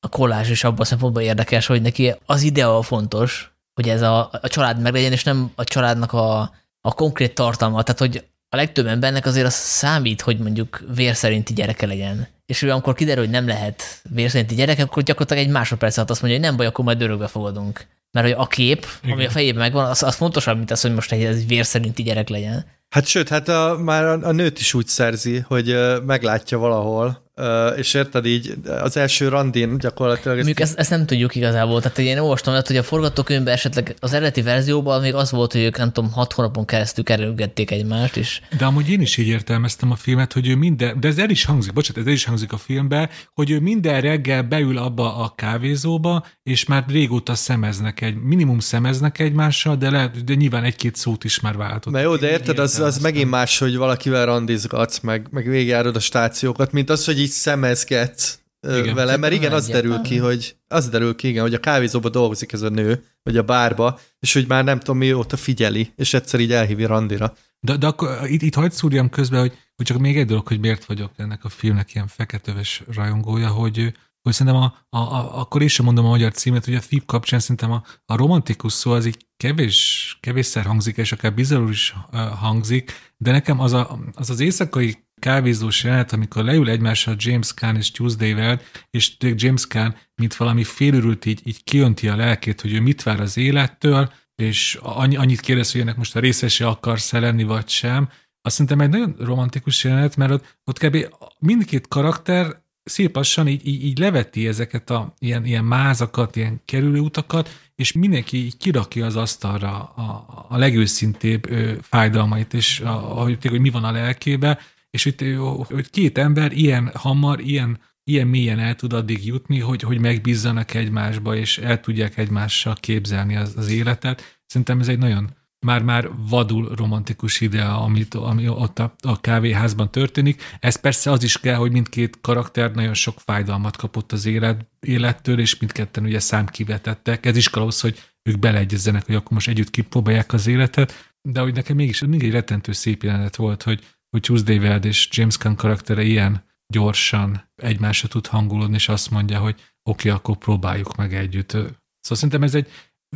[0.00, 4.28] a kollázs is abban a szempontból érdekes, hogy neki az ideal fontos, hogy ez a,
[4.42, 6.40] a család meglegyen, és nem a családnak a,
[6.80, 7.82] a konkrét tartalma.
[7.82, 12.28] Tehát, hogy a legtöbb embernek azért az számít, hogy mondjuk vér szerinti gyereke legyen.
[12.46, 16.10] És ő amikor kiderül, hogy nem lehet vér szerinti gyerek, akkor gyakorlatilag egy másodperc alatt
[16.10, 17.86] azt mondja, hogy nem baj, akkor majd örökbe fogadunk.
[18.10, 19.14] Mert hogy a kép, Igen.
[19.14, 22.28] ami a fejében megvan, az, az fontosabb, mint az, hogy most egy vér szerinti gyerek
[22.28, 22.66] legyen.
[22.88, 27.78] Hát sőt, hát a, már a, a nőt is úgy szerzi, hogy meglátja valahol, Uh,
[27.78, 30.36] és érted így, az első randin gyakorlatilag...
[30.36, 34.42] Mondjuk ezt, ezt nem tudjuk igazából, tehát én olvastam, hogy a forgatókönyvben esetleg az eredeti
[34.42, 38.42] verzióban még az volt, hogy ők nem tudom, hat hónapon keresztül kerülgették egymást is.
[38.58, 41.44] De amúgy én is így értelmeztem a filmet, hogy ő minden, de ez el is
[41.44, 45.32] hangzik, bocsánat, ez el is hangzik a filmbe, hogy ő minden reggel beül abba a
[45.36, 51.24] kávézóba, és már régóta szemeznek egy, minimum szemeznek egymással, de, le, de nyilván egy-két szót
[51.24, 51.92] is már váltott.
[51.92, 56.00] Na jó, de érted, az, az megint más, hogy valakivel randizgatsz, meg, meg végigjárod a
[56.00, 58.94] stációkat, mint az, hogy így szemezgetsz igen.
[58.94, 62.52] vele, mert igen, az derül ki, hogy az derül ki, igen, hogy a kávézóba dolgozik
[62.52, 66.40] ez a nő, vagy a bárba, és hogy már nem tudom mióta figyeli, és egyszer
[66.40, 67.34] így elhívja randira.
[67.60, 70.60] De, de akkor itt, itt hagyd szúrjam közben, hogy, hogy csak még egy dolog, hogy
[70.60, 73.92] miért vagyok ennek a filmnek ilyen feketöves rajongója, hogy
[74.22, 77.06] hogy szerintem a, a, a, akkor is sem mondom a magyar címet, hogy a FIP
[77.06, 81.94] kapcsán szerintem a, a romantikus szó az így kevés, kevésszer hangzik, és akár bizarul is
[82.38, 87.76] hangzik, de nekem az a, az, az éjszakai kávézós jelenet, amikor leül egymással James Caan
[87.76, 92.72] és Tuesday Weld, és James Caan, mint valami félürült így, így kiönti a lelkét, hogy
[92.72, 97.12] ő mit vár az élettől, és annyi, annyit kérdez, hogy ennek most a részese akarsz
[97.12, 98.08] lenni, vagy sem.
[98.42, 100.96] Azt szerintem egy nagyon romantikus jelenet, mert ott, ott kb.
[101.38, 107.48] mindkét karakter szép lassan így, így, így leveti ezeket a ilyen, ilyen mázakat, ilyen kerülőutakat,
[107.74, 113.46] és mindenki így kirakja az asztalra a, a legőszintébb ö, fájdalmait, és a, a, hogy,
[113.46, 114.58] hogy mi van a lelkébe,
[114.90, 115.36] és hogy,
[115.68, 120.74] hogy két ember ilyen hamar, ilyen, ilyen mélyen el tud addig jutni, hogy, hogy megbízzanak
[120.74, 124.40] egymásba, és el tudják egymással képzelni az, az életet.
[124.46, 125.36] Szerintem ez egy nagyon
[125.66, 130.42] már-már vadul romantikus idea, amit, ami ott a, a kávéházban történik.
[130.60, 135.38] Ez persze az is kell, hogy mindkét karakter nagyon sok fájdalmat kapott az élet, élettől,
[135.38, 137.26] és mindketten ugye számkivetettek.
[137.26, 141.40] Ez is kell ahhoz, hogy ők beleegyezzenek, hogy akkor most együtt kipróbálják az életet, de
[141.40, 145.38] hogy nekem mégis még egy rettentő szép jelenet volt, hogy, hogy Tuesday Weld és James
[145.38, 150.96] Gunn karaktere ilyen gyorsan egymásra tud hangulódni, és azt mondja, hogy oké, okay, akkor próbáljuk
[150.96, 151.50] meg együtt.
[151.50, 151.70] Szóval
[152.00, 152.68] szerintem ez egy,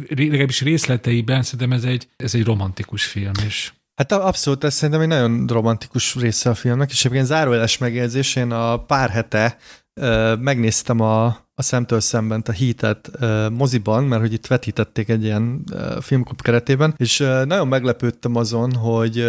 [0.08, 5.08] legalábbis részleteiben szerintem ez egy, ez egy romantikus film, és Hát abszolút, ez szerintem egy
[5.08, 9.56] nagyon romantikus része a filmnek, és egyébként zárójeles megjegyzés, én a pár hete
[10.00, 13.10] uh, megnéztem a, a szemtől szemben a hitet
[13.50, 18.74] moziban, mert hogy itt vetítették egy ilyen uh, filmklub keretében, és uh, nagyon meglepődtem azon,
[18.74, 19.28] hogy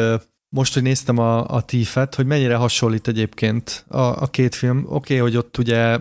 [0.54, 4.78] most, hogy néztem a, a Thief-et, hogy mennyire hasonlít egyébként a, a két film.
[4.78, 5.98] Oké, okay, hogy ott ugye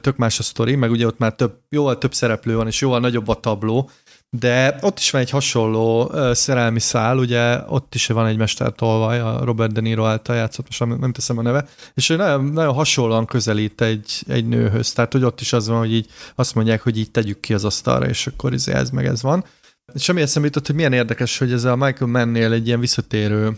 [0.00, 3.00] tök más a sztori, meg ugye ott már több, jóval több szereplő van, és jóval
[3.00, 3.90] nagyobb a tabló,
[4.30, 9.44] de ott is van egy hasonló szerelmi szál, ugye ott is van egy mestertolvaj, a
[9.44, 13.26] Robert De Niro által játszott, most nem teszem a neve, és ő nagyon, nagyon hasonlóan
[13.26, 16.98] közelít egy, egy nőhöz, tehát hogy ott is az van, hogy így azt mondják, hogy
[16.98, 19.44] így tegyük ki az asztalra, és akkor izé ez meg ez van.
[19.94, 23.56] És ami eszembe jutott, hogy milyen érdekes, hogy ez a Michael Mannél egy ilyen visszatérő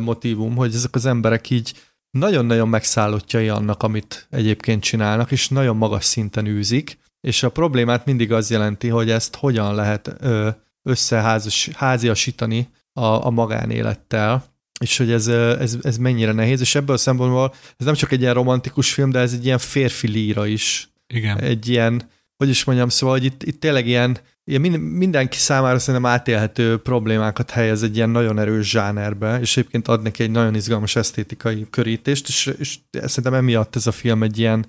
[0.00, 1.72] motivum, hogy ezek az emberek így
[2.10, 8.32] nagyon-nagyon megszállottjai annak, amit egyébként csinálnak, és nagyon magas szinten űzik, és a problémát mindig
[8.32, 10.16] az jelenti, hogy ezt hogyan lehet
[10.82, 14.44] összeháziasítani a, a magánélettel,
[14.80, 18.20] és hogy ez, ez, ez mennyire nehéz, és ebből a szempontból ez nem csak egy
[18.20, 20.88] ilyen romantikus film, de ez egy ilyen férfi líra is.
[21.06, 21.38] Igen.
[21.40, 26.10] Egy ilyen, hogy is mondjam, szóval, hogy itt, itt tényleg ilyen, ilyen mindenki számára szerintem
[26.10, 30.96] átélhető problémákat helyez egy ilyen nagyon erős zsánerbe, és egyébként ad neki egy nagyon izgalmas
[30.96, 34.66] esztétikai körítést, és, és szerintem emiatt ez a film egy ilyen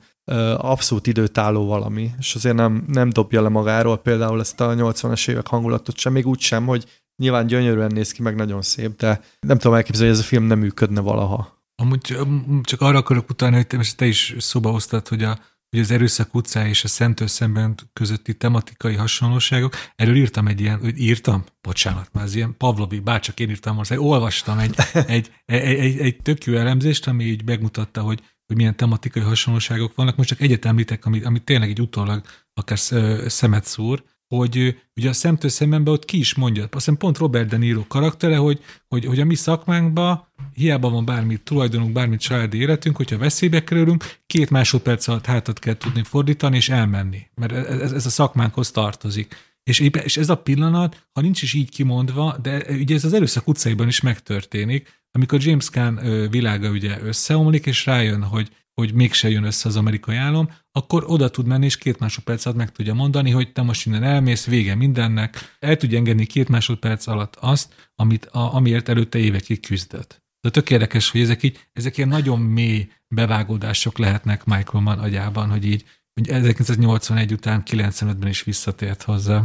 [0.58, 5.48] abszolút időtálló valami, és azért nem, nem dobja le magáról például ezt a 80-as évek
[5.48, 6.86] hangulatot sem, még úgy sem, hogy
[7.16, 10.44] nyilván gyönyörűen néz ki, meg nagyon szép, de nem tudom elképzelni, hogy ez a film
[10.44, 11.64] nem működne valaha.
[11.82, 12.18] Amúgy
[12.64, 15.40] csak arra akarok utalni, hogy te, te is szóba hoztad, hogy, a,
[15.76, 19.74] hogy az erőszak utcája és a Szentől szemben közötti tematikai hasonlóságok.
[19.96, 21.44] Erről írtam egy ilyen, hogy írtam?
[21.62, 26.22] Bocsánat, már ez ilyen Pavlovi, bárcsak én írtam, most olvastam egy, egy, egy, egy, egy
[26.22, 30.16] tök jó elemzést, ami így megmutatta, hogy hogy milyen tematikai hasonlóságok vannak.
[30.16, 32.22] Most csak egyet említek, ami, ami tényleg egy utólag
[32.54, 32.80] akár
[33.28, 37.50] szemet szúr, hogy ugye a szemtől szemembe ott ki is mondja, azt hiszem pont Robert
[37.50, 42.58] De Niro karaktere, hogy, hogy, hogy a mi szakmánkban hiába van bármi tulajdonunk, bármit családi
[42.58, 47.92] életünk, hogyha veszélybe kerülünk, két másodperc alatt hátat kell tudni fordítani és elmenni, mert ez,
[47.92, 49.36] ez a szakmánkhoz tartozik.
[49.64, 53.48] És, és ez a pillanat, ha nincs is így kimondva, de ugye ez az erőszak
[53.48, 59.44] utcaiban is megtörténik, amikor James Caan világa ugye összeomlik, és rájön, hogy, hogy mégse jön
[59.44, 63.32] össze az amerikai állam, akkor oda tud menni, és két másodperc alatt meg tudja mondani,
[63.32, 68.26] hogy te most innen elmész, vége mindennek, el tudja engedni két másodperc alatt azt, amit,
[68.26, 70.25] a, amiért előtte évekig küzdött.
[70.46, 75.50] De tök érdekes, hogy ezek így, ezek ilyen nagyon mély bevágódások lehetnek Michael Mann agyában,
[75.50, 79.44] hogy így, hogy 1981 után 95-ben is visszatért hozzá.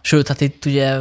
[0.00, 0.98] Sőt, hát itt ugye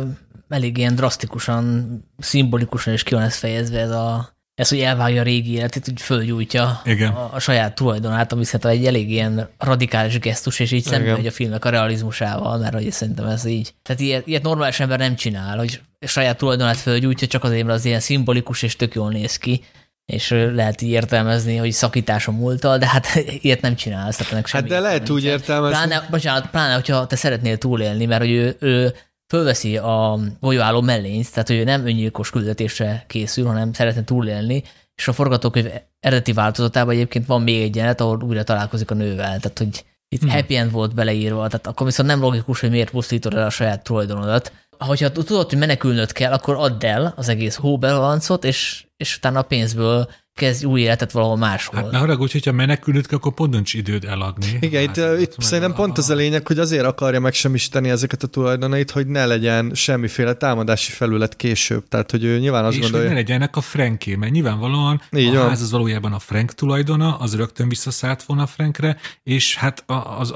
[0.50, 5.24] elég ilyen drasztikusan, szimbolikusan is ki van ez fejezve ez a ez, hogy elvágja a
[5.24, 7.12] régi életét, hogy fölgyújtja Igen.
[7.12, 11.28] A, a, saját tulajdonát, ami szerintem egy elég ilyen radikális gesztus, és így szemben megy
[11.28, 13.74] a filmnek a realizmusával, mert hogy szerintem ez így.
[13.82, 17.86] Tehát ilyet, ilyet normális ember nem csinál, hogy saját tulajdonát fölgyújtja, csak azért, mert az
[17.86, 19.64] ilyen szimbolikus és tök jól néz ki
[20.10, 23.08] és lehet így értelmezni, hogy szakítás a múltal, de hát
[23.42, 24.18] ilyet nem csinálsz.
[24.18, 25.76] Tehát hát de lehet úgy értelmezni.
[25.76, 28.94] Pláne, bocsánat, pláne, hogyha te szeretnél túlélni, mert hogy ő, ő
[29.28, 34.64] fölveszi a golyóálló mellényt, tehát hogy ő nem öngyilkos küldetésre készül, hanem szeretne túlélni,
[34.96, 35.68] és a forgatókönyv
[36.00, 40.22] eredeti változatában egyébként van még egy jelenet, ahol újra találkozik a nővel, tehát hogy itt
[40.22, 40.30] hmm.
[40.30, 43.84] happy end volt beleírva, tehát akkor viszont nem logikus, hogy miért pusztítod el a saját
[43.84, 44.52] tulajdonodat.
[44.80, 49.44] Hogyha tudod, hogy menekülnöd kell, akkor add el az egész hóbelancot, és, és utána a
[49.44, 50.08] pénzből
[50.40, 51.82] kezdj új életet valahol máshol.
[51.82, 54.58] Hát ne haragudj, hogyha menekülőt kell, akkor pont nincs időd eladni.
[54.60, 58.24] Igen, hát, itt, uh, itt szerintem pont az a lényeg, hogy azért akarja megsemmisíteni ezeket
[58.24, 61.88] a tulajdonait, hogy ne legyen semmiféle támadási felület később.
[61.88, 63.06] Tehát, hogy ő nyilván azt és gondolja...
[63.06, 65.50] hogy ne legyenek a Franké, mert nyilvánvalóan Így a van.
[65.50, 70.20] ház az valójában a Frank tulajdona, az rögtön visszaszállt volna a Frankre, és hát a-
[70.20, 70.34] az,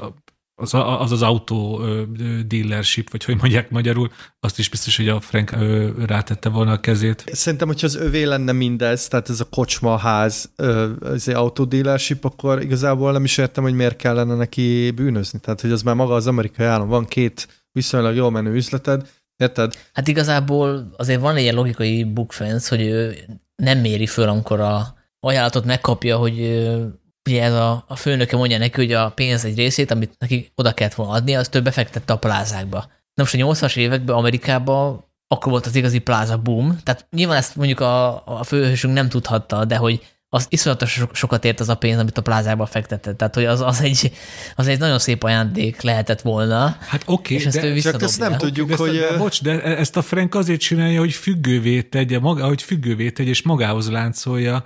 [0.56, 4.10] az az, az autó ö, ö, dealership, vagy hogy mondják magyarul,
[4.40, 7.24] azt is biztos, hogy a Frank ö, rátette volna a kezét.
[7.32, 11.34] Szerintem, hogyha az övé lenne mindez, tehát ez a kocsma, a ház, ö, ez egy
[11.34, 15.40] autodealership, akkor igazából nem is értem, hogy miért kellene neki bűnözni.
[15.40, 19.74] Tehát, hogy az már maga az amerikai állam, van két viszonylag jól menő üzleted, érted?
[19.92, 23.16] Hát igazából azért van egy ilyen logikai bookfence, hogy ő
[23.56, 26.84] nem méri föl, amikor a ajánlatot megkapja, hogy ö,
[27.28, 30.72] ugye ez a, a főnöke mondja neki, hogy a pénz egy részét, amit neki oda
[30.72, 32.78] kellett volna adni, az több befektette a plázákba.
[33.14, 37.56] Na most a 80-as években Amerikában akkor volt az igazi pláza boom, tehát nyilván ezt
[37.56, 41.74] mondjuk a, a főhősünk nem tudhatta, de hogy az iszonyatos so- sokat ért az a
[41.74, 43.16] pénz, amit a plázába fektetett.
[43.16, 44.12] Tehát, hogy az, az, egy,
[44.54, 48.18] az egy nagyon szép ajándék lehetett volna, Hát oké, és ezt de, ő Csak ezt
[48.18, 48.98] nem tudjuk, ezt, hogy...
[48.98, 53.10] de, bocs, de e- ezt a Frank azért csinálja, hogy függővé tegye, maga, hogy függővé
[53.10, 54.64] tegye, és magához láncolja.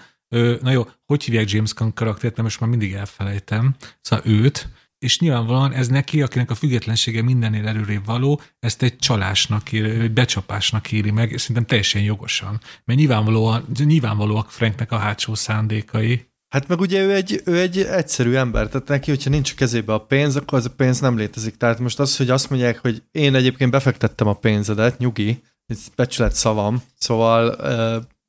[0.61, 3.75] Na jó, hogy hívják James Gunn karaktert, mert most már mindig elfelejtem.
[4.01, 4.69] Szóval őt,
[4.99, 10.13] és nyilvánvalóan ez neki, akinek a függetlensége mindennél előrébb való, ezt egy csalásnak, ér, egy
[10.13, 12.61] becsapásnak éri meg, és szerintem teljesen jogosan.
[12.85, 16.27] Mert nyilvánvalóan, nyilvánvalóak Franknek a hátsó szándékai.
[16.49, 19.93] Hát meg ugye ő egy, ő egy egyszerű ember, tehát neki, hogyha nincs a kezébe
[19.93, 21.57] a pénz, akkor az a pénz nem létezik.
[21.57, 26.35] Tehát most az, hogy azt mondják, hogy én egyébként befektettem a pénzedet, nyugi, ez becsület
[26.35, 27.57] szavam, szóval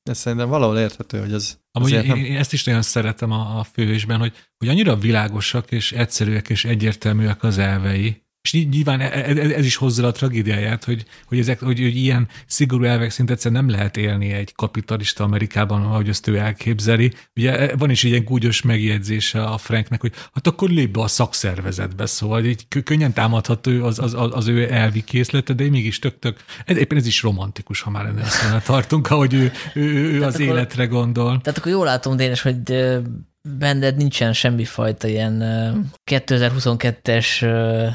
[0.10, 2.18] ez szerintem valahol érthető, hogy ez Amúgy én, nem...
[2.18, 6.66] én ezt is nagyon szeretem a, a főhősben, hogy, hogy annyira világosak és egyszerűek és
[6.66, 11.40] egyértelműek az elvei, és ny- nyilván e- e- ez is hozza a tragédiáját, hogy, hogy,
[11.40, 16.10] ezek, hogy, hogy ilyen szigorú elvek szint egyszerűen nem lehet élni egy kapitalista Amerikában, ahogy
[16.10, 17.14] azt ő elképzeli.
[17.36, 21.08] Ugye e- van is ilyen gúgyos megjegyzése a Franknek, hogy hát akkor lép be a
[21.08, 26.44] szakszervezetbe, szóval így kö- könnyen támadható az, az, az, ő elvi készlete, de mégis tök-tök,
[26.66, 30.24] ez, éppen ez is romantikus, ha már ennél azt tartunk, ahogy ő, ő, ő, ő
[30.24, 31.42] az akkor- életre gondol.
[31.42, 32.58] Tehát akkor jól látom, Dénes, hogy
[33.42, 35.80] benned nincsen semmifajta ilyen ö,
[36.12, 37.88] 2022-es ö, ö,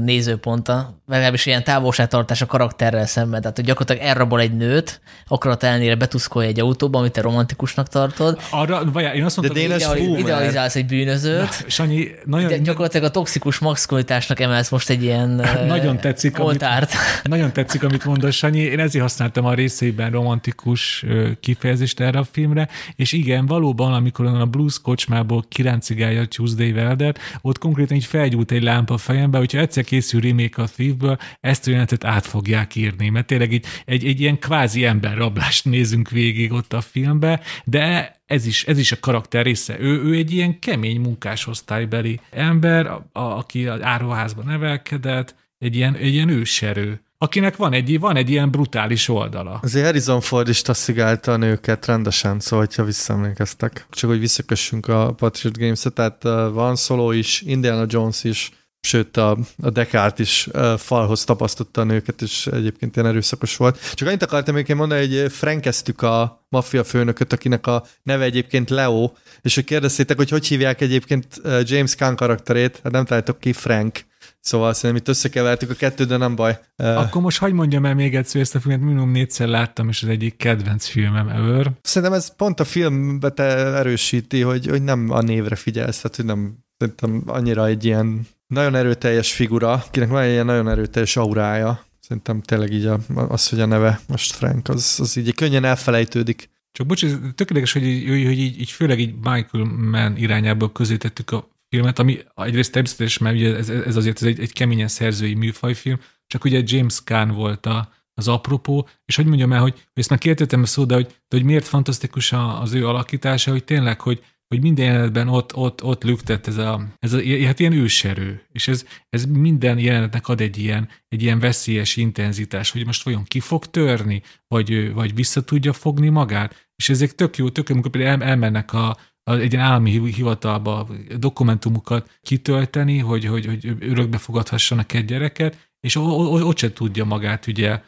[0.00, 3.40] nézőponta, legalábbis ilyen távolságtartás a karakterrel szemben.
[3.40, 8.40] Tehát, hogy gyakorlatilag elrabol egy nőt, akarat ellenére betuszkolja egy autóba, amit te romantikusnak tartod,
[8.50, 13.10] Arra, vagy én azt mondtam, hogy ideali- idealizálsz egy bűnözőt, Sanyi, nagyon, de gyakorlatilag a
[13.10, 16.92] toxikus maximalitásnak emelsz most egy ilyen ö, Nagyon tetszik, amit- oltárt.
[17.22, 18.60] Nagyon tetszik, amit mondasz, Sanyi.
[18.60, 21.04] Én ezért használtam a részében romantikus
[21.40, 27.14] kifejezést erre a filmre, és igen, valóban, amikor a Blues kocsmából kiráncigálja a Tuesday Welder,
[27.40, 31.66] ott konkrétan így felgyújt egy lámpa a fejembe, hogyha egyszer készül remake a Thiefből, ezt
[31.66, 36.52] a jelenetet át fogják írni, mert tényleg így egy, egy ilyen kvázi emberrablást nézünk végig
[36.52, 39.80] ott a filmbe, de ez is, ez is a karakter része.
[39.80, 45.94] Ő, ő egy ilyen kemény munkásosztálybeli ember, a, a, aki az áruházban nevelkedett, egy ilyen,
[45.94, 49.58] egy ilyen őserő, akinek van egy, van egy ilyen brutális oldala.
[49.62, 53.86] Azért Harrison Ford is taszigálta a nőket rendesen, szóval, hogyha visszaemlékeztek.
[53.90, 59.16] Csak hogy visszakössünk a Patriot Games-et, tehát uh, van Solo is, Indiana Jones is, sőt
[59.16, 63.94] a, a Descartes is falhoz tapasztotta a nőket, és egyébként ilyen erőszakos volt.
[63.94, 69.12] Csak annyit akartam én mondani, hogy frankeztük a maffia főnököt, akinek a neve egyébként Leo,
[69.40, 74.04] és hogy kérdeztétek, hogy hogy hívják egyébként James Caan karakterét, hát nem találtok ki, Frank.
[74.40, 76.58] Szóval szerintem itt összekevertük a kettőt, de nem baj.
[76.76, 80.08] Akkor most hagyd mondjam el még egyszer, ezt a filmet minimum négyszer láttam, és az
[80.08, 81.72] egyik kedvenc filmem ever.
[81.82, 86.24] Szerintem ez pont a filmbe te erősíti, hogy, hogy nem a névre figyelsz, tehát hogy
[86.24, 91.84] nem szerintem annyira egy ilyen nagyon erőteljes figura, akinek van egy ilyen nagyon erőteljes aurája.
[92.00, 96.50] Szerintem tényleg így a, az, hogy a neve most Frank, az, az így könnyen elfelejtődik.
[96.72, 101.48] Csak bocs, ez tökéletes, hogy, hogy, így, így, főleg így Michael Mann irányából közítettük a
[101.68, 106.00] filmet, ami egyrészt természetes, mert ugye ez, ez azért ez egy, egy keményen szerzői műfajfilm,
[106.26, 110.10] csak ugye James Caan volt a, az apropó, és hogy mondjam el, hogy, hogy ezt
[110.10, 114.00] már kértettem a szó, de hogy, de hogy miért fantasztikus az ő alakítása, hogy tényleg,
[114.00, 118.42] hogy, hogy minden jelenetben ott, ott, ott lüktet ez a, ez a hát ilyen őserő,
[118.52, 123.24] és ez, ez minden jelenetnek ad egy ilyen, egy ilyen veszélyes intenzitás, hogy most vajon
[123.24, 127.74] ki fog törni, vagy, vagy vissza tudja fogni magát, és ezek tök jó, tök jó,
[127.74, 133.76] amikor például el, elmennek a, egy ilyen állami hi- hivatalba dokumentumokat kitölteni, hogy, hogy, hogy
[133.80, 137.80] örökbe fogadhassanak egy gyereket, és ott se tudja magát ugye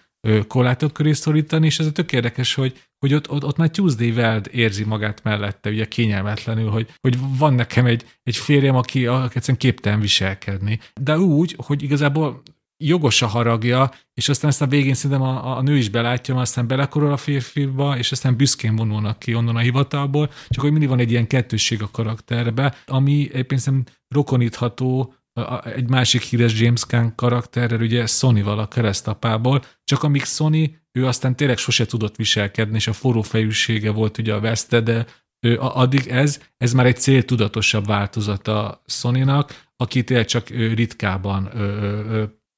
[0.46, 4.10] korlátok köré szorítani, és ez a tök érdekes, hogy, hogy ott, ott, ott már Tuesday
[4.10, 9.36] Weld érzi magát mellette, ugye kényelmetlenül, hogy, hogy van nekem egy, egy férjem, aki, aki
[9.36, 10.78] egyszerűen képtelen viselkedni.
[11.00, 12.42] De úgy, hogy igazából
[12.84, 16.66] jogos a haragja, és aztán ezt a végén szerintem a, a nő is belátja, aztán
[16.66, 20.98] belekorol a férfiba, és aztán büszkén vonulnak ki onnan a hivatalból, csak hogy mindig van
[20.98, 25.14] egy ilyen kettősség a karakterbe, ami egyébként szerintem rokonítható
[25.64, 31.36] egy másik híres James Gunn karakterrel, ugye Sony-val a keresztapából, csak amíg Sony, ő aztán
[31.36, 35.06] tényleg sose tudott viselkedni, és a forró fejűsége volt ugye a veszte, de
[35.40, 41.50] ő, addig ez, ez már egy céltudatosabb változata Sony-nak, aki tényleg csak ritkában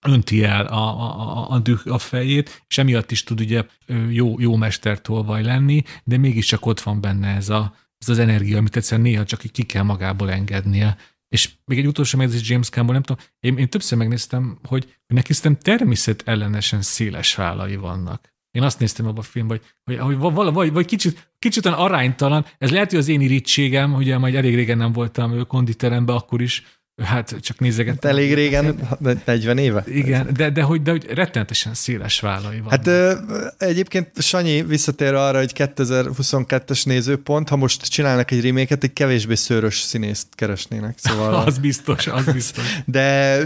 [0.07, 3.65] önti el a, a, a, a fejét, és emiatt is tud ugye
[4.09, 8.77] jó, jó mestertolvaj lenni, de mégiscsak ott van benne ez, a, ez az energia, amit
[8.77, 10.97] egyszerűen néha csak ki kell magából engednie.
[11.35, 15.33] És még egy utolsó megjegyzés James Campbell, nem tudom, én, én többször megnéztem, hogy, neki
[15.33, 18.29] szerintem természet ellenesen széles vállai vannak.
[18.51, 22.47] Én azt néztem abban a filmben, hogy, hogy, hogy vagy, vagy, vagy kicsit, kicsit aránytalan,
[22.59, 26.80] ez lehet, hogy az én irítségem, ugye majd elég régen nem voltam konditeremben, akkor is
[27.05, 28.11] Hát csak nézegettem.
[28.11, 28.79] Hát elég régen,
[29.25, 29.85] 40 éve.
[29.87, 32.71] Igen, de, de, hogy, de hogy rettenetesen széles vállai van.
[32.71, 33.15] Hát ö,
[33.59, 39.81] egyébként Sanyi visszatér arra, hogy 2022-es nézőpont, ha most csinálnak egy reméket, egy kevésbé szőrös
[39.81, 40.95] színészt keresnének.
[40.99, 42.65] Szóval az biztos, az biztos.
[42.85, 43.37] De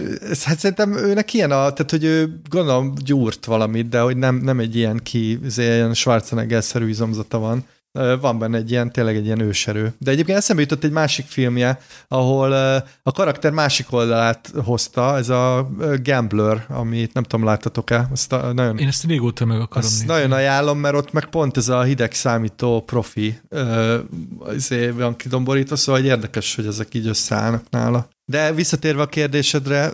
[0.45, 4.59] hát szerintem őnek ilyen a, tehát hogy ő gondolom gyúrt valamit, de hogy nem, nem
[4.59, 7.65] egy ilyen ki, ilyen Schwarzenegger-szerű izomzata van
[8.21, 9.95] van benne egy ilyen, tényleg egy ilyen őserő.
[9.99, 12.53] De egyébként eszembe jutott egy másik filmje, ahol
[13.03, 15.71] a karakter másik oldalát hozta, ez a
[16.03, 18.09] Gambler, amit nem tudom, láttatok-e?
[18.12, 20.07] Azt a, nagyon, Én ezt régóta meg akarom azt nézni.
[20.15, 23.41] nagyon ajánlom, mert ott meg pont ez a hideg számító profi
[24.39, 28.09] azért van kidomborítva, szóval érdekes, hogy ezek így összeállnak nála.
[28.25, 29.93] De visszatérve a kérdésedre,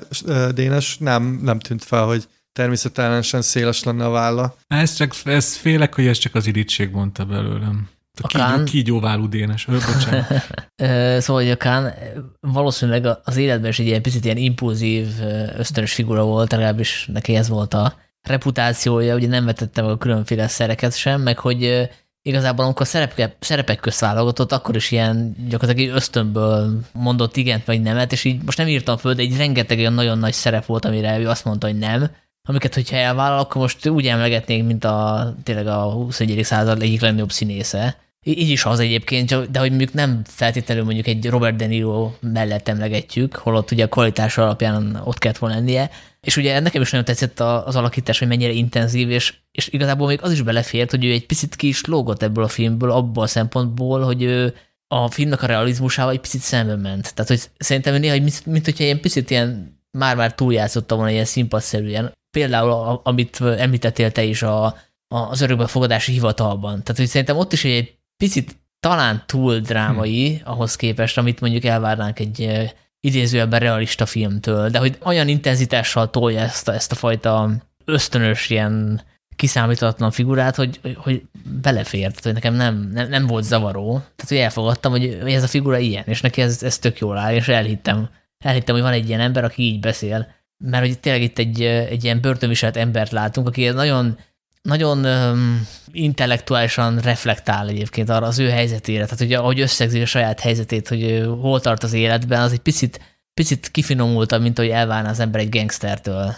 [0.55, 4.56] Dénes, nem, nem tűnt fel, hogy természetellenesen széles lenne a válla.
[4.66, 7.89] Ez csak, ez félek, hogy ez csak az irítség mondta belőlem.
[8.22, 9.66] A, a kígyó, kígyóválú dénes.
[11.18, 11.94] szóval, hogy a Kán
[12.40, 15.09] valószínűleg az életben is egy ilyen picit ilyen impulzív,
[15.56, 20.48] ösztönös figura volt, legalábbis neki ez volt a reputációja, ugye nem vetette meg a különféle
[20.48, 21.89] szereket sem, meg hogy
[22.22, 28.12] igazából amikor szerepek, szerepek közt válogatott, akkor is ilyen gyakorlatilag ösztönből mondott igent vagy nemet,
[28.12, 31.18] és így most nem írtam föl, de egy rengeteg olyan nagyon nagy szerep volt, amire
[31.18, 32.10] ő azt mondta, hogy nem,
[32.51, 36.44] amiket, hogyha elvállal, akkor most úgy emlegetnénk, mint a tényleg a 21.
[36.44, 37.97] század egyik legnagyobb színésze.
[38.22, 42.68] Így is az egyébként, de hogy mondjuk nem feltétlenül mondjuk egy Robert De Niro mellett
[42.68, 45.90] emlegetjük, holott ugye a kvalitás alapján ott kellett volna lennie.
[46.20, 50.18] És ugye nekem is nagyon tetszett az alakítás, hogy mennyire intenzív, és, és igazából még
[50.22, 53.27] az is belefért, hogy ő egy picit ki is lógott ebből a filmből, abból a
[53.27, 54.55] szempontból, hogy ő
[54.89, 57.14] a filmnek a realizmusával egy picit szembe ment.
[57.14, 62.12] Tehát, hogy szerintem néha, mint, mint hogyha ilyen picit ilyen már-már túljátszotta volna ilyen színpadszerűen
[62.31, 64.74] például, amit említettél te is a, a,
[65.09, 66.82] az örökbefogadási hivatalban.
[66.82, 70.52] Tehát, hogy szerintem ott is egy picit talán túl drámai hmm.
[70.52, 72.70] ahhoz képest, amit mondjuk elvárnánk egy
[73.01, 77.51] idézőjelben realista filmtől, de hogy olyan intenzitással tolja ezt a, ezt a fajta
[77.85, 79.02] ösztönös ilyen
[79.36, 81.23] kiszámíthatatlan figurát, hogy, hogy
[81.62, 83.90] belefért, tehát hogy nekem nem, nem, nem volt zavaró.
[83.93, 87.19] Tehát, hogy elfogadtam, hogy, hogy ez a figura ilyen, és neki ez, ez tök jól
[87.19, 88.09] áll, és elhittem,
[88.44, 90.28] elhittem, hogy van egy ilyen ember, aki így beszél
[90.65, 94.19] mert hogy tényleg itt egy, egy ilyen börtönviselt embert látunk, aki nagyon,
[94.62, 100.41] nagyon um, intellektuálisan reflektál egyébként arra az ő helyzetére, tehát hogy ahogy összegzi a saját
[100.41, 103.01] helyzetét, hogy hol tart az életben, az egy picit,
[103.35, 106.35] picit kifinomultabb, mint hogy elválna az ember egy gangstertől.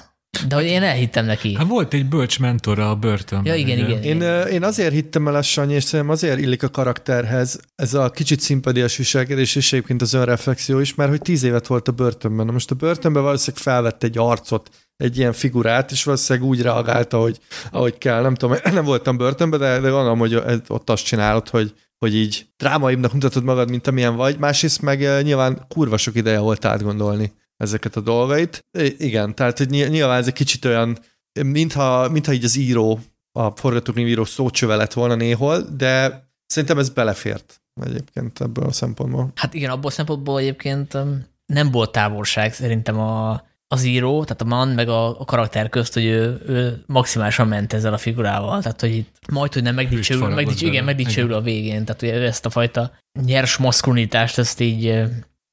[0.48, 1.54] De hogy én elhittem neki.
[1.54, 3.52] Hát volt egy bölcs mentora a börtönben.
[3.52, 4.22] Ja, igen, igen, igen.
[4.22, 8.10] Én, én azért hittem el a Sanyi, és szerintem azért illik a karakterhez ez a
[8.10, 12.46] kicsit szimpadias viselkedés, és egyébként az önreflexió is, mert hogy tíz évet volt a börtönben.
[12.46, 17.18] Na most a börtönben valószínűleg felvett egy arcot, egy ilyen figurát, és valószínűleg úgy reagálta,
[17.18, 17.38] hogy
[17.70, 18.22] ahogy kell.
[18.22, 22.46] Nem tudom, nem voltam börtönben, de, de gondolom, hogy ott azt csinálod, hogy, hogy így
[22.56, 24.38] drámaibbnak mutatod magad, mint amilyen vagy.
[24.38, 27.32] Másrészt meg nyilván kurva sok ideje volt átgondolni
[27.62, 28.64] ezeket a dolgait.
[28.78, 30.98] I- igen, tehát hogy nyilván ez egy kicsit olyan,
[31.42, 33.00] mintha, mintha így az író,
[33.38, 39.32] a forgatókönyvíró szócsöve lett volna néhol, de szerintem ez belefért egyébként ebből a szempontból.
[39.34, 44.42] Hát igen, abból a szempontból egyébként um, nem volt távolság szerintem a, az író, tehát
[44.42, 48.62] a man meg a, a karakter közt, hogy ő, ő maximálisan ment ezzel a figurával,
[48.62, 52.46] tehát hogy itt majd, hogy nem megdicsőül, megdicsőül, igen, megdicsőül a végén, tehát hogy ezt
[52.46, 52.92] a fajta
[53.24, 55.02] nyers maszkulinitást, ezt így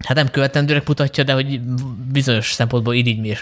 [0.06, 1.62] hát nem követendőnek mutatja, de hogy
[2.12, 2.94] bizonyos szempontból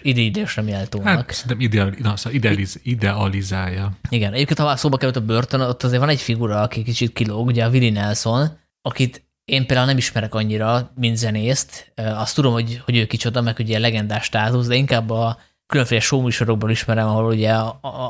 [0.02, 1.08] irigyésre méltónak.
[1.08, 3.92] Hát szerintem ideal, na, szóval idealiz, idealizálja.
[4.10, 7.46] Igen, egyébként ha szóba került a börtön, ott azért van egy figura, aki kicsit kilóg,
[7.48, 11.94] ugye a Willie Nelson, akit én például nem ismerek annyira, mint zenészt.
[11.96, 16.70] Azt tudom, hogy, hogy ő kicsoda, meg ugye legendás státusz, de inkább a különféle showműsorokból
[16.70, 17.54] ismerem, ahol ugye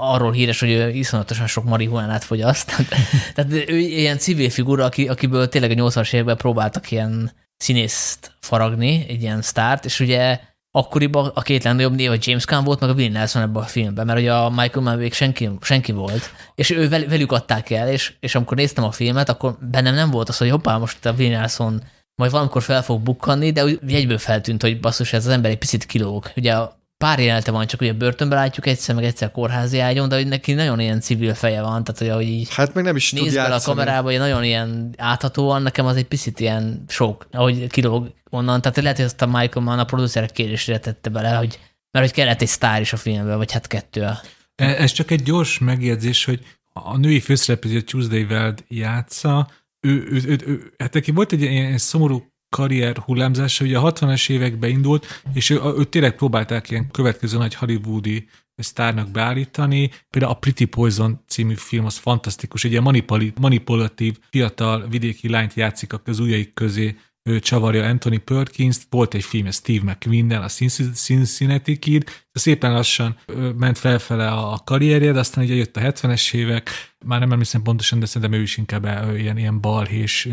[0.01, 2.75] arról híres, hogy ő iszonyatosan sok marihuánát fogyaszt.
[3.35, 9.05] Tehát ő ilyen civil figura, aki, akiből tényleg a 80-as években próbáltak ilyen színészt faragni,
[9.07, 10.39] egy ilyen sztárt, és ugye
[10.71, 13.65] akkoriban a két legnagyobb név a James Caan volt, meg a Will Nelson ebben a
[13.65, 17.89] filmben, mert ugye a Michael Mann még senki, senki volt, és ő velük adták el,
[17.89, 21.11] és, és amikor néztem a filmet, akkor bennem nem volt az, hogy hoppá, most a
[21.11, 21.83] Will Nelson
[22.15, 25.57] majd valamikor fel fog bukkanni, de úgy egyből feltűnt, hogy basszus, ez az ember egy
[25.57, 26.31] picit kilóg.
[26.35, 26.55] Ugye
[26.97, 30.53] pár jelenete van, csak ugye börtönbe látjuk egyszer, meg egyszer kórházi ágyon, de hogy neki
[30.53, 33.55] nagyon ilyen civil feje van, tehát hogy ahogy így hát meg nem is néz bele
[33.55, 38.61] a kamerába, hogy nagyon ilyen áthatóan, nekem az egy picit ilyen sok, ahogy kilóg onnan,
[38.61, 41.59] tehát lehet, hogy azt a Michael Mann a producerek kérésére tette bele, hogy
[41.91, 44.01] mert hogy kellett egy sztár is a filmben, vagy hát kettő.
[44.01, 44.19] E,
[44.55, 49.49] ez csak egy gyors megjegyzés, hogy a női főszereplő, a Tuesday Weld játsza,
[49.79, 54.29] ő, ő, ő, ő, hát neki volt egy ilyen szomorú karrier hullámzása, ugye a 60-as
[54.29, 59.91] években indult, és ő, ő tényleg próbálták ilyen következő nagy hollywoodi sztárnak beállítani.
[60.09, 65.93] Például a Pretty Poison című film az fantasztikus, egy ilyen manipulatív, fiatal vidéki lányt játszik
[65.93, 66.95] a közújaik közé,
[67.29, 70.47] ő csavarja Anthony Perkins, volt egy film, Steve mcqueen a
[70.93, 73.17] Cincinnati Kid, de szépen lassan
[73.57, 76.69] ment felfele a karrierje, de aztán ugye jött a 70-es évek,
[77.05, 80.27] már nem emlékszem pontosan, de szerintem ő is inkább ilyen, ilyen balhés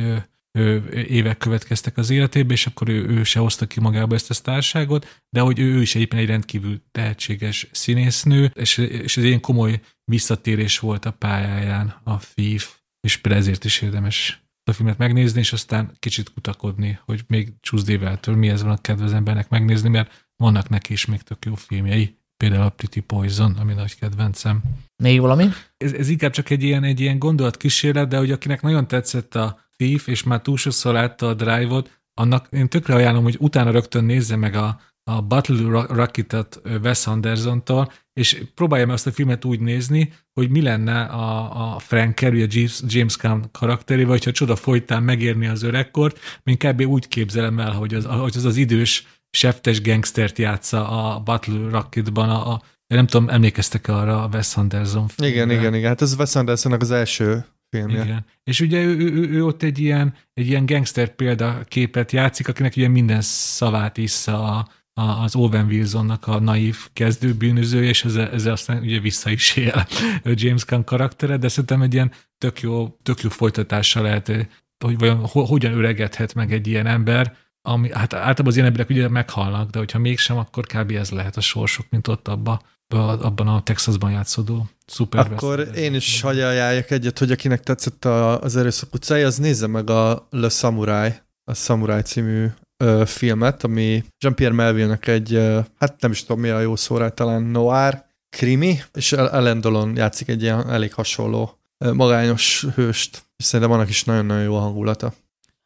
[0.93, 5.22] évek következtek az életébe, és akkor ő, ő se hozta ki magába ezt a sztárságot,
[5.31, 10.78] de hogy ő, is egyébként egy rendkívül tehetséges színésznő, és, és ez egy komoly visszatérés
[10.78, 16.32] volt a pályáján a FIF, és ezért is érdemes a filmet megnézni, és aztán kicsit
[16.32, 19.12] kutakodni, hogy még Tuesday-től mi ez van a kedvez
[19.48, 23.98] megnézni, mert vannak neki is még tök jó filmjei, például a Pretty Poison, ami nagy
[23.98, 24.62] kedvencem.
[25.02, 25.48] Még valami?
[25.76, 29.58] Ez, ez inkább csak egy ilyen, egy ilyen gondolatkísérlet, de hogy akinek nagyon tetszett a
[29.76, 34.04] Thief, és már túl sokszor látta a Drive-ot, annak én tökre ajánlom, hogy utána rögtön
[34.04, 39.60] nézze meg a, a Battle Rocket-et Wes Anderson-tól, és próbálja meg azt a filmet úgy
[39.60, 44.56] nézni, hogy mi lenne a, a Frank Carey, a James, James Caan karakterével, hogyha csoda
[44.56, 46.80] folytán megérni az öregkort, mint kb.
[46.80, 52.28] úgy képzelem el, hogy az hogy az, az idős seftes gangstert játsza a Battle Rocketban,
[52.28, 55.35] a, a nem tudom, emlékeztek-e arra a Wes Anderson filmre?
[55.35, 55.89] Igen, igen, igen.
[55.89, 58.05] Hát ez Wes Andersonnak az első filmje.
[58.05, 58.24] Igen.
[58.44, 62.73] És ugye ő, ő, ő, ő ott egy ilyen, egy ilyen gangster példaképet játszik, akinek
[62.77, 64.69] ugye minden szavát issza a,
[65.01, 69.86] a, az Owen Wilsonnak a naív kezdőbűnözője, és ezzel, ezzel aztán ugye vissza is él
[70.24, 74.48] James Gunn karaktere, de szerintem egy ilyen tök jó, tök jó folytatása lehet,
[74.85, 79.08] hogy vajon hogyan öregedhet meg egy ilyen ember, ami, hát általában az ilyen emberek ugye
[79.08, 80.90] meghalnak, de hogyha mégsem, akkor kb.
[80.90, 85.32] ez lehet a sorsuk, mint ott abba, abban a Texasban játszódó szuper.
[85.32, 90.26] Akkor én is hagyjaljak egyet, hogy akinek tetszett az erőszak utcája, az nézze meg a
[90.30, 91.12] Le Samurai,
[91.44, 92.46] a Samurai című
[92.76, 96.96] ö, filmet, ami Jean-Pierre Melville-nek egy, ö, hát nem is tudom mi a jó szó
[96.96, 103.22] rá, talán noir, krimi, és Ellen Dolon játszik egy ilyen elég hasonló ö, magányos hőst,
[103.36, 105.14] és szerintem annak is nagyon-nagyon jó a hangulata.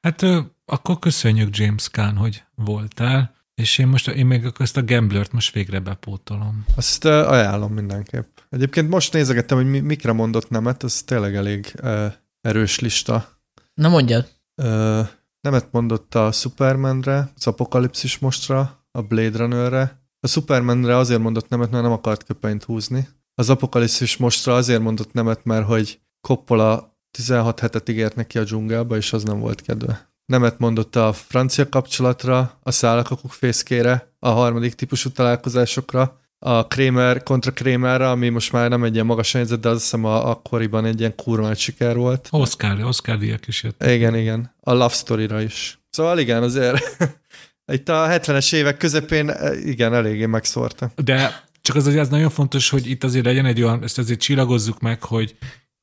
[0.01, 0.25] Hát
[0.71, 5.53] akkor köszönjük James Caan, hogy voltál, és én most én még ezt a Gamblert most
[5.53, 6.65] végre bepótolom.
[6.77, 8.39] Azt ajánlom mindenképp.
[8.49, 12.07] Egyébként most nézegettem, hogy mi, mikre mondott nemet, ez tényleg elég ö,
[12.41, 13.29] erős lista.
[13.75, 14.29] Na mondjad.
[14.55, 15.01] Ö,
[15.41, 20.03] nemet mondott a Supermanre, az Apokalipszis mostra, a Blade Runnerre.
[20.21, 23.09] A Supermanre azért mondott nemet, mert nem akart köpenyt húzni.
[23.35, 28.97] Az Apokalipszis mostra azért mondott nemet, mert hogy Coppola 16 hetet ígért neki a dzsungelbe,
[28.97, 30.09] és az nem volt kedve.
[30.29, 37.53] Nemet mondott a francia kapcsolatra, a szállakakuk fészkére, a harmadik típusú találkozásokra, a Kramer kontra
[37.53, 41.01] Kramerre, ami most már nem egy ilyen magas helyzet, de az hiszem a, akkoriban egy
[41.01, 42.29] ilyen kurva siker volt.
[42.31, 43.85] Oscar, Oscar díjak is jött.
[43.85, 44.55] Igen, igen.
[44.61, 45.79] A Love Story-ra is.
[45.91, 46.79] Szóval igen, azért
[47.73, 49.33] itt a 70-es évek közepén
[49.65, 50.91] igen, eléggé megszórta.
[50.97, 54.21] De csak az azért az nagyon fontos, hogy itt azért legyen egy olyan, ezt azért
[54.21, 55.37] csillagozzuk meg, hogy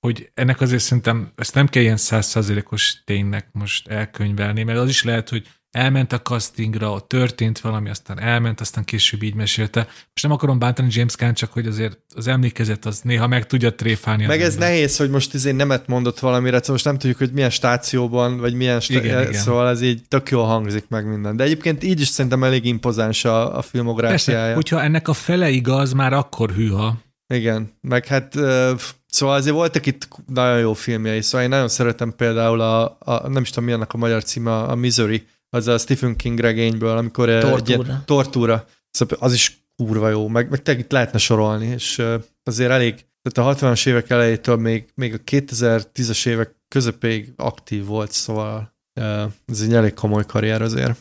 [0.05, 5.03] hogy ennek azért szerintem ezt nem kell ilyen százszázalékos ténynek most elkönyvelni, mert az is
[5.03, 9.79] lehet, hogy elment a castingra, ott történt valami, aztán elment, aztán később így mesélte.
[9.79, 13.75] Most nem akarom bántani James Caan, csak hogy azért az emlékezet az néha meg tudja
[13.75, 14.25] tréfálni.
[14.25, 14.69] Meg ez ember.
[14.69, 18.53] nehéz, hogy most izé nemet mondott valamire, szóval most nem tudjuk, hogy milyen stációban, vagy
[18.53, 18.95] milyen stá...
[18.95, 19.33] igen, igen.
[19.33, 21.35] szóval ez így tök jól hangzik meg minden.
[21.35, 24.39] De egyébként így is szerintem elég impozáns a, a filmográfiája.
[24.39, 27.03] Persze, hogyha ennek a fele igaz, már akkor hűha.
[27.27, 28.35] Igen, meg hát
[29.15, 33.41] Szóval azért voltak itt nagyon jó filmjei, szóval én nagyon szeretem például a, a nem
[33.41, 37.39] is tudom mi annak a magyar címe, a Misery, az a Stephen King regényből, amikor
[37.39, 37.93] tortúra.
[37.93, 38.67] Egy tortúra.
[38.91, 42.01] Szóval az is kurva jó, meg, meg itt lehetne sorolni, és
[42.43, 48.11] azért elég, tehát a 60-as évek elejétől még, még a 2010-es évek közepéig aktív volt,
[48.11, 48.73] szóval
[49.45, 50.97] ez egy elég komoly karrier azért.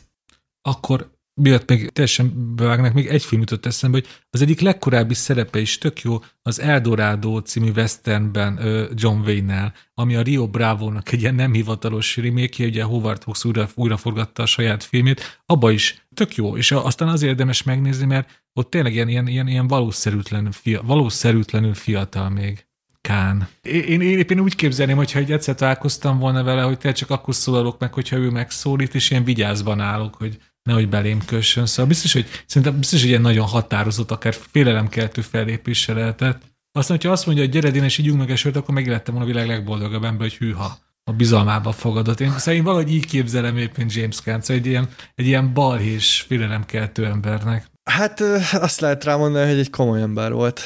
[0.63, 5.59] Akkor miatt még teljesen bevágnak, még egy film jutott eszembe, hogy az egyik legkorábbi szerepe
[5.59, 8.61] is tök jó, az Eldorado című westernben
[8.95, 13.69] John Wayne-nel, ami a Rio Bravo-nak egy ilyen nem hivatalos remake ugye Howard Hawks újra,
[13.75, 18.43] újra forgatta a saját filmét, abba is tök jó, és aztán azért érdemes megnézni, mert
[18.53, 22.67] ott tényleg ilyen, ilyen, ilyen, ilyen valószerűtlen, fia, valószerűtlenül fiatal még.
[23.01, 23.49] Kán.
[23.63, 27.35] Én, én, én úgy képzelném, hogyha egy egyszer találkoztam volna vele, hogy te csak akkor
[27.35, 31.67] szólalok meg, hogyha ő megszólít, és ilyen vigyázban állok, hogy nehogy belém kössön.
[31.67, 36.43] Szóval biztos, hogy szerintem biztos, hogy ilyen nagyon határozott, akár félelemkeltő fellépése lehetett.
[36.73, 39.49] Aztán, hogyha azt mondja, hogy gyere, és ígyunk meg esőt, akkor megillettem volna a világ
[39.49, 42.21] legboldogabb ember, hogy hűha a bizalmába fogadott.
[42.21, 47.07] Én szerintem valahogy így képzelem éppen James Caan, szóval egy ilyen, egy ilyen balhés, félelemkeltő
[47.07, 47.71] embernek.
[47.85, 48.21] Hát
[48.53, 50.61] azt lehet rámondani, hogy egy komoly ember volt.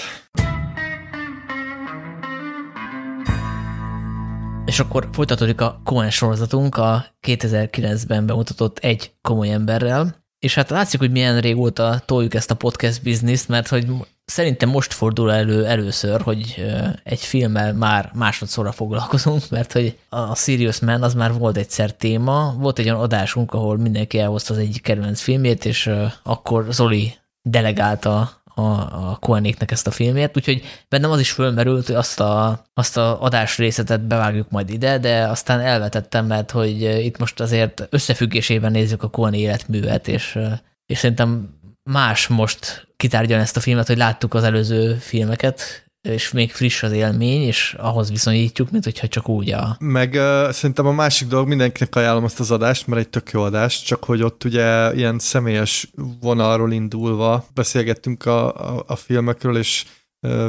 [4.69, 11.01] És akkor folytatódik a Cohen sorozatunk a 2009-ben bemutatott egy komoly emberrel, és hát látszik,
[11.01, 13.87] hogy milyen régóta toljuk ezt a podcast bizniszt, mert hogy
[14.25, 16.67] szerintem most fordul elő először, hogy
[17.05, 22.55] egy filmmel már másodszorra foglalkozunk, mert hogy a Serious Man az már volt egyszer téma,
[22.59, 25.91] volt egy olyan adásunk, ahol mindenki elhozta az egyik kedvenc filmjét, és
[26.23, 31.95] akkor Zoli delegálta a, a Koenéknek ezt a filmért, úgyhogy bennem az is fölmerült, hogy
[31.95, 37.19] azt a, azt a adás részletet bevágjuk majd ide, de aztán elvetettem, mert hogy itt
[37.19, 40.39] most azért összefüggésében nézzük a Koené életművet, és,
[40.87, 41.57] és szerintem
[41.91, 46.93] más most kitárgyalni ezt a filmet, hogy láttuk az előző filmeket, és még friss az
[46.93, 49.77] élmény, és ahhoz viszonyítjuk, mint hogyha csak úgy a...
[49.81, 53.43] Meg uh, szerintem a másik dolog, mindenkinek ajánlom azt az adást, mert egy tök jó
[53.43, 59.85] adás, csak hogy ott ugye ilyen személyes vonalról indulva beszélgettünk a, a, a filmekről, és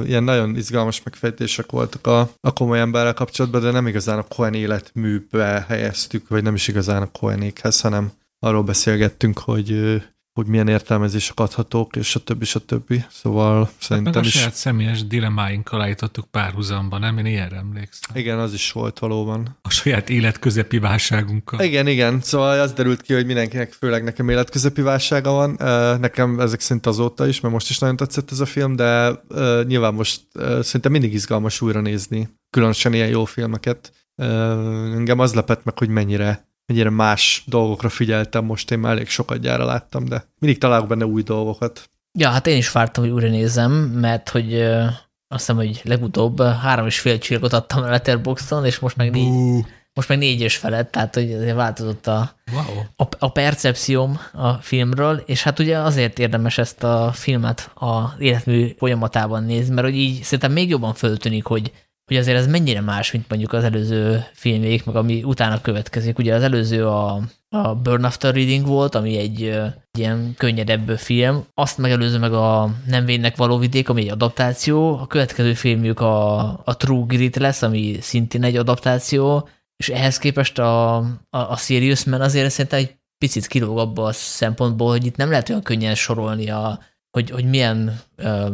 [0.06, 4.54] ilyen nagyon izgalmas megfejtések voltak a, a komoly emberrel kapcsolatban, de nem igazán a Cohen
[4.54, 10.02] életműbe helyeztük, vagy nem is igazán a Cohenékhez, hanem arról beszélgettünk, hogy
[10.40, 13.04] hogy milyen értelmezések adhatók, és a többi, a többi.
[13.10, 14.34] Szóval hát szerintem meg a is...
[14.34, 17.18] saját személyes dilemmáinkkal állítottuk párhuzamba, nem?
[17.18, 18.16] Én ilyenre emlékszem.
[18.16, 19.58] Igen, az is volt valóban.
[19.62, 21.62] A saját életközepi válságunkkal.
[21.62, 22.22] Igen, igen.
[22.22, 25.56] Szóval az derült ki, hogy mindenkinek, főleg nekem életközepi válsága van.
[26.00, 29.12] Nekem ezek szerint azóta is, mert most is nagyon tetszett ez a film, de
[29.64, 30.22] nyilván most
[30.62, 32.30] szerintem mindig izgalmas újra nézni.
[32.50, 33.94] Különösen ilyen jó filmeket.
[34.16, 39.40] Engem az lepett meg, hogy mennyire mennyire más dolgokra figyeltem, most én már elég sokat
[39.40, 41.90] gyára láttam, de mindig találok benne új dolgokat.
[42.20, 44.84] Ja, hát én is vártam, hogy újra nézem, mert hogy ö,
[45.28, 49.66] azt hiszem, hogy legutóbb három és fél csillagot adtam a Letterboxdon, és most meg négy,
[49.94, 52.84] most meg négy és felett, tehát hogy azért változott a, wow.
[52.96, 58.74] a, a percepcióm a filmről, és hát ugye azért érdemes ezt a filmet a életmű
[58.78, 61.72] folyamatában nézni, mert hogy így szerintem még jobban föltűnik, hogy
[62.10, 66.18] hogy azért ez mennyire más, mint mondjuk az előző filmjék, meg ami utána következik.
[66.18, 71.46] Ugye az előző a, a Burn After Reading volt, ami egy, egy ilyen könnyedebb film.
[71.54, 74.98] Azt megelőző meg a Nem vénnek való vidék, ami egy adaptáció.
[74.98, 79.48] A következő filmjük a, a True Grit lesz, ami szintén egy adaptáció.
[79.76, 84.12] És ehhez képest a, a, a Serious Man azért szerintem egy picit kilóg abba a
[84.12, 86.80] szempontból, hogy itt nem lehet olyan könnyen sorolni a,
[87.12, 88.00] hogy, hogy milyen,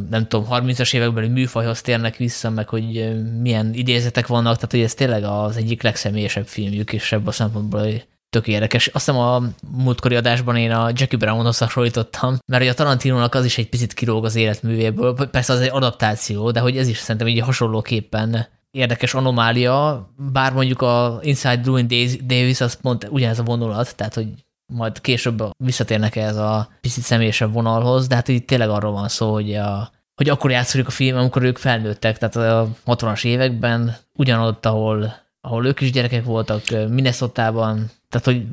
[0.09, 4.93] nem tudom, 30-as évekbeli műfajhoz térnek vissza, meg hogy milyen idézetek vannak, tehát hogy ez
[4.93, 8.87] tényleg az egyik legszemélyesebb filmjük, és ebből a szempontból hogy tök érdekes.
[8.87, 13.57] Azt hiszem a múltkori adásban én a Jackie Brownhoz hasonlítottam, mert a Tarantinónak az is
[13.57, 17.39] egy picit kilóg az életművéből, persze az egy adaptáció, de hogy ez is szerintem így
[17.39, 24.13] hasonlóképpen érdekes anomália, bár mondjuk a Inside Louis Davis az pont ugyanez a vonulat, tehát
[24.13, 24.27] hogy
[24.73, 29.33] majd később visszatérnek ez a picit személyesebb vonalhoz, de hát itt tényleg arról van szó,
[29.33, 34.65] hogy, a, hogy akkor játszódik a film, amikor ők felnőttek, tehát a 60-as években, ugyanott,
[34.65, 38.45] ahol, ahol ők is gyerekek voltak, Minnesota-ban, tehát hogy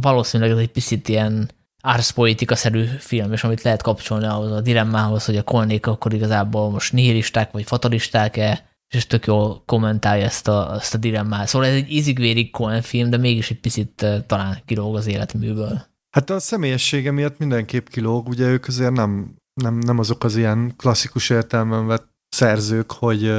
[0.00, 1.50] valószínűleg ez egy picit ilyen
[1.82, 6.92] árszpolitika-szerű film, és amit lehet kapcsolni ahhoz a dilemmához, hogy a kolnék akkor igazából most
[6.92, 8.64] nihilisták vagy fatalisták-e,
[8.94, 11.48] és tök jól kommentálja ezt a, ezt a dilemmát.
[11.48, 15.82] Szóval ez egy ízigvérig Cohen film, de mégis egy picit uh, talán kilóg az életműből.
[16.10, 20.74] Hát a személyessége miatt mindenképp kilóg, ugye ők azért nem, nem, nem azok az ilyen
[20.76, 23.32] klasszikus értelmen vett szerzők, hogy,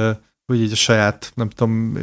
[0.46, 1.98] hogy így a saját, nem tudom,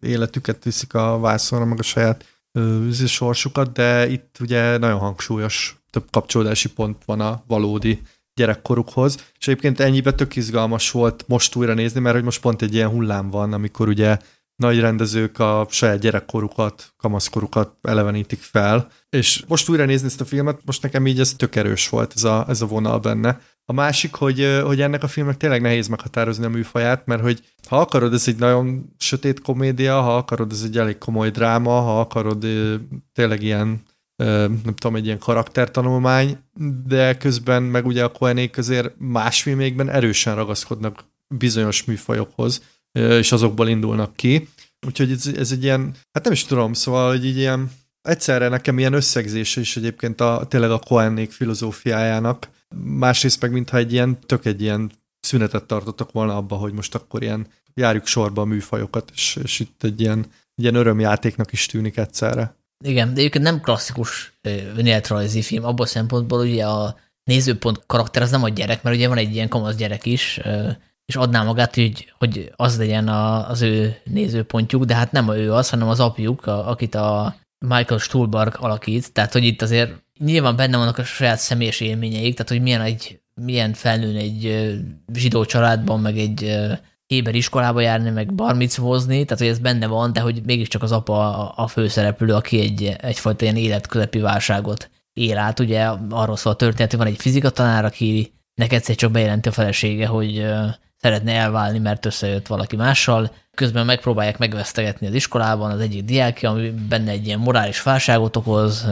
[0.00, 2.24] életüket viszik a vászonra, meg a saját
[2.58, 8.02] uh, sorsukat, de itt ugye nagyon hangsúlyos több kapcsolódási pont van a valódi
[8.34, 12.74] gyerekkorukhoz, és egyébként ennyibe tök izgalmas volt most újra nézni, mert hogy most pont egy
[12.74, 14.18] ilyen hullám van, amikor ugye
[14.56, 20.60] nagy rendezők a saját gyerekkorukat, kamaszkorukat elevenítik fel, és most újra nézni ezt a filmet,
[20.64, 23.40] most nekem így ez tök erős volt ez a, ez a vonal benne.
[23.64, 27.80] A másik, hogy, hogy ennek a filmnek tényleg nehéz meghatározni a műfaját, mert hogy ha
[27.80, 32.46] akarod, ez egy nagyon sötét komédia, ha akarod, ez egy elég komoly dráma, ha akarod,
[33.12, 33.82] tényleg ilyen
[34.16, 36.38] nem tudom, egy ilyen karaktertanulmány,
[36.86, 41.04] de közben meg ugye a Koenék azért más filmékben erősen ragaszkodnak
[41.34, 42.62] bizonyos műfajokhoz,
[42.92, 44.48] és azokból indulnak ki.
[44.86, 47.70] Úgyhogy ez, ez egy ilyen, hát nem is tudom, szóval, hogy így ilyen,
[48.08, 52.48] egyszerre nekem ilyen összegzése is egyébként a, tényleg a Koenék filozófiájának,
[52.84, 57.22] másrészt meg mintha egy ilyen, tök egy ilyen szünetet tartottak volna abba, hogy most akkor
[57.22, 60.18] ilyen járjuk sorba a műfajokat, és, és itt egy ilyen,
[60.54, 62.56] egy ilyen örömjátéknak is tűnik egyszerre.
[62.86, 64.38] Igen, de egyébként nem klasszikus
[64.76, 69.08] önéletrajzi film, abból a szempontból ugye a nézőpont karakter az nem a gyerek, mert ugye
[69.08, 70.40] van egy ilyen kamasz gyerek is,
[71.06, 75.52] és adná magát, hogy, hogy az legyen a, az ő nézőpontjuk, de hát nem ő
[75.52, 80.56] az, hanem az apjuk, a, akit a Michael Stuhlbarg alakít, tehát hogy itt azért nyilván
[80.56, 84.70] benne vannak a saját személyes élményeik, tehát hogy milyen, egy, milyen felnőn egy
[85.12, 86.56] zsidó családban, meg egy
[87.06, 91.48] Héber iskolába járni, meg barmicvozni, tehát hogy ez benne van, de hogy mégiscsak az apa
[91.48, 95.60] a főszereplő, aki egy, egyfajta ilyen életközepi válságot él át.
[95.60, 100.06] Ugye arról szól a történet, hogy van egy fizikatanár, akinek egyszer csak bejelenti a felesége,
[100.06, 100.46] hogy
[100.96, 103.30] szeretne elválni, mert összejött valaki mással.
[103.54, 108.86] Közben megpróbálják megvesztegetni az iskolában az egyik diákja, ami benne egy ilyen morális válságot okoz,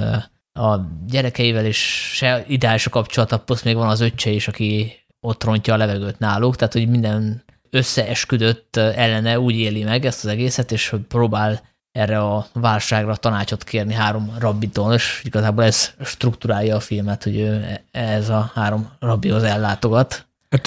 [0.52, 5.44] a gyerekeivel is se ideális a kapcsolata, plusz még van az öccse is, aki ott
[5.44, 7.44] rontja a levegőt náluk, tehát hogy minden
[7.74, 11.62] összeesküdött ellene úgy éli meg ezt az egészet, és próbál
[11.92, 17.80] erre a válságra tanácsot kérni három rabbitól, és igazából ez struktúrálja a filmet, hogy ő
[17.90, 20.26] ez a három rabbihoz ellátogat.
[20.50, 20.66] Hát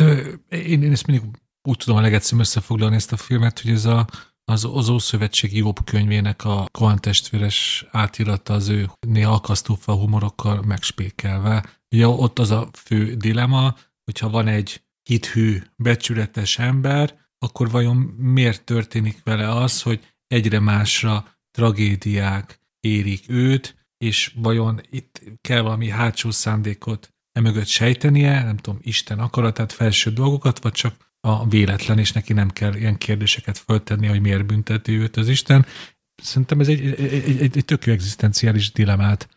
[0.50, 1.26] én, én ezt mindig
[1.64, 4.08] úgy tudom a legegyszerűbb összefoglalni ezt a filmet, hogy ez a,
[4.46, 11.66] az, az Ószövetségi Jobb könyvének a Kohan testvéres átirata az ő néha akasztófa humorokkal megspékelve.
[11.92, 18.64] Ugye ott az a fő dilema, hogyha van egy hithű, becsületes ember, akkor vajon miért
[18.64, 26.32] történik vele az, hogy egyre másra tragédiák érik őt, és vajon itt kell valami hátsó
[26.32, 32.34] szándékot emögött sejtenie, nem tudom, Isten akaratát, felső dolgokat, vagy csak a véletlen, és neki
[32.34, 35.66] nem kell ilyen kérdéseket föltenni, hogy miért bünteti őt az Isten.
[36.16, 39.30] Szerintem ez egy, egy, egy, egy tök egzisztenciális dilemát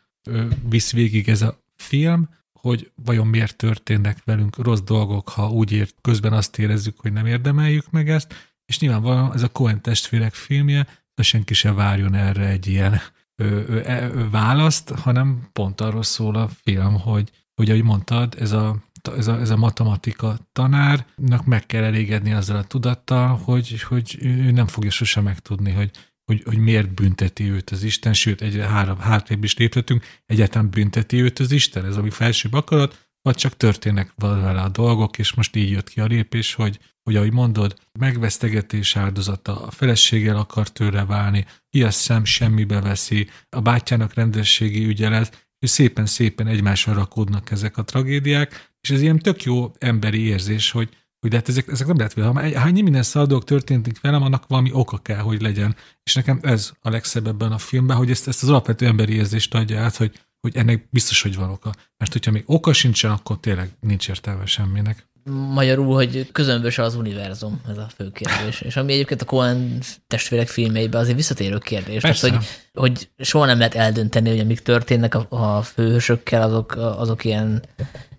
[0.69, 2.28] visz végig ez a film,
[2.60, 7.26] hogy vajon miért történnek velünk rossz dolgok, ha úgy ért, közben azt érezzük, hogy nem
[7.26, 12.47] érdemeljük meg ezt, és nyilvánvalóan ez a Cohen testvérek filmje, de senki se várjon erre
[12.47, 13.01] egy ilyen
[13.36, 18.35] ö, ö, ö, e, választ, hanem pont arról szól a film, hogy, hogy ahogy mondtad,
[18.39, 18.76] ez a,
[19.16, 24.51] ez a, ez a matematika tanárnak meg kell elégedni azzal a tudattal, hogy, hogy ő
[24.51, 25.90] nem fogja sose megtudni, hogy
[26.29, 31.23] hogy, hogy miért bünteti őt az Isten, sőt, egyre három, hátrébb is léphetünk, egyáltalán bünteti
[31.23, 35.35] őt az Isten, ez a mi felsőbb akarat, vagy csak történnek vele a dolgok, és
[35.35, 40.69] most így jött ki a lépés, hogy, hogy ahogy mondod, megvesztegetés áldozata, a feleséggel akar
[40.69, 47.51] tőle válni, ilyen szem semmibe veszi, a bátyjának rendességi ügye lesz, és szépen-szépen egymásra rakódnak
[47.51, 50.89] ezek a tragédiák, és ez ilyen tök jó emberi érzés, hogy,
[51.20, 52.27] hogy de hát ezek, ezek nem lehet vele.
[52.27, 55.77] Ha hány minden szaldók történtek velem, annak valami oka kell, hogy legyen.
[56.03, 59.55] És nekem ez a legszebb ebben a filmben, hogy ezt, ezt az alapvető emberi érzést
[59.55, 61.73] adja át, hogy, hogy ennek biztos, hogy van oka.
[61.97, 65.07] Mert hogyha még oka sincsen, akkor tényleg nincs értelme semminek.
[65.31, 68.61] Magyarul, hogy közömbös az univerzum, ez a fő kérdés.
[68.61, 72.03] És ami egyébként a Cohen testvérek filmjeiben azért visszatérő kérdés.
[72.03, 72.37] Tehát, hogy,
[72.75, 77.63] hogy soha nem lehet eldönteni, hogy amik történnek a, a főhősökkel, azok, azok ilyen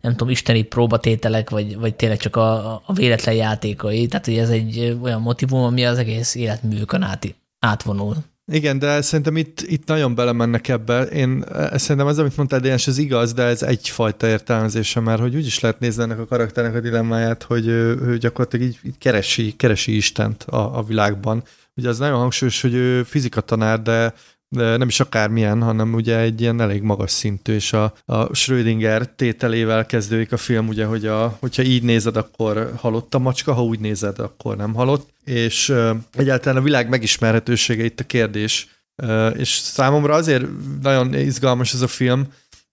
[0.01, 4.07] nem tudom, isteni próbatételek, vagy, vagy tényleg csak a, a véletlen játékai.
[4.07, 8.15] Tehát, hogy ez egy olyan motivum, ami az egész életművőkön át, átvonul.
[8.51, 11.03] Igen, de szerintem itt, itt nagyon belemennek ebbe.
[11.03, 11.43] Én
[11.73, 15.59] szerintem az, amit mondtál, Dénes, az igaz, de ez egyfajta értelmezése, mert hogy úgy is
[15.59, 19.95] lehet nézni ennek a karakternek a dilemmáját, hogy ő, ő gyakorlatilag így, így keresi, keresi
[19.95, 21.43] Istent a, a világban.
[21.75, 24.13] Ugye az nagyon hangsúlyos, hogy ő fizikatanár, de
[24.49, 29.07] de nem is akármilyen, hanem ugye egy ilyen elég magas szintű, és a, a Schrödinger
[29.07, 33.63] tételével kezdődik a film, ugye, hogy a, hogyha így nézed, akkor halott a macska, ha
[33.63, 38.67] úgy nézed, akkor nem halott, és uh, egyáltalán a világ megismerhetősége itt a kérdés,
[39.03, 40.45] uh, és számomra azért
[40.81, 42.27] nagyon izgalmas ez a film,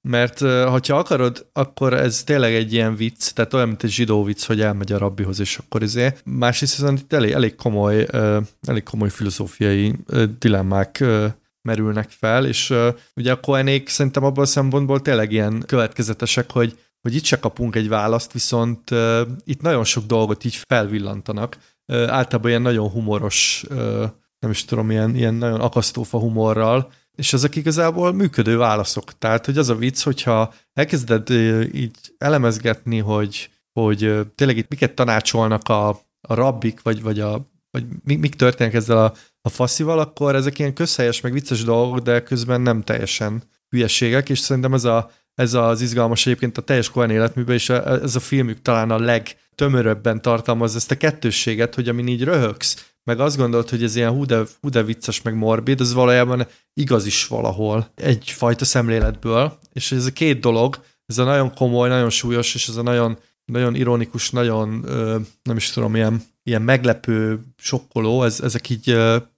[0.08, 4.44] mert ha akarod, akkor ez tényleg egy ilyen vicc, tehát olyan, mint egy zsidó vicc,
[4.44, 6.12] hogy elmegy a rabbihoz, és akkor izé.
[6.24, 8.06] Másrészt itt elég, elég komoly,
[8.66, 9.94] elég komoly filozófiai
[10.38, 11.04] dilemmák
[11.66, 16.78] merülnek fel, és uh, ugye a Koenék szerintem abban a szempontból tényleg ilyen következetesek, hogy,
[17.00, 21.58] hogy itt se kapunk egy választ, viszont uh, itt nagyon sok dolgot így felvillantanak.
[21.92, 24.04] Uh, általában ilyen nagyon humoros, uh,
[24.38, 29.18] nem is tudom, ilyen, ilyen nagyon akasztófa humorral, és ezek igazából működő válaszok.
[29.18, 31.30] Tehát, hogy az a vicc, hogyha elkezded
[31.72, 35.88] így elemezgetni, hogy, hogy tényleg itt miket tanácsolnak a,
[36.20, 39.12] a rabbik, vagy, vagy, a, vagy mik, mik történnek ezzel a
[39.46, 44.38] a faszival, akkor ezek ilyen közhelyes, meg vicces dolgok, de közben nem teljesen hülyeségek, és
[44.38, 48.62] szerintem ez, a, ez az izgalmas egyébként a teljes Cohen életműben, és ez a filmük
[48.62, 53.82] talán a legtömöröbben tartalmaz ezt a kettősséget, hogy amin így röhögsz, meg azt gondolt, hogy
[53.82, 58.64] ez ilyen hú de, hú de vicces, meg morbid, az valójában igaz is valahol egyfajta
[58.64, 62.82] szemléletből, és ez a két dolog, ez a nagyon komoly, nagyon súlyos, és ez a
[62.82, 64.84] nagyon, nagyon ironikus, nagyon,
[65.42, 68.96] nem is tudom, ilyen, ilyen meglepő, sokkoló, ez, ezek így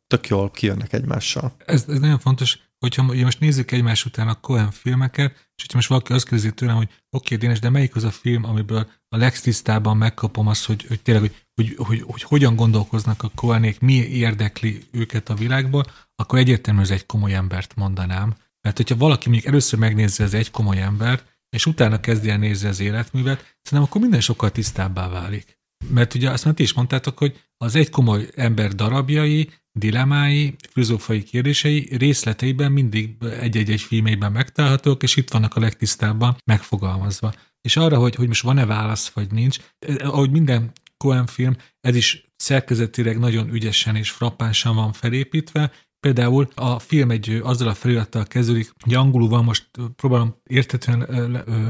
[0.08, 1.54] tök jól kijönnek egymással.
[1.66, 5.88] Ez, ez nagyon fontos, hogyha most nézzük egymás után a Cohen filmeket, és hogyha most
[5.88, 9.16] valaki azt kérdezi tőlem, hogy oké, okay, Dénes, de melyik az a film, amiből a
[9.16, 13.92] legtisztában megkapom azt, hogy, hogy tényleg, hogy, hogy, hogy, hogy hogyan gondolkoznak a Cohenék, mi
[13.94, 18.36] érdekli őket a világból, akkor egyértelműen ez egy komoly embert mondanám.
[18.60, 22.68] Mert hogyha valaki mondjuk először megnézi az egy komoly embert, és utána kezdi el nézni
[22.68, 25.58] az életművet, szerintem akkor minden sokkal tisztábbá válik.
[25.88, 31.22] Mert ugye azt már ti is mondtátok, hogy az egy komoly ember darabjai, dilemái, filozófiai
[31.22, 37.32] kérdései részleteiben mindig egy-egy-egy filmében megtalálhatók, és itt vannak a legtisztábban megfogalmazva.
[37.60, 39.58] És arra, hogy, hogy most van-e válasz, vagy nincs,
[39.98, 46.78] ahogy minden Cohen film, ez is szerkezetileg nagyon ügyesen és frappánsan van felépítve, Például a
[46.78, 51.06] film egy azzal a felirattal kezdődik, hogy angolul van, most próbálom értetően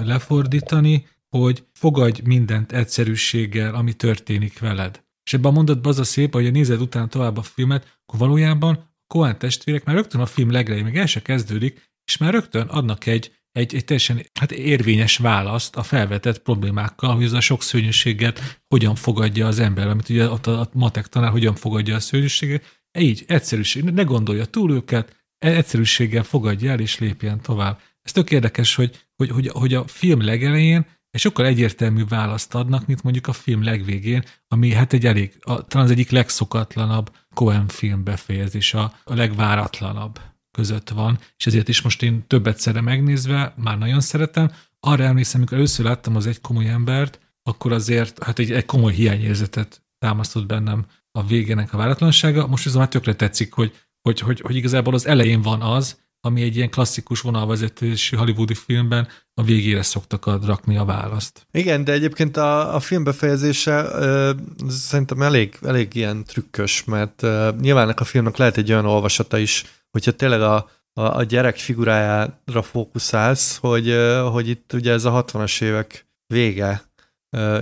[0.04, 5.04] lefordítani, hogy fogadj mindent egyszerűséggel, ami történik veled.
[5.28, 8.18] És ebben a mondatban az a szép, hogy a nézed után tovább a filmet, akkor
[8.18, 12.32] valójában a Cohen testvérek már rögtön a film legelején, még el se kezdődik, és már
[12.32, 17.40] rögtön adnak egy, egy, egy teljesen hát érvényes választ a felvetett problémákkal, hogy ez a
[17.40, 21.94] sok szörnyűséget hogyan fogadja az ember, amit ugye ott a, a matek tanár hogyan fogadja
[21.94, 27.80] a szörnyűséget, így, egyszerűség, ne gondolja túl őket, e- egyszerűséggel fogadja el és lépjen tovább.
[28.02, 30.86] Ez tök érdekes, hogy, hogy, hogy, hogy a film legelején
[31.18, 35.62] egy sokkal egyértelmű választ adnak, mint mondjuk a film legvégén, ami hát egy elég, a,
[35.62, 40.20] talán az egyik legszokatlanabb Cohen film befejezés, a, a legváratlanabb
[40.50, 44.50] között van, és ezért is most én több egyszerre megnézve már nagyon szeretem.
[44.80, 48.92] Arra emlékszem, amikor először láttam az egy komoly embert, akkor azért hát egy, egy komoly
[48.92, 52.46] hiányérzetet támasztott bennem a végének a váratlansága.
[52.46, 53.72] Most ez már tökre tetszik, hogy,
[54.02, 59.08] hogy, hogy, hogy igazából az elején van az, ami egy ilyen klasszikus vonalvezetésű hollywoodi filmben
[59.34, 61.46] a végére szoktak rakni a választ.
[61.52, 64.32] Igen, de egyébként a, a film befejezése ö,
[64.68, 69.64] szerintem elég, elég ilyen trükkös, mert ö, nyilván a filmnek lehet egy olyan olvasata is,
[69.90, 75.24] hogyha tényleg a, a, a gyerek figurájára fókuszálsz, hogy, ö, hogy itt ugye ez a
[75.24, 76.87] 60-as évek vége,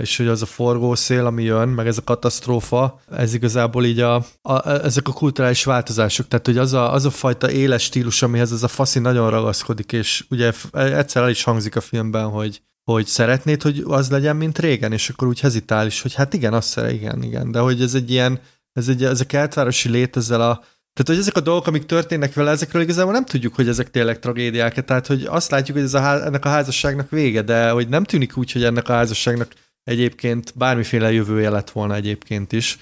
[0.01, 4.25] és hogy az a forgószél, ami jön, meg ez a katasztrófa, ez igazából így a,
[4.41, 8.51] a, ezek a kulturális változások, tehát hogy az a, az a fajta éles stílus, amihez
[8.51, 13.05] ez a faszi nagyon ragaszkodik, és ugye egyszer el is hangzik a filmben, hogy, hogy
[13.05, 16.67] szeretnéd, hogy az legyen, mint régen, és akkor úgy hezitál is, hogy hát igen, azt
[16.67, 18.39] szeret, igen, igen, de hogy ez egy ilyen,
[18.73, 20.63] ez egy, ez a keltvárosi lét ezzel a,
[20.97, 24.19] tehát, hogy ezek a dolgok, amik történnek vele, ezekről igazából nem tudjuk, hogy ezek tényleg
[24.19, 24.85] tragédiák.
[24.85, 28.03] Tehát, hogy azt látjuk, hogy ez a ház, ennek a házasságnak vége, de hogy nem
[28.03, 29.51] tűnik úgy, hogy ennek a házasságnak
[29.83, 32.77] egyébként bármiféle jövője lett volna egyébként is.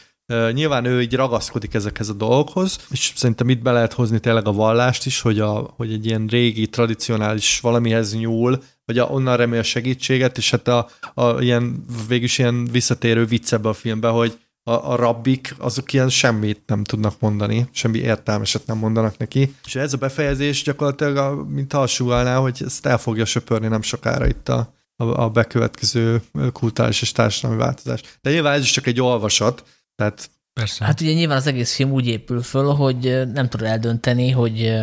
[0.52, 4.54] Nyilván ő így ragaszkodik ezekhez a dolgokhoz, és szerintem itt be lehet hozni tényleg a
[4.54, 9.64] vallást is, hogy, a, hogy egy ilyen régi, tradicionális valamihez nyúl, vagy a, onnan remél
[9.64, 14.38] segítséget, és hát a, a ilyen, végülis ilyen visszatérő vicc ebbe a filmbe, hogy
[14.68, 19.56] a, a rabbik, azok ilyen semmit nem tudnak mondani, semmi értelmeset nem mondanak neki.
[19.66, 24.28] És ez a befejezés gyakorlatilag, a, mint alsúlnál, hogy ezt el fogja söpörni nem sokára
[24.28, 26.22] itt a, a, a bekövetkező
[26.54, 28.02] kulturális és társadalmi változás.
[28.22, 29.64] De nyilván ez is csak egy olvasat,
[29.96, 30.30] tehát
[30.60, 30.86] Persze.
[30.86, 34.74] Hát ugye nyilván az egész film úgy épül föl, hogy nem tud eldönteni, hogy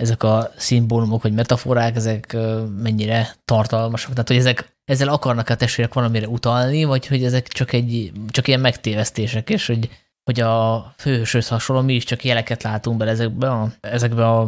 [0.00, 2.36] ezek a szimbólumok vagy metaforák, ezek
[2.82, 4.10] mennyire tartalmasak.
[4.10, 8.48] Tehát, hogy ezek ezzel akarnak a testvérek valamire utalni, vagy hogy ezek csak, egy, csak
[8.48, 9.88] ilyen megtévesztések, és hogy,
[10.24, 14.46] hogy a főhőshöz hasonló mi is csak jeleket látunk bele ezekbe a, ezekbe a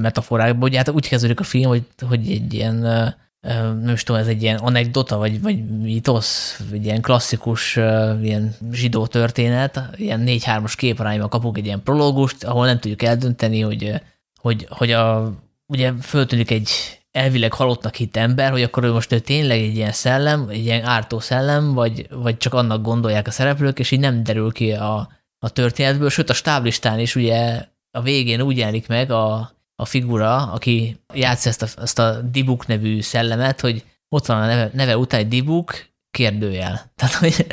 [0.00, 2.76] metaforákba, hogy hát úgy kezdődik a film, hogy, hogy egy ilyen
[3.82, 7.76] nem is tudom, ez egy ilyen anekdota, vagy, vagy mitosz, egy ilyen klasszikus
[8.22, 14.00] ilyen zsidó történet, ilyen 4-3-as képarányban kapunk egy ilyen prológust, ahol nem tudjuk eldönteni, hogy,
[14.42, 15.32] hogy, hogy a,
[15.66, 16.70] ugye föltűnik egy
[17.10, 20.84] elvileg halottnak hit ember, hogy akkor ő most ő tényleg egy ilyen szellem, egy ilyen
[20.84, 25.08] ártó szellem, vagy, vagy csak annak gondolják a szereplők, és így nem derül ki a,
[25.38, 30.36] a történetből, sőt a stáblistán is ugye a végén úgy jelenik meg a, a figura,
[30.36, 34.96] aki játsza ezt a, ezt a Dibuk nevű szellemet, hogy ott van a neve, neve
[34.96, 36.80] után egy Dibuk, kérdőjel.
[36.96, 37.46] Tehát, hogy,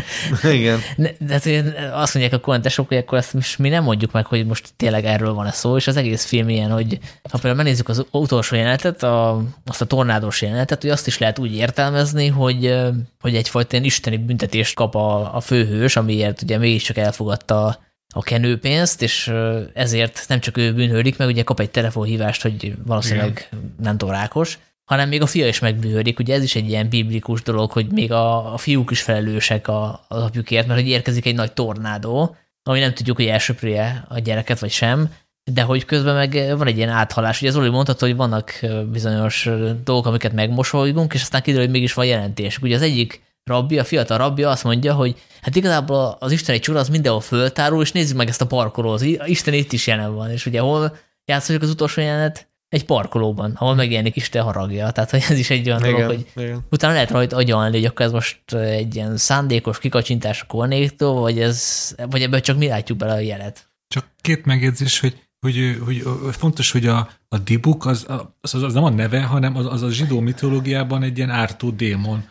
[0.52, 0.80] Igen.
[0.95, 1.61] Ne, de
[1.91, 5.06] azt mondják a kommentesok, hogy akkor ezt most mi nem mondjuk meg, hogy most tényleg
[5.06, 8.56] erről van a szó, és az egész film ilyen, hogy ha például megnézzük az utolsó
[8.56, 12.77] jelenetet, a, azt a tornádós jelenetet, hogy azt is lehet úgy értelmezni, hogy,
[13.19, 17.80] hogy egyfajta ilyen isteni büntetést kap a, a főhős, amiért ugye mégiscsak elfogadta
[18.14, 19.34] a kenőpénzt, és
[19.73, 23.73] ezért nem csak ő bűnhődik, meg ugye kap egy telefonhívást, hogy valószínűleg Igen.
[23.81, 24.57] nem tudom, rákos,
[24.90, 26.20] hanem még a fia is megbűhődik.
[26.20, 30.06] Ugye ez is egy ilyen biblikus dolog, hogy még a, a fiúk is felelősek a,
[30.07, 34.60] az apjukért, mert hogy érkezik egy nagy tornádó, ami nem tudjuk, hogy elsöprje a gyereket,
[34.60, 35.14] vagy sem,
[35.52, 37.41] de hogy közben meg van egy ilyen áthalás.
[37.41, 38.60] Ugye Zoli mondta, hogy vannak
[38.91, 39.49] bizonyos
[39.84, 42.57] dolgok, amiket megmosolygunk, és aztán kiderül, hogy mégis van jelentés.
[42.57, 46.80] Ugye az egyik rabbi, a fiatal rabbi azt mondja, hogy hát igazából az isteni csura
[46.80, 49.02] az mindenhol föltárul, és nézzük meg ezt a parkolót.
[49.26, 52.48] Isten itt is jelen van, és ugye hol játszhatjuk az utolsó jelenet?
[52.69, 54.91] Egy parkolóban, ahol megjelenik Isten haragja.
[54.91, 56.65] Tehát hogy ez is egy olyan igen, dolog, hogy igen.
[56.69, 61.39] utána lehet rajta agyalni, hogy akkor ez most egy ilyen szándékos kikacsintás a kornéktól, vagy,
[61.39, 63.69] ez, vagy ebből csak mi látjuk bele a jelet.
[63.87, 68.07] Csak két megjegyzés, hogy hogy, hogy, hogy fontos, hogy a, a dibuk az,
[68.41, 72.29] az, az nem a neve, hanem az, az a zsidó mitológiában egy ilyen ártó démon.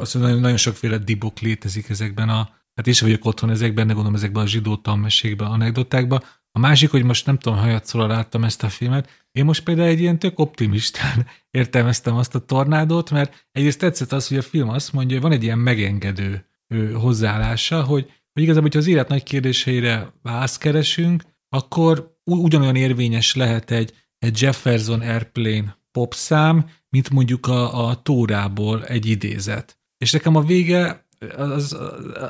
[0.00, 4.16] Az nagyon, nagyon sokféle dibuk létezik ezekben a, hát is vagyok otthon ezekben, de gondolom
[4.16, 6.22] ezekben a zsidó tanmesékben, anekdotákban.
[6.54, 10.00] A másik, hogy most nem tudom, hajatszóra láttam ezt a filmet, én most például egy
[10.00, 14.92] ilyen tök optimistán értelmeztem azt a tornádót, mert egyrészt tetszett az, hogy a film azt
[14.92, 16.46] mondja, hogy van egy ilyen megengedő
[16.94, 23.70] hozzáállása, hogy, hogy igazából, hogyha az élet nagy kérdéseire választ keresünk, akkor ugyanolyan érvényes lehet
[23.70, 29.80] egy, egy Jefferson Airplane popszám, mint mondjuk a, a Tórából egy idézet.
[29.98, 31.76] És nekem a vége az,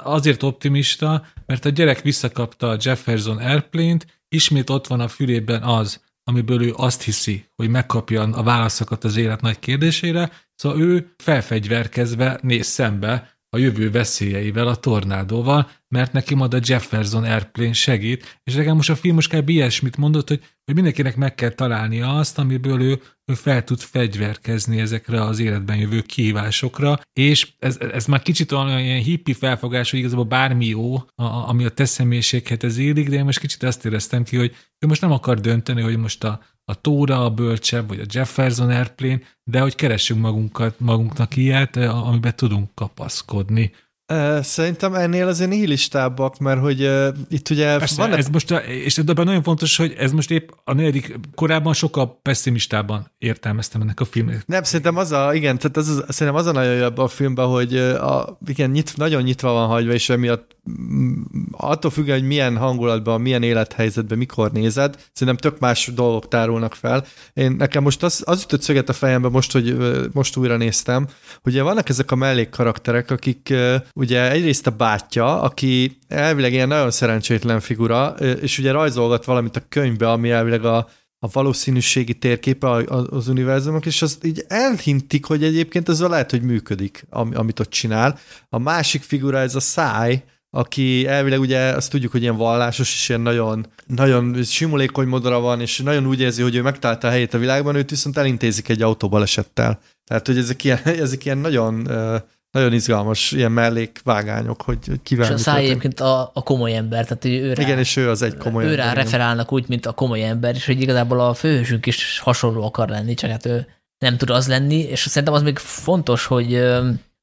[0.02, 6.00] azért optimista, mert a gyerek visszakapta a Jefferson Airplane-t, ismét ott van a fülében az,
[6.24, 12.38] amiből ő azt hiszi, hogy megkapja a válaszokat az élet nagy kérdésére, szóval ő felfegyverkezve
[12.42, 18.54] néz szembe a jövő veszélyeivel, a tornádóval, mert neki majd a Jefferson Airplane segít, és
[18.54, 19.48] nekem most a film most kb.
[19.48, 24.80] ilyesmit mondott, hogy, hogy mindenkinek meg kell találnia azt, amiből ő, ő fel tud fegyverkezni
[24.80, 29.98] ezekre az életben jövő kihívásokra, és ez, ez már kicsit olyan ilyen hippi felfogás, hogy
[29.98, 34.24] igazából bármi jó, a, ami a te személyiséghez élik, de én most kicsit azt éreztem
[34.24, 38.00] ki, hogy ő most nem akar dönteni, hogy most a, a Tóra a bölcsebb, vagy
[38.00, 39.20] a Jefferson Airplane,
[39.50, 43.72] de hogy keressünk magunkat, magunknak ilyet, amiben tudunk kapaszkodni.
[44.42, 48.18] Szerintem ennél azért nihilistábbak, mert hogy uh, itt ugye Persze, vannak...
[48.18, 52.20] ez most, a, és ebben nagyon fontos, hogy ez most épp a negyedik, korábban sokkal
[52.22, 54.46] pessimistában értelmeztem ennek a filmet.
[54.46, 57.46] Nem, szerintem az a, igen, tehát az, az, szerintem az a nagyon jobb a filmben,
[57.46, 62.56] hogy a, igen, nyit, nagyon nyitva van hagyva, és emiatt mm, attól függően, hogy milyen
[62.56, 67.04] hangulatban, milyen élethelyzetben, mikor nézed, szerintem tök más dolgok tárulnak fel.
[67.32, 69.76] Én nekem most az, az ütött szöget a fejembe most, hogy
[70.12, 71.06] most újra néztem,
[71.42, 73.54] hogy vannak ezek a mellékkarakterek, akik
[74.02, 78.06] ugye egyrészt a bátyja, aki elvileg ilyen nagyon szerencsétlen figura,
[78.40, 80.88] és ugye rajzolgat valamit a könyvbe, ami elvileg a,
[81.18, 82.70] a valószínűségi térképe
[83.10, 88.18] az univerzumok, és azt így elhintik, hogy egyébként ez lehet, hogy működik, amit ott csinál.
[88.48, 93.08] A másik figura ez a száj, aki elvileg ugye azt tudjuk, hogy ilyen vallásos, és
[93.08, 97.34] ilyen nagyon, nagyon simulékony modora van, és nagyon úgy érzi, hogy ő megtalálta a helyét
[97.34, 99.80] a világban, őt viszont elintézik egy autóbalesettel.
[100.04, 101.88] Tehát, hogy ezek ilyen, ezek ilyen nagyon
[102.52, 105.26] nagyon izgalmas ilyen mellékvágányok, hogy, kivel.
[105.26, 108.10] És a száj egyébként a, a komoly ember, tehát hogy ő rá, Igen, és ő
[108.10, 111.34] az egy komoly ő rá referálnak úgy, mint a komoly ember, és hogy igazából a
[111.34, 113.66] főhősünk is hasonló akar lenni, csak hát ő
[113.98, 116.52] nem tud az lenni, és szerintem az még fontos, hogy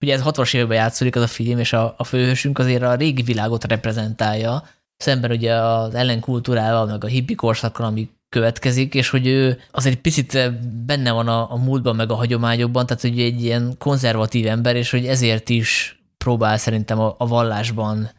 [0.02, 3.22] ugye ez 60-as években játszódik az a film, és a, a főhősünk azért a régi
[3.22, 4.64] világot reprezentálja,
[4.98, 10.52] szemben ugye az ellenkultúrával, meg a hippi korszakkal, ami következik, és hogy ő azért picit
[10.86, 14.92] benne van a, a múltban, meg a hagyományokban, tehát hogy egy ilyen konzervatív ember, és
[14.92, 18.10] hogy ezért is próbál szerintem a, a vallásban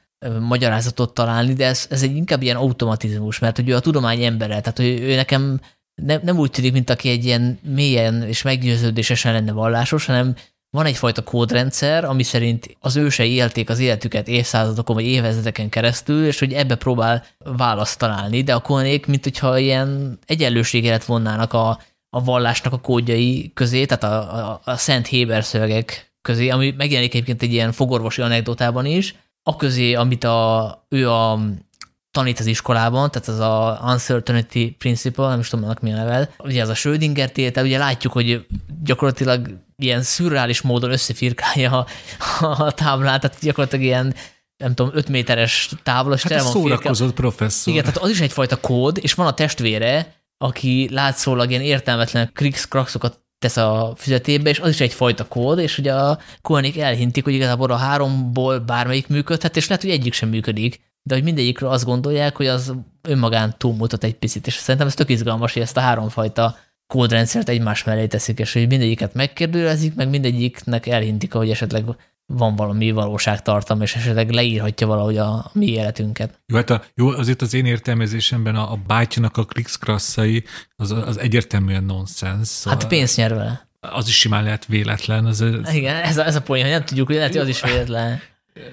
[0.40, 4.60] magyarázatot találni, de ez, ez egy inkább ilyen automatizmus, mert hogy ő a tudomány embere,
[4.60, 5.60] tehát hogy ő nekem
[6.02, 10.34] nem, nem úgy tűnik, mint aki egy ilyen mélyen és meggyőződésesen lenne vallásos, hanem
[10.70, 16.38] van egyfajta kódrendszer, ami szerint az ősei élték az életüket évszázadokon vagy évezredeken keresztül, és
[16.38, 21.78] hogy ebbe próbál választ találni, de a konék, mint hogyha ilyen egyenlőséget vonnának a,
[22.10, 27.14] a vallásnak a kódjai közé, tehát a, a, a Szent Héber szövegek közé, ami megjelenik
[27.14, 31.40] egyébként egy ilyen fogorvosi anekdotában is, a közé, amit a, ő a
[32.10, 36.30] tanít az iskolában, tehát az a Uncertainty Principle, nem is tudom, annak mi a neve,
[36.38, 38.46] ugye az a Schrödinger tétel, ugye látjuk, hogy
[38.82, 41.86] gyakorlatilag ilyen szürreális módon összefirkálja
[42.40, 44.14] a, a táblát, tehát gyakorlatilag ilyen
[44.56, 47.72] nem tudom, 5 méteres tábla, és hát van szórakozott professzor.
[47.72, 52.68] Igen, tehát az is egyfajta kód, és van a testvére, aki látszólag ilyen értelmetlen krix
[52.68, 57.34] kraxokat tesz a füzetébe, és az is egyfajta kód, és ugye a Koenig elhintik, hogy
[57.34, 61.84] igazából a háromból bármelyik működhet, és lehet, hogy egyik sem működik, de hogy mindegyikről azt
[61.84, 65.80] gondolják, hogy az önmagán túlmutat egy picit, és szerintem ez tök izgalmas, hogy ezt a
[65.80, 66.56] háromfajta
[66.86, 71.84] kódrendszert egymás mellé teszik, és hogy mindegyiket megkérdőjelezik, meg mindegyiknek elhintik, hogy esetleg
[72.26, 76.40] van valami valóságtartalma, és esetleg leírhatja valahogy a mi életünket.
[76.46, 80.44] Jó, hát a, jó, azért az én értelmezésemben a, a bátynak a klikszkrasszai
[80.76, 82.48] az, az egyértelműen nonsens.
[82.48, 83.68] Szóval hát pénzt nyer vele.
[83.80, 85.24] Az is simán lehet véletlen.
[85.24, 85.74] Az, az...
[85.74, 88.20] Igen, ez a, ez a poén, hogy nem tudjuk, hogy lehet, hogy az is véletlen.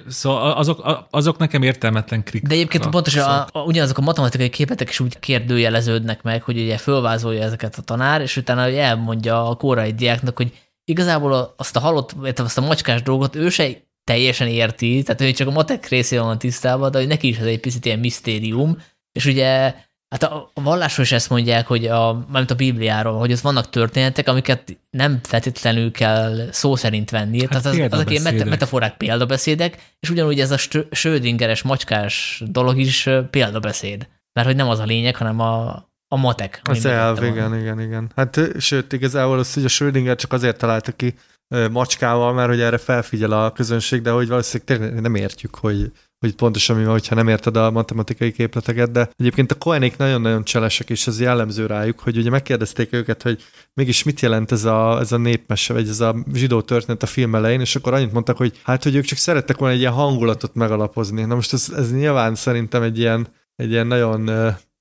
[0.08, 2.44] Szóval azok, azok nekem értelmetlen krik.
[2.44, 6.78] De egyébként pontosan a, a, ugyanazok a matematikai képletek is úgy kérdőjeleződnek meg, hogy ugye
[6.78, 12.16] fölvázolja ezeket a tanár, és utána elmondja a kórai diáknak, hogy igazából azt a halott,
[12.36, 13.70] azt a macskás dolgot ő se
[14.04, 17.46] teljesen érti, tehát ő csak a matek részével van tisztában, de hogy neki is ez
[17.46, 18.78] egy picit ilyen misztérium,
[19.12, 19.76] és ugye
[20.10, 24.28] Hát a, vallásról is ezt mondják, hogy a, mert a Bibliáról, hogy ott vannak történetek,
[24.28, 27.40] amiket nem feltétlenül kell szó szerint venni.
[27.40, 30.58] Hát Tehát az, azok ilyen metaforák, példabeszédek, és ugyanúgy ez a
[30.92, 34.08] Schrödingeres macskás dolog is példabeszéd.
[34.34, 35.68] Mert hogy nem az a lényeg, hanem a,
[36.08, 36.62] a matek.
[36.64, 38.12] Az elv, igen, igen, igen.
[38.16, 41.16] Hát sőt, igazából az, hogy a Schrödinger csak azért találta ki
[41.72, 46.36] macskával, mert hogy erre felfigyel a közönség, de hogy valószínűleg tényleg nem értjük, hogy hogy
[46.36, 50.90] pontosan mi van, hogyha nem érted a matematikai képleteket, de egyébként a koenék nagyon-nagyon cselesek,
[50.90, 55.12] és ez jellemző rájuk, hogy ugye megkérdezték őket, hogy mégis mit jelent ez a, ez
[55.12, 58.60] a népmese, vagy ez a zsidó történet a film elején, és akkor annyit mondtak, hogy
[58.64, 61.24] hát, hogy ők csak szerettek volna egy ilyen hangulatot megalapozni.
[61.24, 64.30] Na most ez, ez nyilván szerintem egy ilyen, egy ilyen nagyon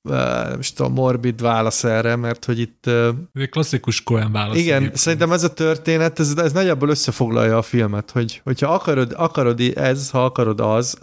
[0.08, 2.90] nem is tudom, morbid válasz erre, mert hogy itt...
[3.34, 4.56] Egy klasszikus Cohen válasz.
[4.56, 4.98] Igen, egyébként.
[4.98, 10.10] szerintem ez a történet, ez, ez nagyjából összefoglalja a filmet, hogy hogyha akarod, akarod ez,
[10.10, 10.98] ha akarod az,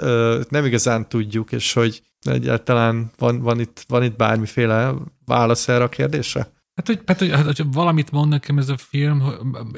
[0.50, 4.94] nem igazán tudjuk, és hogy egyáltalán van, van, itt, van itt bármiféle
[5.26, 6.52] válasz erre a kérdésre?
[6.76, 9.24] Hát, hogy, hát, hogy, hát, hogy valamit mond nekem ez a film,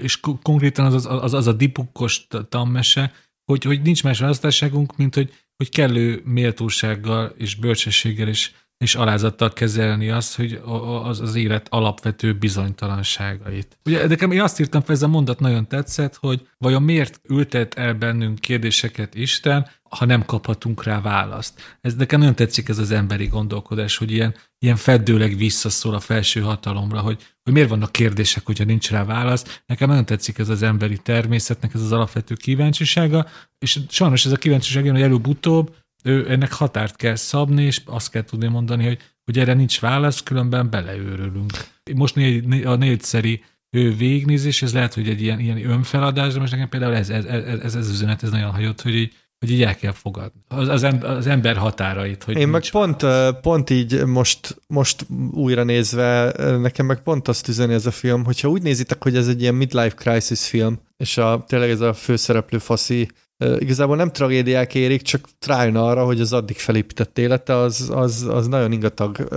[0.02, 3.14] és konkrétan az az, az, az a dipukkos tammese,
[3.45, 9.53] hogy, hogy nincs más választásságunk, mint hogy, hogy kellő méltósággal és bölcsességgel és és alázattal
[9.53, 10.61] kezelni azt, hogy
[11.03, 13.77] az, az élet alapvető bizonytalanságait.
[13.85, 17.73] Ugye nekem én azt írtam fel, ez a mondat nagyon tetszett, hogy vajon miért ültet
[17.73, 21.77] el bennünk kérdéseket Isten, ha nem kaphatunk rá választ.
[21.81, 26.41] Ez nekem nagyon tetszik ez az emberi gondolkodás, hogy ilyen, ilyen feddőleg visszaszól a felső
[26.41, 29.61] hatalomra, hogy, hogy miért vannak kérdések, hogyha nincs rá válasz.
[29.65, 33.27] Nekem nagyon tetszik ez az emberi természetnek, ez az alapvető kíváncsisága,
[33.60, 35.76] és sajnos ez a kíváncsiság jön, hogy előbb-utóbb
[36.06, 40.23] ő, ennek határt kell szabni, és azt kell tudni mondani, hogy, hogy erre nincs válasz,
[40.23, 41.52] különben beleőrülünk.
[41.95, 46.52] Most négy, a négyszeri ő végnézés, ez lehet, hogy egy ilyen, ilyen önfeladás, de most
[46.52, 49.64] nekem például ez, ez, ez, ez, ez üzenet, ez nagyon hajott, hogy így, hogy így
[49.64, 50.41] el kell fogadni.
[50.48, 52.23] Az, az, az ember határait.
[52.23, 53.06] Hogy Én meg pont,
[53.41, 58.48] pont így most, most újra nézve, nekem meg pont azt üzeni ez a film, hogyha
[58.48, 62.57] úgy nézitek, hogy ez egy ilyen midlife crisis film, és a, tényleg ez a főszereplő
[62.57, 68.28] faszi igazából nem tragédiák érik, csak rájön arra, hogy az addig felépített élete az, az,
[68.30, 69.28] az nagyon ingatag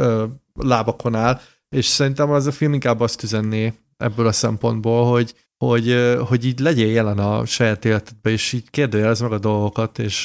[0.55, 5.35] lábakon áll, és szerintem az a film inkább azt üzenné ebből a szempontból, hogy,
[5.65, 10.25] hogy, hogy így legyél jelen a saját életedben, és így kérdőjelez meg a dolgokat, és,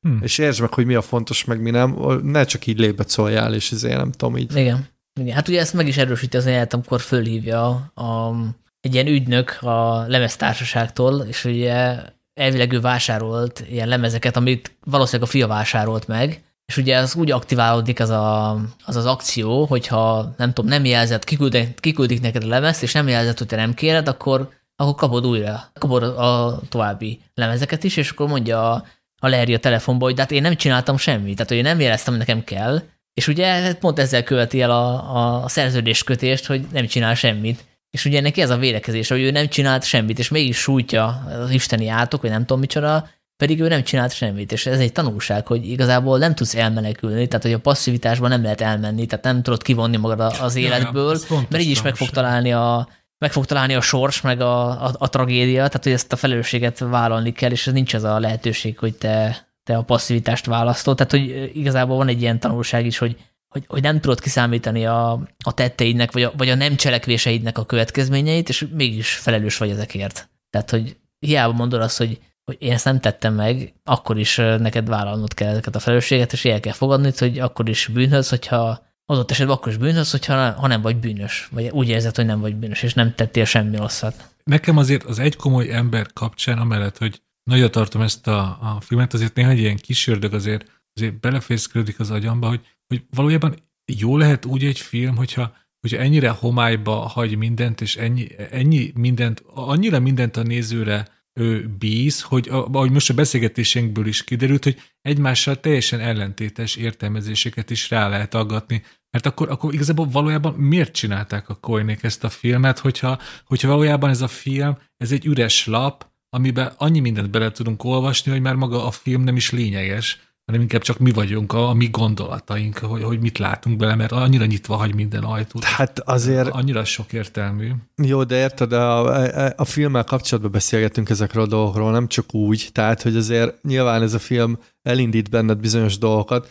[0.00, 0.18] hmm.
[0.20, 3.72] és értsd meg, hogy mi a fontos, meg mi nem, ne csak így lébecoljál, és
[3.72, 4.56] ezért nem tudom így.
[4.56, 4.86] Igen.
[5.20, 5.34] Igen.
[5.34, 8.34] Hát ugye ezt meg is erősíti az élet, amikor fölhívja a,
[8.80, 11.96] egy ilyen ügynök a lemeztársaságtól, és ugye
[12.34, 17.30] elvileg ő vásárolt ilyen lemezeket, amit valószínűleg a fia vásárolt meg, és ugye az úgy
[17.30, 18.50] aktiválódik az a,
[18.84, 23.08] az, az akció, hogyha nem tudom, nem jelzett, kiküldik, kiküldik neked a lemezt, és nem
[23.08, 28.10] jelzett, hogy te nem kéred, akkor, akkor kapod újra, kapod a további lemezeket is, és
[28.10, 28.84] akkor mondja a,
[29.18, 31.80] a Larry a telefonba, hogy de hát én nem csináltam semmit, tehát hogy én nem
[31.80, 32.82] jeleztem, hogy nekem kell,
[33.14, 37.64] és ugye pont ezzel követi el a, a szerződéskötést, hogy nem csinál semmit.
[37.94, 41.50] És ugye neki ez a védekezés, hogy ő nem csinált semmit, és mégis sújtja az
[41.50, 45.46] isteni átok, vagy nem tudom micsoda, pedig ő nem csinált semmit, és ez egy tanulság,
[45.46, 49.62] hogy igazából nem tudsz elmenekülni, tehát hogy a passzivitásban nem lehet elmenni, tehát nem tudod
[49.62, 52.88] kivonni magad az életből, ja, ja, mert így is meg fog találni a,
[53.18, 56.78] meg fog találni a sors, meg a, a, a tragédia, tehát hogy ezt a felelősséget
[56.78, 61.12] vállalni kell, és ez nincs az a lehetőség, hogy te, te a passzivitást választod, tehát
[61.12, 63.16] hogy igazából van egy ilyen tanulság is, hogy
[63.54, 65.12] hogy, hogy nem tudod kiszámítani a,
[65.44, 70.28] a tetteidnek, vagy a, vagy a nem cselekvéseidnek a következményeit, és mégis felelős vagy ezekért.
[70.50, 74.88] Tehát, hogy hiába mondod azt, hogy, hogy én ezt nem tettem meg, akkor is neked
[74.88, 79.30] vállalnod kell ezeket a felelősséget, és el kell fogadni, hogy akkor is bűnhöz, hogyha adott
[79.30, 82.56] esetben akkor is bűnhöz, hogyha ha nem vagy bűnös, vagy úgy érzed, hogy nem vagy
[82.56, 84.28] bűnös, és nem tettél semmi rosszat.
[84.44, 89.14] Nekem azért az egy komoly ember kapcsán, amellett, hogy nagyra tartom ezt a, a filmet,
[89.14, 92.60] azért néha egy ilyen kis ördög azért, azért belefészkelődik az agyamba, hogy
[92.94, 93.54] hogy valójában
[93.92, 99.42] jó lehet úgy egy film, hogyha, hogyha ennyire homályba hagy mindent, és ennyi, ennyi mindent,
[99.46, 105.60] annyira mindent a nézőre ő bíz, hogy ahogy most a beszélgetésünkből is kiderült, hogy egymással
[105.60, 111.54] teljesen ellentétes értelmezéseket is rá lehet aggatni, mert akkor, akkor igazából valójában miért csinálták a
[111.54, 116.72] Koinék ezt a filmet, hogyha, hogyha valójában ez a film, ez egy üres lap, amiben
[116.76, 120.82] annyi mindent bele tudunk olvasni, hogy már maga a film nem is lényeges, hanem inkább
[120.82, 124.76] csak mi vagyunk, a, a mi gondolataink, hogy, hogy mit látunk bele, mert annyira nyitva
[124.76, 125.64] hagy minden ajtót.
[125.64, 126.48] Hát azért...
[126.48, 127.70] Annyira sok értelmű.
[127.96, 132.68] Jó, de érted, a, a, a filmmel kapcsolatban beszélgetünk ezekről a dolgokról, nem csak úgy,
[132.72, 136.50] tehát, hogy azért nyilván ez a film elindít benned bizonyos dolgokat.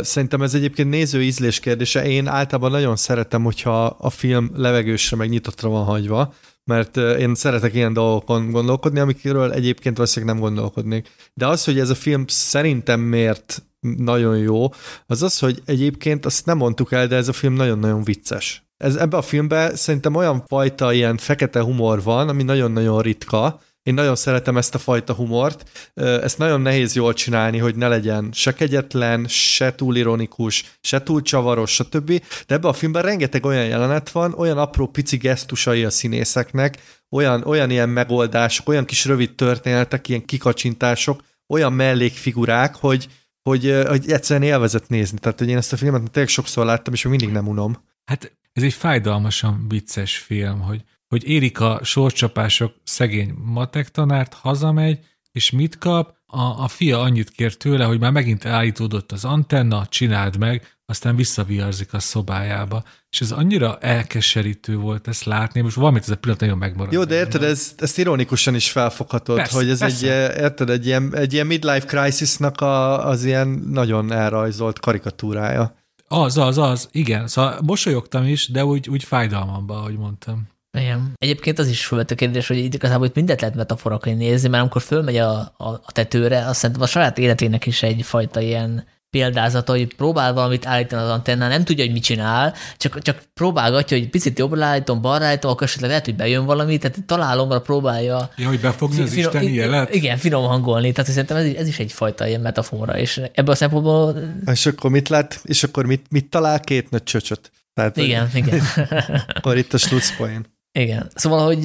[0.00, 2.06] Szerintem ez egyébként néző ízlés kérdése.
[2.06, 6.34] Én általában nagyon szeretem, hogyha a film levegősre meg nyitottra van hagyva,
[6.64, 11.08] mert én szeretek ilyen dolgokon gondolkodni, amikről egyébként valószínűleg nem gondolkodnék.
[11.34, 13.62] De az, hogy ez a film szerintem miért
[13.96, 14.68] nagyon jó,
[15.06, 18.64] az az, hogy egyébként azt nem mondtuk el, de ez a film nagyon-nagyon vicces.
[18.76, 23.94] Ez, ebbe a filmben szerintem olyan fajta ilyen fekete humor van, ami nagyon-nagyon ritka, én
[23.94, 25.90] nagyon szeretem ezt a fajta humort.
[25.94, 31.22] Ezt nagyon nehéz jól csinálni, hogy ne legyen se kegyetlen, se túl ironikus, se túl
[31.22, 32.08] csavaros, stb.
[32.46, 36.76] De ebben a filmben rengeteg olyan jelenet van, olyan apró pici gesztusai a színészeknek,
[37.10, 43.08] olyan, olyan ilyen megoldások, olyan kis rövid történetek, ilyen kikacsintások, olyan mellékfigurák, hogy,
[43.42, 45.18] hogy, hogy egyszerűen élvezett nézni.
[45.18, 47.84] Tehát, hogy én ezt a filmet tényleg sokszor láttam, és még mindig nem unom.
[48.04, 50.84] Hát ez egy fájdalmasan vicces film, hogy
[51.14, 54.98] hogy érik a sorcsapások szegény matek tanárt, hazamegy,
[55.32, 56.16] és mit kap?
[56.26, 61.16] A, a fia annyit kér tőle, hogy már megint állítódott az antenna, csináld meg, aztán
[61.16, 62.82] visszaviarzik a szobájába.
[63.10, 66.92] És ez annyira elkeserítő volt ezt látni, most valamit ez a pillanat nagyon megmarad.
[66.92, 70.28] Jó, de érted, ez, ezt ironikusan is felfoghatod, persze, hogy ez persze.
[70.28, 75.76] egy, érted, egy ilyen, egy ilyen midlife crisisnak a, az ilyen nagyon elrajzolt karikatúrája.
[76.08, 77.28] Az, az, az, igen.
[77.28, 80.52] Szóval mosolyogtam is, de úgy, úgy fájdalmamban, ahogy mondtam.
[80.74, 81.12] Igen.
[81.18, 84.62] Egyébként az is felvett a kérdés, hogy itt igazából itt mindent lehet metaforakai nézni, mert
[84.62, 89.72] amikor fölmegy a, a, a tetőre, azt szerintem a saját életének is egyfajta ilyen példázata,
[89.72, 94.08] hogy próbál valamit állítani az antennán, nem tudja, hogy mit csinál, csak, csak próbálgatja, hogy
[94.08, 98.30] picit jobbra állítom, balra állítom, akkor esetleg lehet, hogy bejön valami, tehát találomra próbálja.
[98.36, 99.94] Ja, hogy befogni az finom, isteni jelet?
[99.94, 104.16] Igen, finom hangolni, tehát szerintem ez, ez is egyfajta ilyen metafora, és ebből a szempontból...
[104.50, 107.50] És akkor mit lát, és akkor mit, mit talál két nagy csöcsöt?
[107.74, 108.60] Tehát, igen, igen.
[109.34, 110.53] akkor itt a slutzpoint.
[110.78, 111.10] Igen.
[111.14, 111.62] Szóval, hogy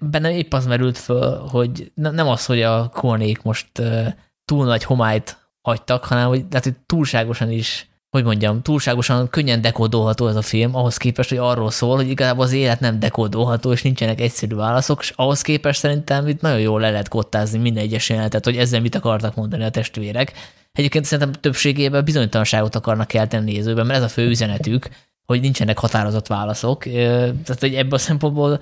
[0.00, 3.82] bennem épp az merült föl, hogy nem az, hogy a kornék most
[4.44, 10.28] túl nagy homályt hagytak, hanem hogy, lehet, hogy túlságosan is, hogy mondjam, túlságosan könnyen dekódolható
[10.28, 13.82] ez a film, ahhoz képest, hogy arról szól, hogy igazából az élet nem dekódolható, és
[13.82, 18.08] nincsenek egyszerű válaszok, és ahhoz képest szerintem itt nagyon jól le lehet kottázni minden egyes
[18.08, 20.32] jelenetet, hogy ezzel mit akartak mondani a testvérek.
[20.72, 24.88] Egyébként szerintem többségében bizonytalanságot akarnak kelteni nézőben, mert ez a fő üzenetük,
[25.24, 26.82] hogy nincsenek határozott válaszok.
[26.82, 28.60] Tehát, hogy ebből a szempontból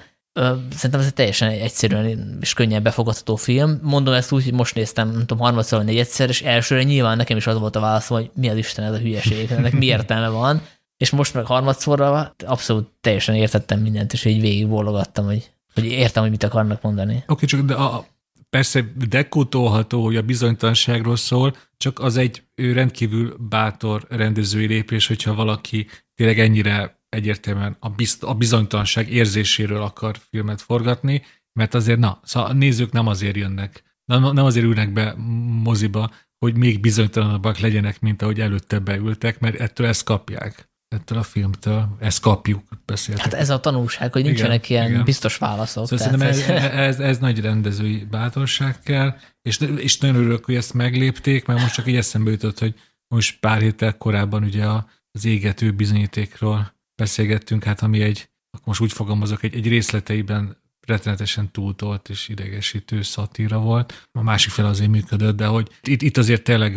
[0.75, 3.79] szerintem ez egy teljesen egyszerűen és könnyen befogadható film.
[3.83, 7.37] Mondom ezt úgy, hogy most néztem, nem tudom, harmadszor vagy negyedszer, és elsőre nyilván nekem
[7.37, 10.29] is az volt a válasz, hogy mi az Isten ez a hülyeség, ennek mi értelme
[10.29, 10.63] van.
[10.97, 16.23] És most meg harmadszorra abszolút teljesen értettem mindent, és így végig bólogattam, hogy, hogy értem,
[16.23, 17.15] hogy mit akarnak mondani.
[17.15, 18.07] Oké, okay, csak de a,
[18.51, 25.35] persze dekótolható, hogy a bizonytalanságról szól, csak az egy ő rendkívül bátor rendezői lépés, hogyha
[25.35, 25.87] valaki
[26.23, 31.23] tényleg ennyire egyértelműen a, bizt, a bizonytalanság érzéséről akar filmet forgatni,
[31.53, 35.15] mert azért na, szóval a nézők nem azért jönnek, nem, azért ülnek be
[35.63, 41.23] moziba, hogy még bizonytalanabbak legyenek, mint ahogy előtte beültek, mert ettől ezt kapják ettől a
[41.23, 41.97] filmtől.
[42.01, 43.25] Ezt kapjuk, beszéltek.
[43.25, 45.05] Hát ez a tanulság, hogy nincsenek igen, ilyen igen.
[45.05, 45.89] biztos válaszok.
[45.89, 50.75] Szóval szerintem ez, ez, ez, nagy rendezői bátorság kell, és, és nagyon örülök, hogy ezt
[50.75, 52.75] meglépték, mert most csak így eszembe jutott, hogy
[53.09, 54.65] most pár héttel korábban ugye
[55.13, 60.57] az égető bizonyítékról beszélgettünk, hát ami egy, akkor most úgy fogalmazok, egy, egy részleteiben
[60.87, 64.09] rettenetesen túltolt és idegesítő szatíra volt.
[64.13, 66.77] A másik fel azért működött, de hogy itt, itt azért tényleg,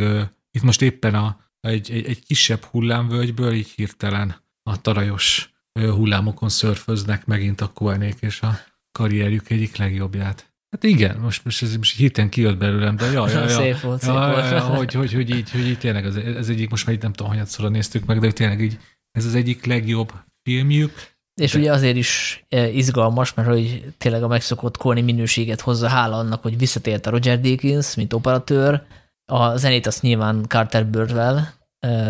[0.51, 7.25] itt most éppen a, egy, egy, egy kisebb hullámvölgyből így hirtelen a tarajos hullámokon szörföznek
[7.25, 8.59] megint a Koenék és a
[8.91, 10.44] karrierjük egyik legjobbját.
[10.69, 14.13] Hát igen, most, most ez most hiten kijött belőlem, de jaj, jaj, szép volt, szép
[14.13, 14.51] jaj, volt.
[14.51, 17.13] Jaj, hogy, hogy, hogy, így, hogy így tényleg ez, ez egyik, most már így nem
[17.13, 18.77] tudom, hanyatszorra néztük meg, de tényleg így
[19.11, 20.11] ez az egyik legjobb
[20.43, 21.13] filmjük.
[21.41, 21.59] És de...
[21.59, 26.57] ugye azért is izgalmas, mert hogy tényleg a megszokott korni minőséget hozza hála annak, hogy
[26.57, 28.81] visszatért a Roger Deakins, mint operatőr,
[29.31, 31.39] a zenét azt nyilván Carter Birdwell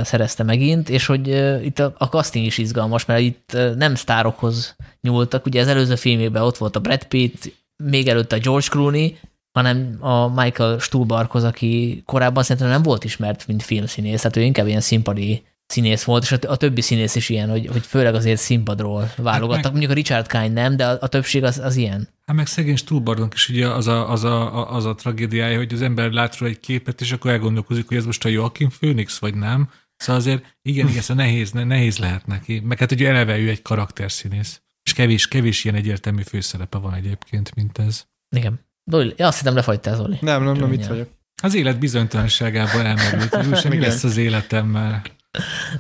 [0.04, 1.28] szerezte megint, és hogy
[1.66, 6.42] itt a, a casting is izgalmas, mert itt nem sztárokhoz nyúltak, ugye az előző filmében
[6.42, 7.54] ott volt a Brad Pitt,
[7.84, 9.18] még előtte a George Clooney,
[9.52, 14.68] hanem a Michael Stuhlbarkhoz, aki korábban szerintem nem volt ismert, mint filmszínész, tehát ő inkább
[14.68, 19.12] ilyen színpadi színész volt, és a, többi színész is ilyen, hogy, hogy főleg azért színpadról
[19.18, 19.56] válogattak.
[19.56, 22.10] Hát meg, Mondjuk a Richard Kine nem, de a, a többség az, az ilyen.
[22.26, 25.82] Hát meg szegény Stuhlbargnak is ugye az a, az, a, az a tragédiája, hogy az
[25.82, 29.36] ember lát róla egy képet, és akkor elgondolkozik, hogy ez most a Joaquin Phoenix, vagy
[29.36, 29.70] nem.
[29.98, 32.60] Szóval azért igen, igen, szóval nehéz, nehéz lehet neki.
[32.60, 34.62] Meg hát ugye eleve ő egy karakterszínész.
[34.86, 38.06] És kevés, kevés ilyen egyértelmű főszerepe van egyébként, mint ez.
[38.36, 38.60] Igen.
[38.84, 40.18] Doli, ja, azt hittem lefagytál, Zoli.
[40.22, 41.10] Nem, nem, nem, itt vagyok.
[41.44, 45.02] Az élet bizonytalanságában elmerült, hogy úgyse mi lesz az életemmel.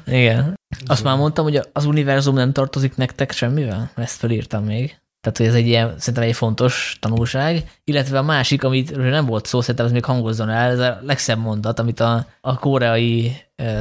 [0.05, 0.53] Igen.
[0.85, 3.91] Azt már mondtam, hogy az univerzum nem tartozik nektek semmivel?
[3.95, 4.97] Ezt felírtam még.
[5.21, 7.71] Tehát, hogy ez egy ilyen, szerintem egy fontos tanulság.
[7.83, 11.39] Illetve a másik, amit nem volt szó, szerintem ez még hangozzon el, ez a legszebb
[11.39, 13.35] mondat, amit a, a koreai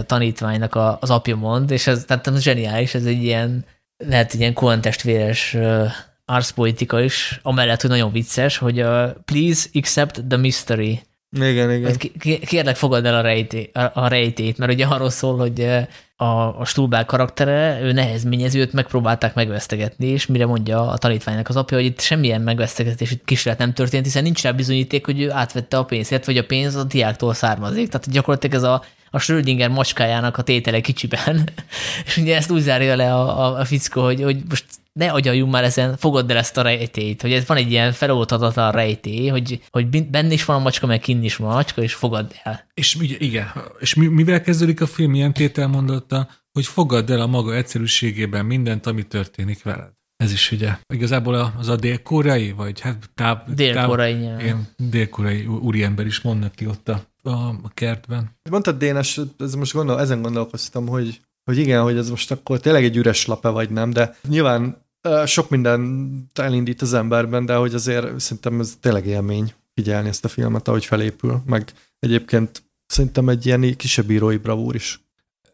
[0.07, 3.65] tanítványnak a, az apja mond, és ez, tehát ez zseniális, ez egy ilyen,
[3.97, 5.87] lehet egy ilyen koantestvéres uh,
[6.25, 11.01] arszpolitika is, amellett, hogy nagyon vicces, hogy uh, please accept the mystery.
[11.31, 11.97] Igen, igen.
[11.97, 15.69] Ki- Kérlek, fogadd el a, rejté, a, a rejtét, mert ugye arról szól, hogy
[16.17, 21.57] a, a Stulbák karaktere, ő nehezményező, őt megpróbálták megvesztegetni, és mire mondja a tanítványnak az
[21.57, 25.77] apja, hogy itt semmilyen megvesztegetés, kísérlet nem történt, hiszen nincs rá bizonyíték, hogy ő átvette
[25.77, 27.89] a pénzt, hogy a pénz a diáktól származik.
[27.89, 28.85] Tehát gyakorlatilag ez a,
[29.15, 31.49] a Schrödinger macskájának a tétele kicsiben.
[32.07, 35.53] és ugye ezt úgy zárja le a, a, a fickó, hogy, hogy most ne agyaljunk
[35.53, 39.63] már ezen, fogadd el ezt a rejtét, hogy ez van egy ilyen feloldhatatlan rejtély, hogy,
[39.71, 42.67] hogy benne is van a macska, meg kinn is van a macska, és fogadd el.
[42.75, 47.55] És igen, és mi, mivel kezdődik a film ilyen tételmondata, hogy fogadd el a maga
[47.55, 49.93] egyszerűségében mindent, ami történik veled.
[50.17, 56.07] Ez is ugye igazából az a dél-koreai, vagy hát táv, Dél-koreai táv, ilyen dél-koreai úriember
[56.07, 58.31] is mond neki ott a, a, kertben.
[58.51, 62.85] Mondtad, Dénes, ez most gondol, ezen gondolkoztam, hogy, hogy igen, hogy ez most akkor tényleg
[62.85, 64.83] egy üres lape vagy nem, de nyilván
[65.27, 70.29] sok minden elindít az emberben, de hogy azért szerintem ez tényleg élmény figyelni ezt a
[70.29, 75.03] filmet, ahogy felépül, meg egyébként szerintem egy ilyen kisebb írói bravúr is.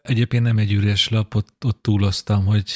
[0.02, 2.72] Egyébként nem egy üres lap, ott, ott túloztam, hogy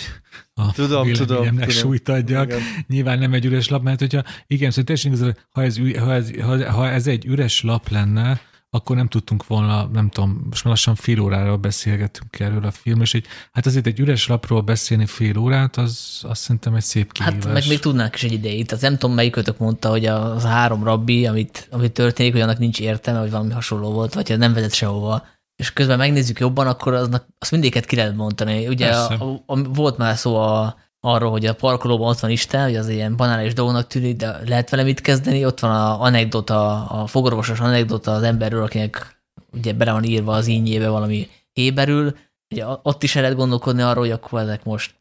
[0.55, 1.69] a Tudom, tudom, tudom.
[1.69, 2.47] súlyt adjak.
[2.47, 2.61] Igen.
[2.87, 6.31] Nyilván nem egy üres lap, mert hogyha igen, szóval teljesen igaz, ha ez, ha, ez,
[6.41, 8.41] ha, ha ez egy üres lap lenne,
[8.75, 13.01] akkor nem tudtunk volna, nem tudom, most már lassan fél órára beszélgetünk erről a film,
[13.01, 17.13] és egy, hát azért egy üres lapról beszélni fél órát, az azt szerintem egy szép
[17.13, 17.45] kihívás.
[17.45, 18.67] Hát meg még tudnánk is egy ideig.
[18.67, 22.59] Tehát nem tudom, melyikötök mondta, hogy az a három rabbi, amit, amit történik, hogy annak
[22.59, 25.27] nincs értelme, vagy valami hasonló volt, vagy nem vezet sehova.
[25.57, 28.69] És közben megnézzük jobban, akkor aznak, azt mindiket ki lehet mondani.
[28.69, 29.15] Ugye Persze.
[29.15, 32.89] a, a, volt már szó a, arról, hogy a parkolóban ott van Isten, hogy az
[32.89, 35.45] ilyen banális dolognak tűnik, de lehet vele mit kezdeni.
[35.45, 39.23] Ott van a anekdota, a fogorvosos anekdota az emberről, akinek
[39.53, 42.17] ugye bele van írva az ínyébe valami héberül.
[42.51, 44.95] Ugye ott is el lehet gondolkodni arról, hogy akkor ezek most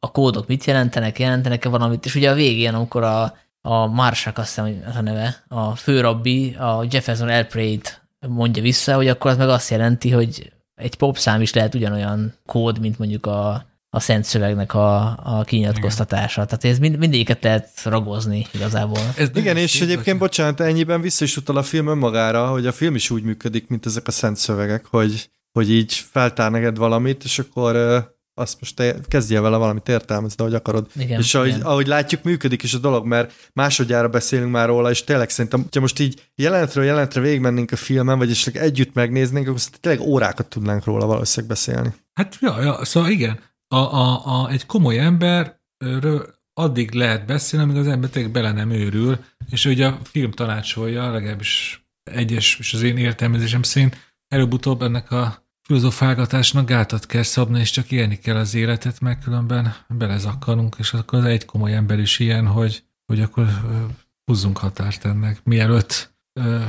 [0.00, 4.48] a kódok mit jelentenek, jelentenek-e valamit, és ugye a végén, amikor a, a Marsak, azt
[4.48, 9.48] hiszem, az a neve, a főrabbi, a Jefferson Elprayt mondja vissza, hogy akkor az meg
[9.48, 14.74] azt jelenti, hogy egy popszám is lehet ugyanolyan kód, mint mondjuk a, a szent szövegnek
[14.74, 16.44] a, a kinyilatkoztatása.
[16.44, 19.00] Tehát ez mind, mindegyiket lehet ragozni igazából.
[19.16, 22.72] Ez Igen, és szép egyébként, bocsánat, ennyiben vissza is utal a film önmagára, hogy a
[22.72, 27.24] film is úgy működik, mint ezek a szent szövegek, hogy, hogy így feltár neked valamit,
[27.24, 27.98] és akkor ö,
[28.34, 30.86] azt most te kezdjél vele valamit értelmezni, ahogy akarod.
[30.96, 31.60] Igen, és ahogy, igen.
[31.60, 35.80] ahogy látjuk, működik is a dolog, mert másodjára beszélünk már róla, és tényleg szerintem, hogyha
[35.80, 40.84] most így jelenetről jelenetre végigmennénk a filmen, vagy esetleg együtt megnéznénk, akkor tényleg órákat tudnánk
[40.84, 41.94] róla valószínűleg beszélni.
[42.12, 43.38] Hát, ja, ja, szóval igen,
[43.72, 48.70] a, a, a, egy komoly emberről addig lehet beszélni, amíg az ember tényleg bele nem
[48.70, 55.10] őrül, és ugye a film tanácsolja, legalábbis egyes, és az én értelmezésem szerint előbb-utóbb ennek
[55.10, 60.92] a filozofálgatásnak gátat kell szabni, és csak élni kell az életet, mert különben belezakkanunk, és
[60.92, 63.46] akkor az egy komoly ember is ilyen, hogy, hogy akkor
[64.24, 66.10] húzzunk határt ennek, mielőtt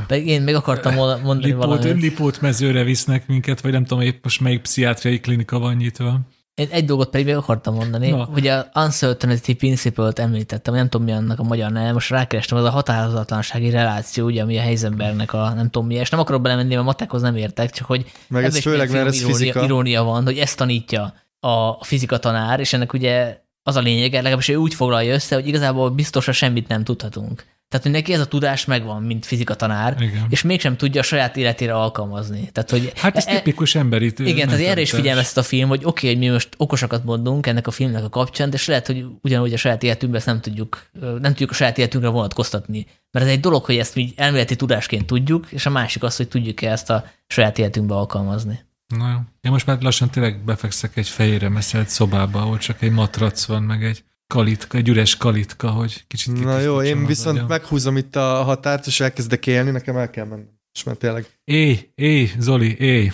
[0.07, 2.01] Pedig én még akartam mondani lipót, valamit.
[2.01, 6.19] lipót mezőre visznek minket, vagy nem tudom épp most melyik pszichiátriai klinika van nyitva.
[6.55, 8.23] Én egy dolgot pedig még akartam mondani, Na.
[8.23, 12.63] Hogy a Uncertainty Principle-t említettem, nem tudom mi annak a magyar neve, most rákerestem, az
[12.63, 16.69] a határozatlansági reláció, ugye, ami a Heisenbergnek a nem tudom mi, és nem akarok belemenni,
[16.69, 19.63] mert a matekhoz nem értek, csak hogy Meg ez főleg, mert ez irónia, fizika.
[19.63, 24.17] irónia van, hogy ezt tanítja a, a fizika tanár, és ennek ugye az a lényege,
[24.17, 27.45] legalábbis ő úgy foglalja össze, hogy igazából biztosan semmit nem tudhatunk.
[27.73, 30.25] Tehát, hogy neki ez a tudás megvan, mint fizika tanár, Igen.
[30.29, 32.49] és mégsem tudja a saját életére alkalmazni.
[32.51, 35.81] Tehát, hogy Hát ez e- tipikus emberi igen, tehát erre is figyelmeztet a film, hogy
[35.83, 39.05] oké, okay, hogy mi most okosakat mondunk ennek a filmnek a kapcsán, de lehet, hogy
[39.21, 42.85] ugyanúgy a saját életünkben ezt nem tudjuk, nem tudjuk a saját életünkre vonatkoztatni.
[43.11, 46.27] Mert ez egy dolog, hogy ezt mi elméleti tudásként tudjuk, és a másik az, hogy
[46.27, 48.59] tudjuk-e ezt a saját életünkbe alkalmazni.
[48.97, 49.17] Na jó.
[49.41, 53.63] Én most már lassan tényleg befekszek egy fejére meszelt szobába, ahol csak egy matrac van,
[53.63, 54.03] meg egy
[54.33, 57.47] kalitka, egy üres kalitka, hogy kicsit Na jó, én viszont agyam.
[57.47, 60.49] meghúzom itt a határt, és elkezdek élni, nekem el kell mennem.
[60.73, 61.25] És már tényleg.
[61.43, 63.11] Éj, éj, Zoli, éj.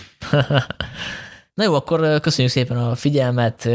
[1.58, 3.70] Na jó, akkor köszönjük szépen a figyelmet,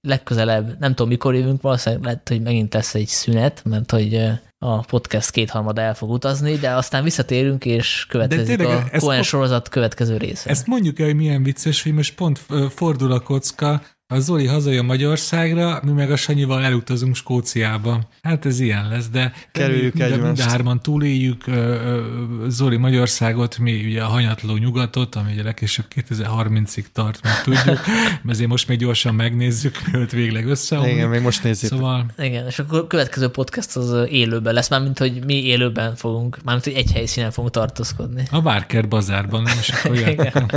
[0.00, 4.14] legközelebb, nem tudom mikor jövünk, valószínűleg lehet, hogy megint lesz egy szünet, mert hogy
[4.58, 9.68] a podcast kétharmada el fog utazni, de aztán visszatérünk, és következik tényleg a Cohen sorozat
[9.68, 10.50] következő része.
[10.50, 12.40] Ezt mondjuk el, hogy milyen vicces, hogy most pont
[12.74, 18.08] fordul a kocka, a Zoli hazajön Magyarországra, mi meg a Sanyival elutazunk Skóciába.
[18.22, 20.40] Hát ez ilyen lesz, de Kerüljük mind, mind egymást.
[20.46, 22.02] a hárman túléljük ö, ö,
[22.48, 27.80] Zoli Magyarországot, mi ugye a hanyatló nyugatot, ami ugye legkésőbb 2030-ig tart, meg tudjuk,
[28.28, 30.92] ezért most még gyorsan megnézzük, mielőtt végleg összeomlik.
[30.94, 31.70] Igen, még most nézzük.
[31.70, 36.38] Szóval Igen, és akkor a következő podcast az élőben lesz, mármint, hogy mi élőben fogunk,
[36.44, 38.22] mármint, hogy egy helyszínen fogunk tartózkodni.
[38.30, 39.56] a Barker bazárban, nem?
[39.60, 39.96] És akkor.
[40.08, 40.50] Igen.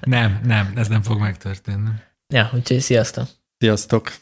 [0.00, 1.88] Nem, nem, ez nem fog megtörténni.
[2.32, 3.24] Ja, úgyhogy sziasztok!
[3.58, 4.12] Sziasztok!